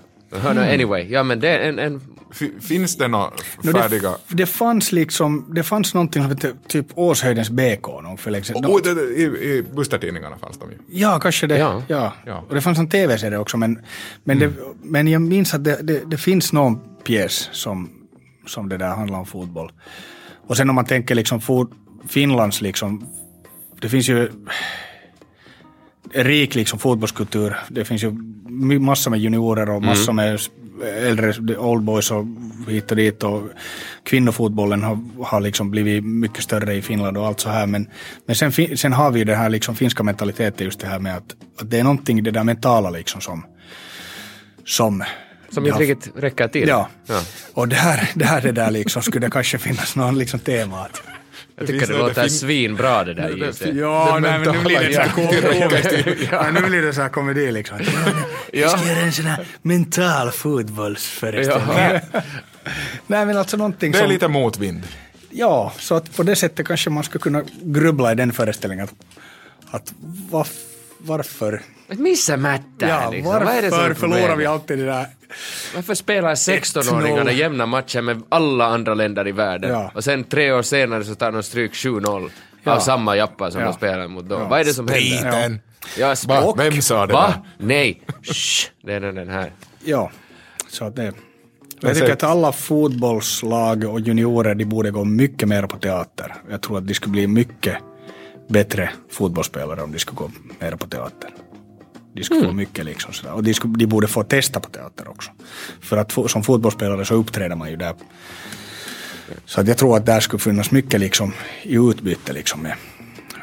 Nu, 0.53 0.61
anyway, 0.61 1.07
ja 1.09 1.23
men 1.23 1.39
det 1.39 1.49
är 1.49 1.69
en, 1.69 1.79
en 1.79 2.01
finns 2.61 2.97
det 2.97 3.07
några 3.07 3.31
No, 3.61 3.71
färdiga? 3.71 4.09
det, 4.27 4.35
det 4.35 4.45
fanns 4.45 4.91
liksom, 4.91 5.45
det 5.55 5.63
fanns 5.63 5.93
någonting 5.93 6.23
typ 6.67 6.85
Åshöjdens 6.95 7.49
BK 7.49 7.87
någon 7.87 8.17
för 8.17 8.31
länge 8.31 8.43
sedan. 8.43 8.65
Oh, 8.65 8.81
det, 8.81 8.93
det, 8.93 9.01
I 9.01 9.23
i 9.23 9.63
Buster-tidningarna 9.75 10.37
fanns 10.37 10.59
de 10.59 10.71
ju. 10.71 10.77
Ja, 10.87 11.19
kanske 11.19 11.47
det. 11.47 11.57
Ja. 11.57 11.83
Ja. 11.87 12.13
Ja. 12.25 12.43
Och 12.49 12.55
det 12.55 12.61
fanns 12.61 12.79
en 12.79 12.89
tv-serie 12.89 13.37
också, 13.37 13.57
men, 13.57 13.79
men, 14.23 14.39
det, 14.39 14.51
men 14.83 15.07
jag 15.07 15.21
minns 15.21 15.53
att 15.53 15.63
det, 15.63 15.79
det, 15.81 16.01
det 16.05 16.17
finns 16.17 16.53
någon 16.53 16.79
pjäs 17.03 17.49
som, 17.51 17.89
som 18.45 18.69
det 18.69 18.77
där 18.77 18.95
handlar 18.95 19.19
om 19.19 19.25
fotboll. 19.25 19.71
Och 20.47 20.57
sen 20.57 20.69
om 20.69 20.75
man 20.75 20.85
tänker 20.85 21.15
liksom 21.15 21.41
fot, 21.41 21.71
Finlands 22.07 22.61
liksom, 22.61 23.07
det 23.81 23.89
finns 23.89 24.09
ju 24.09 24.31
rik 26.13 26.55
liksom 26.55 26.79
fotbollskultur. 26.79 27.55
Det 27.69 27.85
finns 27.85 28.03
ju 28.03 28.11
massor 28.79 29.11
med 29.11 29.19
juniorer 29.19 29.69
och 29.69 29.83
massor 29.83 30.13
med 30.13 30.39
äldre 30.81 31.57
oldboys 31.57 32.11
och 32.11 32.25
hit 32.67 32.91
och 32.91 32.97
dit 32.97 33.23
och 33.23 33.43
kvinnofotbollen 34.03 34.83
har, 34.83 34.99
har 35.23 35.41
liksom 35.41 35.71
blivit 35.71 36.05
mycket 36.05 36.43
större 36.43 36.73
i 36.73 36.81
Finland 36.81 37.17
och 37.17 37.27
allt 37.27 37.39
så 37.39 37.49
här. 37.49 37.67
Men, 37.67 37.89
men 38.25 38.35
sen, 38.35 38.77
sen 38.77 38.93
har 38.93 39.11
vi 39.11 39.19
ju 39.19 39.25
det 39.25 39.35
här 39.35 39.49
liksom 39.49 39.75
finska 39.75 40.03
mentaliteten 40.03 40.65
just 40.65 40.79
det 40.79 40.87
här 40.87 40.99
med 40.99 41.17
att, 41.17 41.35
att 41.61 41.71
det 41.71 41.79
är 41.79 41.83
någonting 41.83 42.23
det 42.23 42.31
där 42.31 42.43
mentala 42.43 42.89
liksom 42.89 43.21
som 43.21 43.45
som 44.65 45.03
som 45.53 45.63
det 45.63 45.69
inte 45.69 45.83
har- 45.83 45.87
riktigt 45.87 46.13
räcker 46.23 46.47
till. 46.47 46.67
Ja. 46.67 46.89
Ja. 47.05 47.21
Och 47.53 47.67
där, 47.67 48.09
där 48.13 48.41
det 48.41 48.51
där 48.51 48.71
liksom 48.71 49.01
skulle 49.01 49.27
det 49.27 49.31
kanske 49.31 49.57
finnas 49.57 49.95
någon 49.95 50.17
liksom 50.17 50.39
tema 50.39 50.79
att 50.81 51.01
Jag 51.57 51.67
tycker 51.67 51.79
det 51.79 51.85
det- 51.87 51.93
det 51.93 51.99
låter 51.99 52.21
fin- 52.21 52.31
svinbra 52.31 53.03
det 53.03 53.13
där 53.13 53.29
det. 53.29 53.69
Ja, 53.79 54.11
Det 54.13 54.19
nej, 54.19 54.39
men 54.39 54.55
nu 54.55 54.63
blir 54.63 54.79
det 54.79 54.93
så 54.93 55.01
här 55.01 55.09
komedi. 55.09 56.27
Ja, 56.31 56.51
nu 56.51 56.61
blir 56.61 56.81
det 56.81 56.93
så 56.93 57.01
här 57.01 57.09
komedi 57.09 57.51
liksom. 57.51 57.77
Jag 58.53 58.69
ska 58.79 58.89
göra 58.89 58.99
en 58.99 59.11
sån 59.13 59.25
här 59.25 59.45
mental 59.61 60.31
fotbollsföreställning. 60.31 61.77
Ja. 61.77 62.21
Nej, 63.07 63.25
men 63.25 63.37
alltså 63.37 63.57
någonting 63.57 63.91
Det 63.91 63.97
är 63.97 64.01
som... 64.01 64.09
lite 64.11 64.27
motvind. 64.27 64.83
Ja, 65.29 65.73
så 65.79 65.95
att 65.95 66.15
på 66.15 66.23
det 66.23 66.35
sättet 66.35 66.67
kanske 66.67 66.89
man 66.89 67.03
skulle 67.03 67.21
kunna 67.21 67.43
grubbla 67.61 68.11
i 68.11 68.15
den 68.15 68.33
föreställningen. 68.33 68.87
Att, 68.87 68.93
att 69.75 69.93
varf, 70.29 70.51
varför? 70.97 71.61
Missä 71.99 72.37
mättää 72.37 72.89
Ja, 73.03 73.09
liksom? 73.09 73.33
Vad 73.33 73.41
är 73.47 73.61
det 73.61 73.69
som 73.69 73.77
varför 73.79 73.93
förlorar 73.93 74.35
vi 74.35 74.45
alltid 74.45 74.77
det 74.79 74.85
där? 74.85 75.05
Varför 75.75 75.93
spelar 75.95 76.35
16-åringarna 76.35 77.29
1-0? 77.29 77.31
jämna 77.31 77.65
matcher 77.65 78.01
med 78.01 78.21
alla 78.29 78.65
andra 78.65 78.93
länder 78.93 79.27
i 79.27 79.31
världen? 79.31 79.71
Ja. 79.71 79.91
Och 79.95 80.03
sen 80.03 80.23
tre 80.23 80.51
år 80.51 80.61
senare 80.61 81.03
så 81.03 81.15
tar 81.15 81.31
de 81.31 81.43
stryk 81.43 81.73
7-0 81.73 82.29
Ja. 82.63 82.75
av 82.75 82.79
samma 82.79 83.15
jappar 83.15 83.49
som 83.49 83.61
Ja. 83.61 83.67
de 83.67 83.73
spelar 83.73 84.07
mot 84.07 84.25
då. 84.29 84.35
Ja. 84.35 84.47
Vad 84.47 84.59
är 84.59 84.63
det 84.65 84.73
som 84.73 84.87
händer? 84.87 85.01
Spriten. 85.17 85.59
Ja, 85.97 86.07
Va? 86.07 86.13
sp- 86.15 86.57
Vem 86.57 86.81
sa 86.81 87.05
det 87.07 87.13
Va? 87.13 87.27
där? 87.27 87.65
Nej. 87.67 88.01
Shh. 88.23 88.69
Det 88.83 88.93
är 88.93 88.99
den 88.99 89.29
här. 89.29 89.51
Ja, 89.83 90.11
så 90.69 90.85
att 90.85 90.95
det... 90.95 91.13
Jag 91.79 91.93
tycker 91.95 92.13
att 92.13 92.23
alla 92.23 92.51
fotbollslag 92.51 93.83
och 93.83 93.99
juniorer 93.99 94.55
de 94.55 94.65
borde 94.65 94.91
gå 94.91 95.03
mycket 95.05 95.47
mer 95.47 95.63
på 95.67 95.77
teater. 95.77 96.35
Jag 96.49 96.61
tror 96.61 96.77
att 96.77 96.87
de 96.87 96.93
skulle 96.93 97.11
bli 97.11 97.27
mycket 97.27 97.77
bättre 98.49 98.89
fotbollsspelare 99.11 99.81
om 99.81 99.91
de 99.91 99.99
skulle 99.99 100.15
gå 100.17 100.31
mer 100.59 100.71
på 100.75 100.87
teater. 100.87 101.29
De 102.13 102.23
skulle 102.23 102.45
få 102.45 102.51
mycket 102.51 102.85
liksom 102.85 103.13
sådär. 103.13 103.33
Och 103.33 103.43
de, 103.43 103.53
skulle, 103.53 103.73
de 103.73 103.85
borde 103.85 104.07
få 104.07 104.23
testa 104.23 104.59
på 104.59 104.69
teater 104.69 105.07
också. 105.07 105.31
För 105.81 105.97
att 105.97 106.13
få, 106.13 106.27
som 106.27 106.43
fotbollsspelare 106.43 107.05
så 107.05 107.15
uppträder 107.15 107.55
man 107.55 107.69
ju 107.69 107.75
där. 107.75 107.95
Så 109.45 109.61
att 109.61 109.67
jag 109.67 109.77
tror 109.77 109.97
att 109.97 110.05
där 110.05 110.19
skulle 110.19 110.39
finnas 110.39 110.71
mycket 110.71 110.99
liksom 110.99 111.33
i 111.63 111.75
utbyte 111.75 112.33
liksom 112.33 112.61
med, 112.61 112.75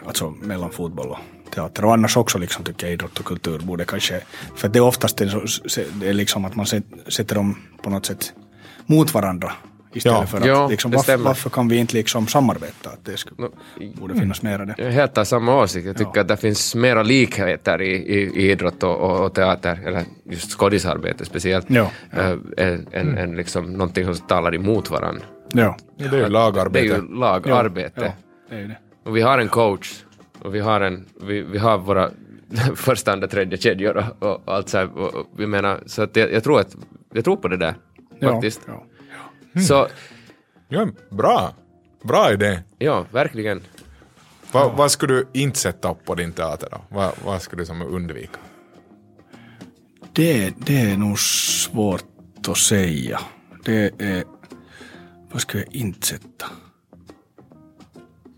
alltså 0.07 0.31
mellan 0.31 0.71
fotboll 0.71 1.09
och 1.09 1.19
teater. 1.55 1.85
Och 1.85 1.93
annars 1.93 2.17
också 2.17 2.39
liksom 2.39 2.65
tycker 2.65 2.87
jag 2.87 2.95
idrott 2.95 3.19
och 3.19 3.25
kultur 3.25 3.59
borde 3.59 3.85
kanske, 3.85 4.21
för 4.57 4.69
det 4.69 4.79
är 4.79 4.83
oftast 4.83 5.17
det, 5.17 5.25
det 5.95 6.09
är 6.09 6.13
liksom 6.13 6.45
att 6.45 6.57
man 6.57 6.67
sätter 7.09 7.35
dem 7.35 7.57
på 7.83 7.91
något 7.91 8.07
sätt 8.07 8.33
mot 8.87 9.15
varandra. 9.15 9.53
Istället 9.93 10.19
Ja. 10.21 10.27
för 10.27 10.39
att 10.39 10.45
Ja, 10.47 10.69
liksom, 10.69 10.91
varför, 10.91 11.17
varför 11.17 11.51
kan 11.51 11.69
vi 11.69 11.77
inte 11.77 11.95
liksom 11.97 12.27
samarbeta? 12.27 12.91
Att 12.91 13.05
det 13.05 13.17
skulle, 13.17 13.37
No, 13.43 13.51
borde 14.01 14.15
finnas 14.15 14.43
mer 14.43 14.59
av 14.59 14.67
det. 14.67 14.75
Jag 14.79 14.87
är 14.87 14.91
helt 14.91 15.19
av 15.19 15.25
samma 15.25 15.63
åsikt. 15.63 15.87
Jag 15.87 15.97
tycker 15.97 16.11
Ja. 16.15 16.21
att 16.21 16.29
det 16.29 16.37
finns 16.37 16.75
mera 16.75 17.03
likheter 17.03 17.83
i, 17.83 17.93
i, 17.93 18.21
i 18.23 18.51
idrott 18.51 18.83
och, 18.83 18.97
och, 18.97 19.25
och 19.25 19.35
teater, 19.35 19.81
eller 19.87 20.03
just 20.25 20.51
skådisarbete 20.59 21.25
speciellt, 21.25 21.67
Ja, 21.71 21.91
äh, 22.13 22.31
än, 22.57 22.87
än, 22.93 23.19
än 23.19 23.37
liksom 23.37 23.73
någonting 23.73 24.05
som 24.05 24.27
talar 24.27 24.55
emot 24.55 24.91
varandra. 24.91 25.23
Ja. 25.53 25.77
Det 25.99 26.05
är 26.05 26.11
ju 26.13 26.19
Det 26.19 26.25
är 26.25 26.29
lagarbete. 26.29 26.87
ju 26.87 27.15
lagarbete. 27.19 27.93
Ja, 28.05 28.13
det 28.51 28.55
är 28.57 28.61
ju 28.61 28.67
det. 28.67 28.77
Och 29.05 29.17
vi 29.17 29.21
har 29.23 29.39
en 29.39 29.49
coach 29.49 29.93
och 30.43 30.55
vi 30.55 30.61
har, 30.61 30.81
en, 30.81 31.05
vi, 31.23 31.43
vi 31.43 31.59
har 31.59 31.79
våra 31.79 32.11
första, 32.77 33.13
andra, 33.13 33.29
tredje 33.29 33.59
kedjor 33.59 33.97
och, 34.21 34.29
och, 34.29 34.43
allt 34.55 34.69
så 34.69 34.79
här. 34.79 34.99
Och, 34.99 35.15
och, 35.15 35.27
vi 35.37 35.47
menar, 35.47 35.81
så 35.87 36.03
att 36.03 36.17
jag, 36.17 36.33
jag, 36.33 36.45
tror 36.45 36.61
att, 36.61 36.77
jag 37.13 37.25
tror 37.25 37.37
på 37.37 37.49
det 37.49 37.57
där 37.57 37.75
faktiskt. 38.23 38.61
Ja, 38.67 38.85
Så 39.69 39.89
Ja, 40.69 40.89
bra. 41.11 41.55
Bra 42.03 42.33
idé. 42.33 42.63
ja, 42.79 43.07
verkligen. 43.13 43.63
Vad, 44.53 44.77
vad 44.77 44.91
skulle 44.91 45.15
du 45.15 45.29
inte 45.33 45.59
sätta 45.59 45.91
upp 45.91 46.05
på 46.05 46.15
din 46.15 46.33
teater 46.33 46.69
då? 46.71 46.81
Vad, 46.89 47.13
vad 47.25 47.43
skulle 47.43 47.63
du 47.63 47.67
som 47.67 47.83
undvika? 47.83 48.39
Det, 50.13 50.53
det 50.67 50.81
är 50.81 50.97
nog 50.97 51.19
svårt 51.19 52.05
att 52.49 52.57
säga. 52.57 53.21
Det 53.65 53.91
är... 53.99 54.25
Vad 55.33 55.43
skulle 55.43 55.63
jag 55.63 55.75
inte 55.75 56.07
sätta? 56.07 56.47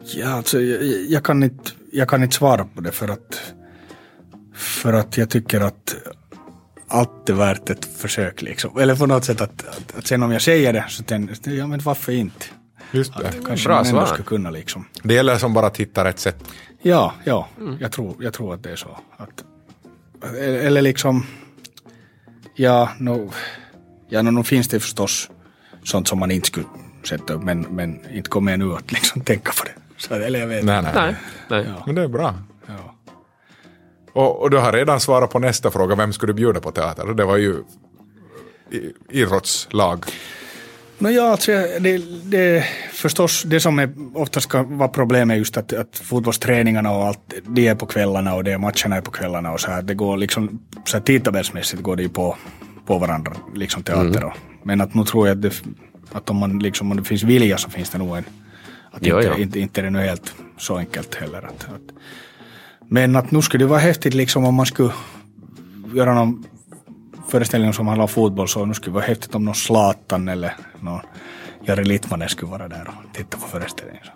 Ja, 0.04 0.28
alltså, 0.28 0.60
jag, 0.60 0.82
jag, 1.08 1.24
kan 1.24 1.42
inte, 1.42 1.70
jag 1.92 2.08
kan 2.08 2.22
inte 2.22 2.36
svara 2.36 2.64
på 2.64 2.80
det 2.80 2.92
för 2.92 3.08
att, 3.08 3.54
för 4.54 4.92
att 4.92 5.18
jag 5.18 5.30
tycker 5.30 5.60
att 5.60 5.96
allt 6.92 7.28
är 7.28 7.34
värt 7.34 7.70
ett 7.70 7.84
försök. 7.84 8.42
Liksom. 8.42 8.78
Eller 8.78 8.96
på 8.96 9.06
något 9.06 9.24
sätt 9.24 9.40
att, 9.40 9.68
att, 9.68 9.96
att 9.98 10.06
sen 10.06 10.22
om 10.22 10.32
jag 10.32 10.42
säger 10.42 10.72
det 10.72 10.84
så 10.88 11.02
tänker 11.02 11.36
jag, 11.44 11.54
ja 11.54 11.66
men 11.66 11.80
varför 11.80 12.12
inte? 12.12 12.46
Just 12.92 13.18
det. 13.18 13.28
Att 13.28 13.46
kanske 13.46 13.68
Bra 13.68 13.76
man 13.76 13.86
ändå 13.86 14.06
skulle 14.06 14.24
kunna 14.24 14.50
liksom. 14.50 14.84
Det 15.02 15.14
gäller 15.14 15.38
som 15.38 15.54
bara 15.54 15.70
tittar 15.70 16.04
ett 16.04 16.18
sätt. 16.18 16.44
Ja, 16.82 17.14
ja, 17.24 17.48
jag, 17.80 17.92
tror, 17.92 18.16
jag 18.18 18.32
tror 18.32 18.54
att 18.54 18.62
det 18.62 18.70
är 18.70 18.76
så. 18.76 18.98
Att, 19.16 19.44
eller 20.40 20.82
liksom, 20.82 21.26
ja, 22.54 22.90
nu, 22.98 23.28
ja, 24.08 24.22
nu 24.22 24.44
finns 24.44 24.68
det 24.68 24.80
förstås 24.80 25.30
sånt 25.84 26.08
som 26.08 26.18
man 26.18 26.30
inte 26.30 26.46
skulle 26.46 26.66
sätta 27.04 27.32
upp, 27.32 27.42
men, 27.42 27.60
men 27.60 28.10
inte 28.10 28.30
kommer 28.30 28.52
jag 28.52 28.58
nu 28.58 28.74
att 28.74 28.92
liksom 28.92 29.20
tänka 29.20 29.52
på 29.52 29.64
det. 29.64 29.72
Så, 29.96 30.14
eller 30.14 30.40
jag 30.40 30.46
vet 30.46 30.64
Nej, 30.64 30.82
nej. 30.82 30.92
Nej, 30.94 31.14
nej. 31.48 31.64
Ja, 31.68 31.82
Men 31.86 31.94
det 31.94 32.02
är 32.02 32.08
bra. 32.08 32.34
Ja. 34.14 34.20
Och, 34.20 34.42
och 34.42 34.50
du 34.50 34.58
har 34.58 34.72
redan 34.72 35.00
svarat 35.00 35.30
på 35.30 35.38
nästa 35.38 35.70
fråga, 35.70 35.94
vem 35.94 36.12
skulle 36.12 36.32
du 36.32 36.36
bjuda 36.36 36.60
på 36.60 36.70
teater? 36.70 37.08
Och 37.08 37.16
Det 37.16 37.24
var 37.24 37.36
ju 37.36 37.54
idrottslag. 39.10 40.04
No, 40.98 41.08
ja, 41.08 41.30
alltså, 41.30 41.52
det, 41.80 41.98
det, 42.24 42.64
förstås, 42.92 43.42
det 43.42 43.60
som 43.60 43.78
är, 43.78 43.92
oftast 44.14 44.48
kan 44.48 44.78
vara 44.78 44.88
problemet 44.88 45.34
är 45.34 45.38
just 45.38 45.56
att, 45.56 45.72
att 45.72 45.98
fotbollsträningarna 45.98 46.90
och 46.90 47.04
allt, 47.04 47.34
det 47.46 47.66
är 47.66 47.74
på 47.74 47.86
kvällarna 47.86 48.34
och 48.34 48.44
det 48.44 48.52
är 48.52 48.58
matcherna 48.58 48.96
är 48.96 49.00
på 49.00 49.10
kvällarna 49.10 49.52
och 49.52 49.60
så 49.60 49.70
här. 49.70 49.82
Det 49.82 49.94
går 49.94 50.16
liksom, 50.16 50.60
så 50.84 50.96
här 50.96 51.04
tidtabellsmässigt 51.04 51.82
går 51.82 51.96
det 51.96 52.02
ju 52.02 52.08
på, 52.08 52.36
på 52.86 52.98
varandra, 52.98 53.32
liksom 53.54 53.82
teater 53.82 54.24
och, 54.24 54.32
Men 54.62 54.80
att 54.80 54.94
nu 54.94 55.04
tror 55.04 55.28
jag 55.28 55.36
att, 55.36 55.42
det, 55.42 55.62
att 56.12 56.30
om, 56.30 56.36
man 56.36 56.58
liksom, 56.58 56.90
om 56.90 56.96
det 56.96 57.04
finns 57.04 57.22
vilja 57.22 57.58
så 57.58 57.70
finns 57.70 57.90
det 57.90 57.98
nog 57.98 58.16
en, 58.16 58.24
att 58.90 59.06
Jo, 59.06 59.16
inte, 59.16 59.32
jo. 59.36 59.42
Inte, 59.42 59.60
inte 59.60 59.80
är 59.80 59.82
det 59.82 59.90
nu 59.90 59.98
helt 59.98 60.34
så 60.58 60.76
enkelt 60.76 61.14
heller. 61.14 61.38
Att, 61.38 61.64
att, 61.64 61.94
men 62.88 63.16
att 63.16 63.30
nu 63.30 63.42
skulle 63.42 63.64
det 63.64 63.68
vara 63.68 63.80
häftigt 63.80 64.14
liksom 64.14 64.44
om 64.44 64.54
man 64.54 64.66
skulle 64.66 64.92
göra 65.94 66.14
någon 66.14 66.44
föreställning 67.28 67.72
som 67.72 67.86
handlar 67.86 68.02
om 68.02 68.08
fotboll 68.08 68.48
så 68.48 68.64
nu 68.64 68.74
skulle 68.74 68.90
det 68.90 68.94
vara 68.94 69.04
häftigt 69.04 69.34
om 69.34 69.44
någon 69.44 69.54
Zlatan 69.54 70.28
eller 70.28 70.56
någon 70.80 71.00
Jari 71.64 71.84
Litmanen 71.84 72.28
skulle 72.28 72.50
vara 72.50 72.68
där 72.68 72.88
och 72.88 73.14
titta 73.14 73.36
på 73.38 73.48
föreställningen. 73.48 74.02
Så. 74.04 74.12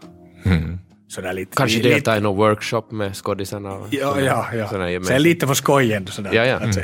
Så 1.08 1.20
där 1.20 1.32
lite, 1.32 1.56
Kanske 1.56 1.82
delta 1.82 2.16
i 2.16 2.20
någon 2.20 2.36
workshop 2.36 2.82
med 2.90 3.16
skådisarna. 3.16 3.78
Ja, 3.90 4.10
såna- 4.14 4.20
ja, 4.26 4.46
ja. 4.54 4.68
såna 4.68 4.84
Så 4.84 4.90
gemensamma- 4.90 5.14
är 5.14 5.18
lite 5.18 5.46
på 5.46 5.54
skoj 5.54 5.92
ändå 5.92 6.12
sådär. 6.12 6.32
Ja, 6.34 6.44
ja. 6.46 6.56
Att, 6.56 6.74
så- 6.74 6.80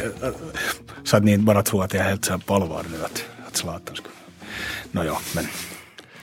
så 1.05 1.17
att 1.17 1.25
ni 1.25 1.33
inte 1.33 1.45
bara 1.45 1.63
tror 1.63 1.85
att 1.85 1.95
jag 1.95 2.05
är 2.05 2.09
helt 2.09 2.25
så 2.25 2.33
här 2.33 2.39
på 2.39 2.55
allvar 2.55 2.83
nu 2.93 3.05
att, 3.05 3.25
att 3.49 3.57
Zlatan 3.57 3.97
skulle... 3.97 4.15
Nåja, 4.91 5.13
men... 5.35 5.45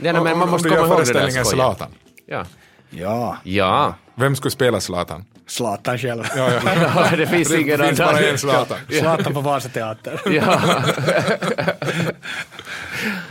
Ja, 0.01 0.13
nej, 0.13 0.23
men 0.23 0.37
man 0.37 0.49
måste 0.49 0.69
komma 0.69 0.81
ihåg 0.87 1.05
det 1.05 1.13
där 1.13 1.27
skojen. 1.29 1.45
Zlatan. 1.45 1.87
Ja. 2.25 2.45
Ja, 2.89 3.37
Ja. 3.43 3.95
Vem 4.15 4.35
skulle 4.35 4.51
spela 4.51 4.79
Zlatan? 4.79 5.25
Zlatan 5.49 5.97
själv. 5.97 6.23
Ja, 6.35 6.51
ja. 6.53 6.61
ja, 7.11 7.15
det 7.17 7.27
finns 7.27 7.49
Det 7.49 7.61
ingen 7.61 7.79
finns 7.79 7.97
bara 7.99 8.09
annan. 8.09 8.23
en 8.23 8.37
Zlatan. 8.37 8.77
Zlatan 8.89 9.33
på 9.33 9.41
Vasateatern. 9.41 10.17
Ja. 10.35 10.61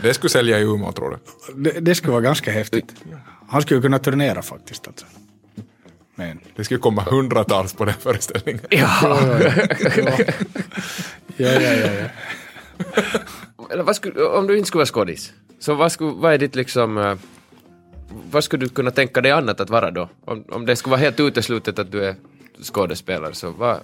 Det 0.01 0.13
skulle 0.13 0.29
sälja 0.29 0.59
i 0.59 0.61
Umeå 0.63 0.91
tror 0.91 1.09
du? 1.09 1.17
Det, 1.63 1.79
det 1.79 1.95
skulle 1.95 2.11
vara 2.11 2.21
ganska 2.21 2.51
häftigt. 2.51 2.95
Han 3.49 3.61
skulle 3.61 3.81
kunna 3.81 3.99
turnera 3.99 4.41
faktiskt. 4.41 4.87
Alltså. 4.87 5.05
Men... 6.15 6.39
Det 6.55 6.63
skulle 6.63 6.79
komma 6.79 7.01
hundratals 7.03 7.73
på 7.73 7.85
den 7.85 7.93
föreställningen. 7.93 8.61
ja. 8.69 9.19
Ja, 11.37 11.47
ja, 11.47 11.61
ja. 11.61 11.91
ja. 11.93 12.07
Eller 13.71 13.83
vad 13.83 13.95
skulle, 13.95 14.23
om 14.23 14.47
du 14.47 14.57
inte 14.57 14.67
skulle 14.67 14.79
vara 14.79 14.85
skådis, 14.85 15.33
så 15.59 15.73
vad, 15.73 15.91
skulle, 15.91 16.11
vad 16.11 16.33
är 16.33 16.37
ditt 16.37 16.55
liksom... 16.55 17.19
vad 18.31 18.43
skulle 18.43 18.65
du 18.65 18.69
kunna 18.69 18.91
tänka 18.91 19.21
dig 19.21 19.31
annat 19.31 19.59
att 19.59 19.69
vara 19.69 19.91
då? 19.91 20.09
Om, 20.25 20.43
om 20.51 20.65
det 20.65 20.75
skulle 20.75 20.91
vara 20.91 21.01
helt 21.01 21.19
uteslutet 21.19 21.79
att 21.79 21.91
du 21.91 22.05
är 22.05 22.15
skådespelare, 22.61 23.33
så 23.33 23.51
vad, 23.51 23.77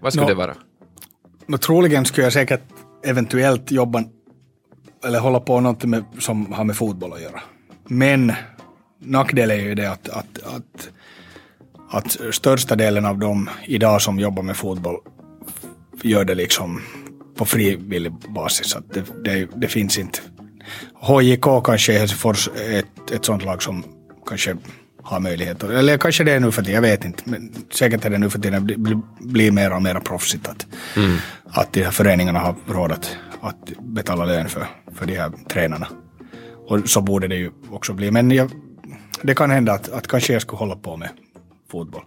vad 0.00 0.12
skulle 0.12 0.26
Nå. 0.26 0.28
det 0.28 0.34
vara? 0.34 0.54
No, 1.46 1.58
troligen 1.58 2.04
skulle 2.04 2.26
jag 2.26 2.32
säkert 2.32 2.62
eventuellt 3.04 3.70
jobba 3.70 4.04
eller 5.04 5.18
hålla 5.18 5.40
på 5.40 5.60
något 5.60 5.84
med, 5.84 6.04
som 6.18 6.52
har 6.52 6.64
med 6.64 6.76
fotboll 6.76 7.12
att 7.12 7.22
göra. 7.22 7.42
Men 7.84 8.32
nackdelen 8.98 9.60
är 9.60 9.62
ju 9.62 9.74
det 9.74 9.90
att, 9.90 10.08
att, 10.08 10.42
att, 10.44 10.90
att 11.90 12.34
största 12.34 12.76
delen 12.76 13.04
av 13.04 13.18
dem 13.18 13.50
idag 13.66 14.02
som 14.02 14.18
jobbar 14.18 14.42
med 14.42 14.56
fotboll 14.56 14.96
gör 16.02 16.24
det 16.24 16.34
liksom 16.34 16.82
på 17.36 17.44
frivillig 17.44 18.12
basis. 18.12 18.76
Att 18.76 18.94
det, 18.94 19.04
det, 19.24 19.48
det 19.56 19.68
finns 19.68 19.98
inte. 19.98 20.18
HJK 20.94 21.64
kanske 21.64 21.92
i 21.92 21.98
Helsingfors 21.98 22.48
är 22.56 22.78
ett, 22.78 23.10
ett 23.10 23.24
sånt 23.24 23.44
lag 23.44 23.62
som 23.62 23.84
kanske 24.26 24.56
har 25.02 25.20
möjligheter. 25.20 25.68
Eller 25.68 25.98
kanske 25.98 26.24
det 26.24 26.32
är 26.32 26.40
nu 26.40 26.52
för 26.52 26.62
tiden, 26.62 26.74
jag 26.74 26.82
vet 26.82 27.04
inte. 27.04 27.22
Men 27.24 27.54
säkert 27.70 28.04
är 28.04 28.10
det 28.10 28.18
nu 28.18 28.30
för 28.30 28.38
tiden 28.38 28.64
blir 28.64 28.76
bli, 28.76 28.96
bli 29.20 29.50
mer 29.50 29.72
och 29.72 29.82
mer 29.82 29.94
proffsigt. 29.94 30.48
Att, 30.48 30.66
att 31.44 31.72
de 31.72 31.82
här 31.82 31.90
föreningarna 31.90 32.38
har 32.38 32.54
råd 32.66 32.92
att, 32.92 33.16
att 33.40 33.72
betala 33.80 34.24
lön 34.24 34.48
för, 34.48 34.66
för 34.94 35.06
de 35.06 35.16
här 35.16 35.32
tränarna. 35.48 35.88
Och 36.66 36.88
så 36.88 37.00
borde 37.00 37.28
det 37.28 37.36
ju 37.36 37.50
också 37.70 37.92
bli. 37.92 38.10
Men 38.10 38.30
jag, 38.30 38.50
det 39.22 39.34
kan 39.34 39.50
hända 39.50 39.72
att, 39.72 39.88
att 39.88 40.06
kanske 40.06 40.32
jag 40.32 40.42
skulle 40.42 40.58
hålla 40.58 40.76
på 40.76 40.96
med 40.96 41.08
fotboll. 41.70 42.02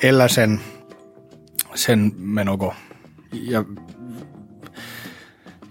Eller 0.00 0.28
sen, 0.28 0.60
sen 1.74 2.08
med 2.08 2.46
något. 2.46 2.74
Jag, 3.30 3.78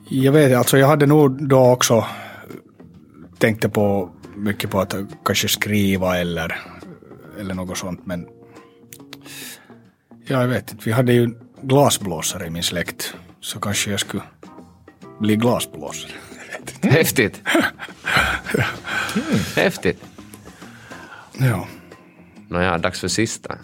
jag 0.09 0.31
vet 0.31 0.57
alltså 0.57 0.77
jag 0.77 0.87
hade 0.87 1.05
nog 1.05 1.47
då 1.47 1.59
också 1.59 2.05
tänkte 3.37 3.69
på 3.69 4.09
mycket 4.35 4.69
på 4.69 4.79
att 4.79 4.95
kanske 5.25 5.47
skriva 5.47 6.17
eller, 6.17 6.59
eller 7.39 7.53
något 7.53 7.77
sånt 7.77 8.05
men 8.05 8.27
ja, 10.25 10.41
jag 10.41 10.47
vet 10.47 10.71
inte. 10.71 10.83
Vi 10.85 10.91
hade 10.91 11.13
ju 11.13 11.33
glasblåsare 11.61 12.47
i 12.47 12.49
min 12.49 12.63
släkt 12.63 13.15
så 13.39 13.59
kanske 13.59 13.91
jag 13.91 13.99
skulle 13.99 14.23
bli 15.19 15.35
glasblåsare. 15.35 16.11
Häftigt. 16.81 17.41
Häftigt. 19.55 20.03
Ja. 21.37 21.67
Nåja, 22.47 22.77
dags 22.77 22.99
för 22.99 23.07
sista. 23.07 23.55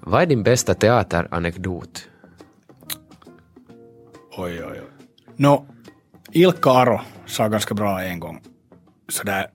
Vad 0.00 0.22
är 0.22 0.26
din 0.26 0.42
bästa 0.42 0.74
teateranekdot? 0.74 2.09
Nå, 5.40 5.66
Ilkka 6.32 6.70
Aro 6.70 7.00
sa 7.26 7.48
ganska 7.48 7.74
bra 7.74 8.02
en 8.02 8.20
gång, 8.20 8.40
sådär 9.08 9.46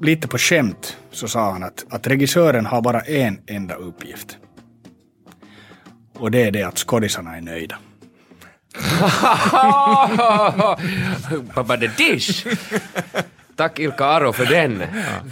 lite 0.00 0.28
på 0.28 0.38
skämt, 0.38 0.96
så 1.10 1.28
sa 1.28 1.52
han 1.52 1.62
att, 1.62 1.84
att 1.90 2.06
regissören 2.06 2.66
har 2.66 2.82
bara 2.82 3.00
en 3.00 3.40
enda 3.46 3.74
uppgift. 3.74 4.38
Och 6.14 6.30
det 6.30 6.42
är 6.42 6.50
det 6.50 6.62
att 6.62 6.78
skådisarna 6.78 7.36
är 7.36 7.40
nöjda. 7.40 7.78
Baba 11.54 11.76
the 11.76 11.86
dish! 11.86 12.46
Tack 13.56 13.78
Ilka 13.78 14.04
Aro 14.04 14.32
för 14.32 14.46
den. 14.46 14.82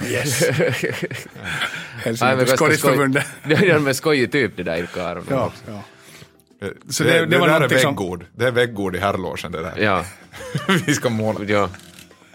Yes. 0.08 0.48
Helsingfors 2.04 2.38
ganska 2.38 2.56
skådisförbundet. 2.56 3.26
Det 3.44 3.54
är 3.54 3.88
en 3.88 3.94
skojig 3.94 4.32
typ 4.32 4.56
det 4.56 4.62
där 4.62 4.76
Ilka 4.76 5.02
Aro. 5.02 5.22
Ja, 5.30 5.52
ja. 5.66 5.82
Så 6.90 7.02
det- 7.04 7.10
det, 7.12 7.18
det 7.20 7.26
det, 7.26 7.38
var 7.38 7.46
där 7.46 7.54
är 7.54 7.58
någonting 7.60 7.78
som- 7.78 7.90
väggord. 7.94 8.26
Det 8.36 8.46
är 8.46 8.50
väggord 8.50 8.96
i 8.96 8.98
herrlogen 8.98 9.52
det 9.52 9.62
där. 9.62 9.78
Ja. 9.78 10.04
Vi 10.86 10.94
ska 10.94 11.10
måla. 11.10 11.44
ja. 11.44 11.68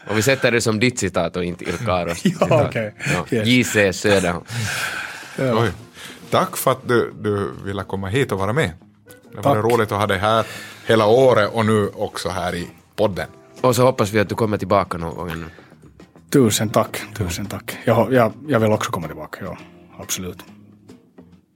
Och 0.10 0.18
vi 0.18 0.22
sätter 0.22 0.52
det 0.52 0.62
som 0.62 0.80
ditt 0.80 1.00
citat 1.00 1.36
och 1.36 1.44
inte 1.44 1.64
Ilka 1.70 1.94
Aros 1.94 2.22
Ja, 2.26 2.32
citat. 2.32 2.68
okej. 2.70 2.94
Ja. 3.14 3.36
Yes. 3.38 3.48
J.C. 3.48 3.94
Söderholm. 3.94 4.46
Oj. 5.38 5.72
Tack 6.30 6.58
för 6.58 6.72
att 6.72 6.88
du, 6.88 7.14
du 7.22 7.52
ville 7.66 7.84
komma 7.84 8.08
hit 8.08 8.32
och 8.32 8.40
vara 8.40 8.54
med. 8.54 8.72
Det 9.36 9.42
var 9.42 9.56
roligt 9.56 9.92
att 9.92 9.98
ha 10.00 10.08
dig 10.08 10.18
här 10.18 10.46
hela 10.88 11.06
året 11.06 11.50
och 11.54 11.66
nu 11.66 11.88
också 11.96 12.30
här 12.30 12.56
i 12.56 12.68
podden. 12.96 13.28
Och 13.62 13.76
så 13.76 13.84
hoppas 13.84 14.12
vi 14.12 14.20
att 14.20 14.30
du 14.30 14.36
kommer 14.36 14.58
tillbaka 14.58 14.98
någon 14.98 15.16
gång 15.16 15.30
ännu. 15.32 15.46
Tusen 16.32 16.70
tack, 16.70 17.02
tusen 17.18 17.46
tack. 17.46 17.78
Jag, 17.86 18.14
jag, 18.14 18.34
jag 18.48 18.60
vill 18.60 18.72
också 18.72 18.92
komma 18.92 19.08
tillbaka, 19.08 19.40
ja. 19.46 19.58
Absolut. 20.00 20.38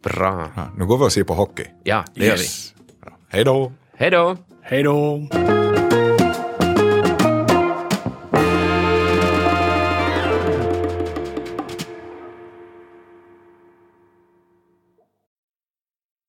Bra. 0.04 0.48
Ja, 0.56 0.68
nu 0.78 0.86
går 0.86 0.98
vi 0.98 1.04
och 1.04 1.12
ser 1.12 1.24
på 1.24 1.34
hockey. 1.34 1.66
Ja, 1.84 2.06
det 2.14 2.26
gör 2.26 2.34
vi. 2.36 2.42
Yes. 2.42 2.74
Hej 3.30 3.44
då! 3.44 3.72
Hej 3.98 4.12
då! 4.12 4.38
Hej 4.62 4.84
då! 4.84 5.28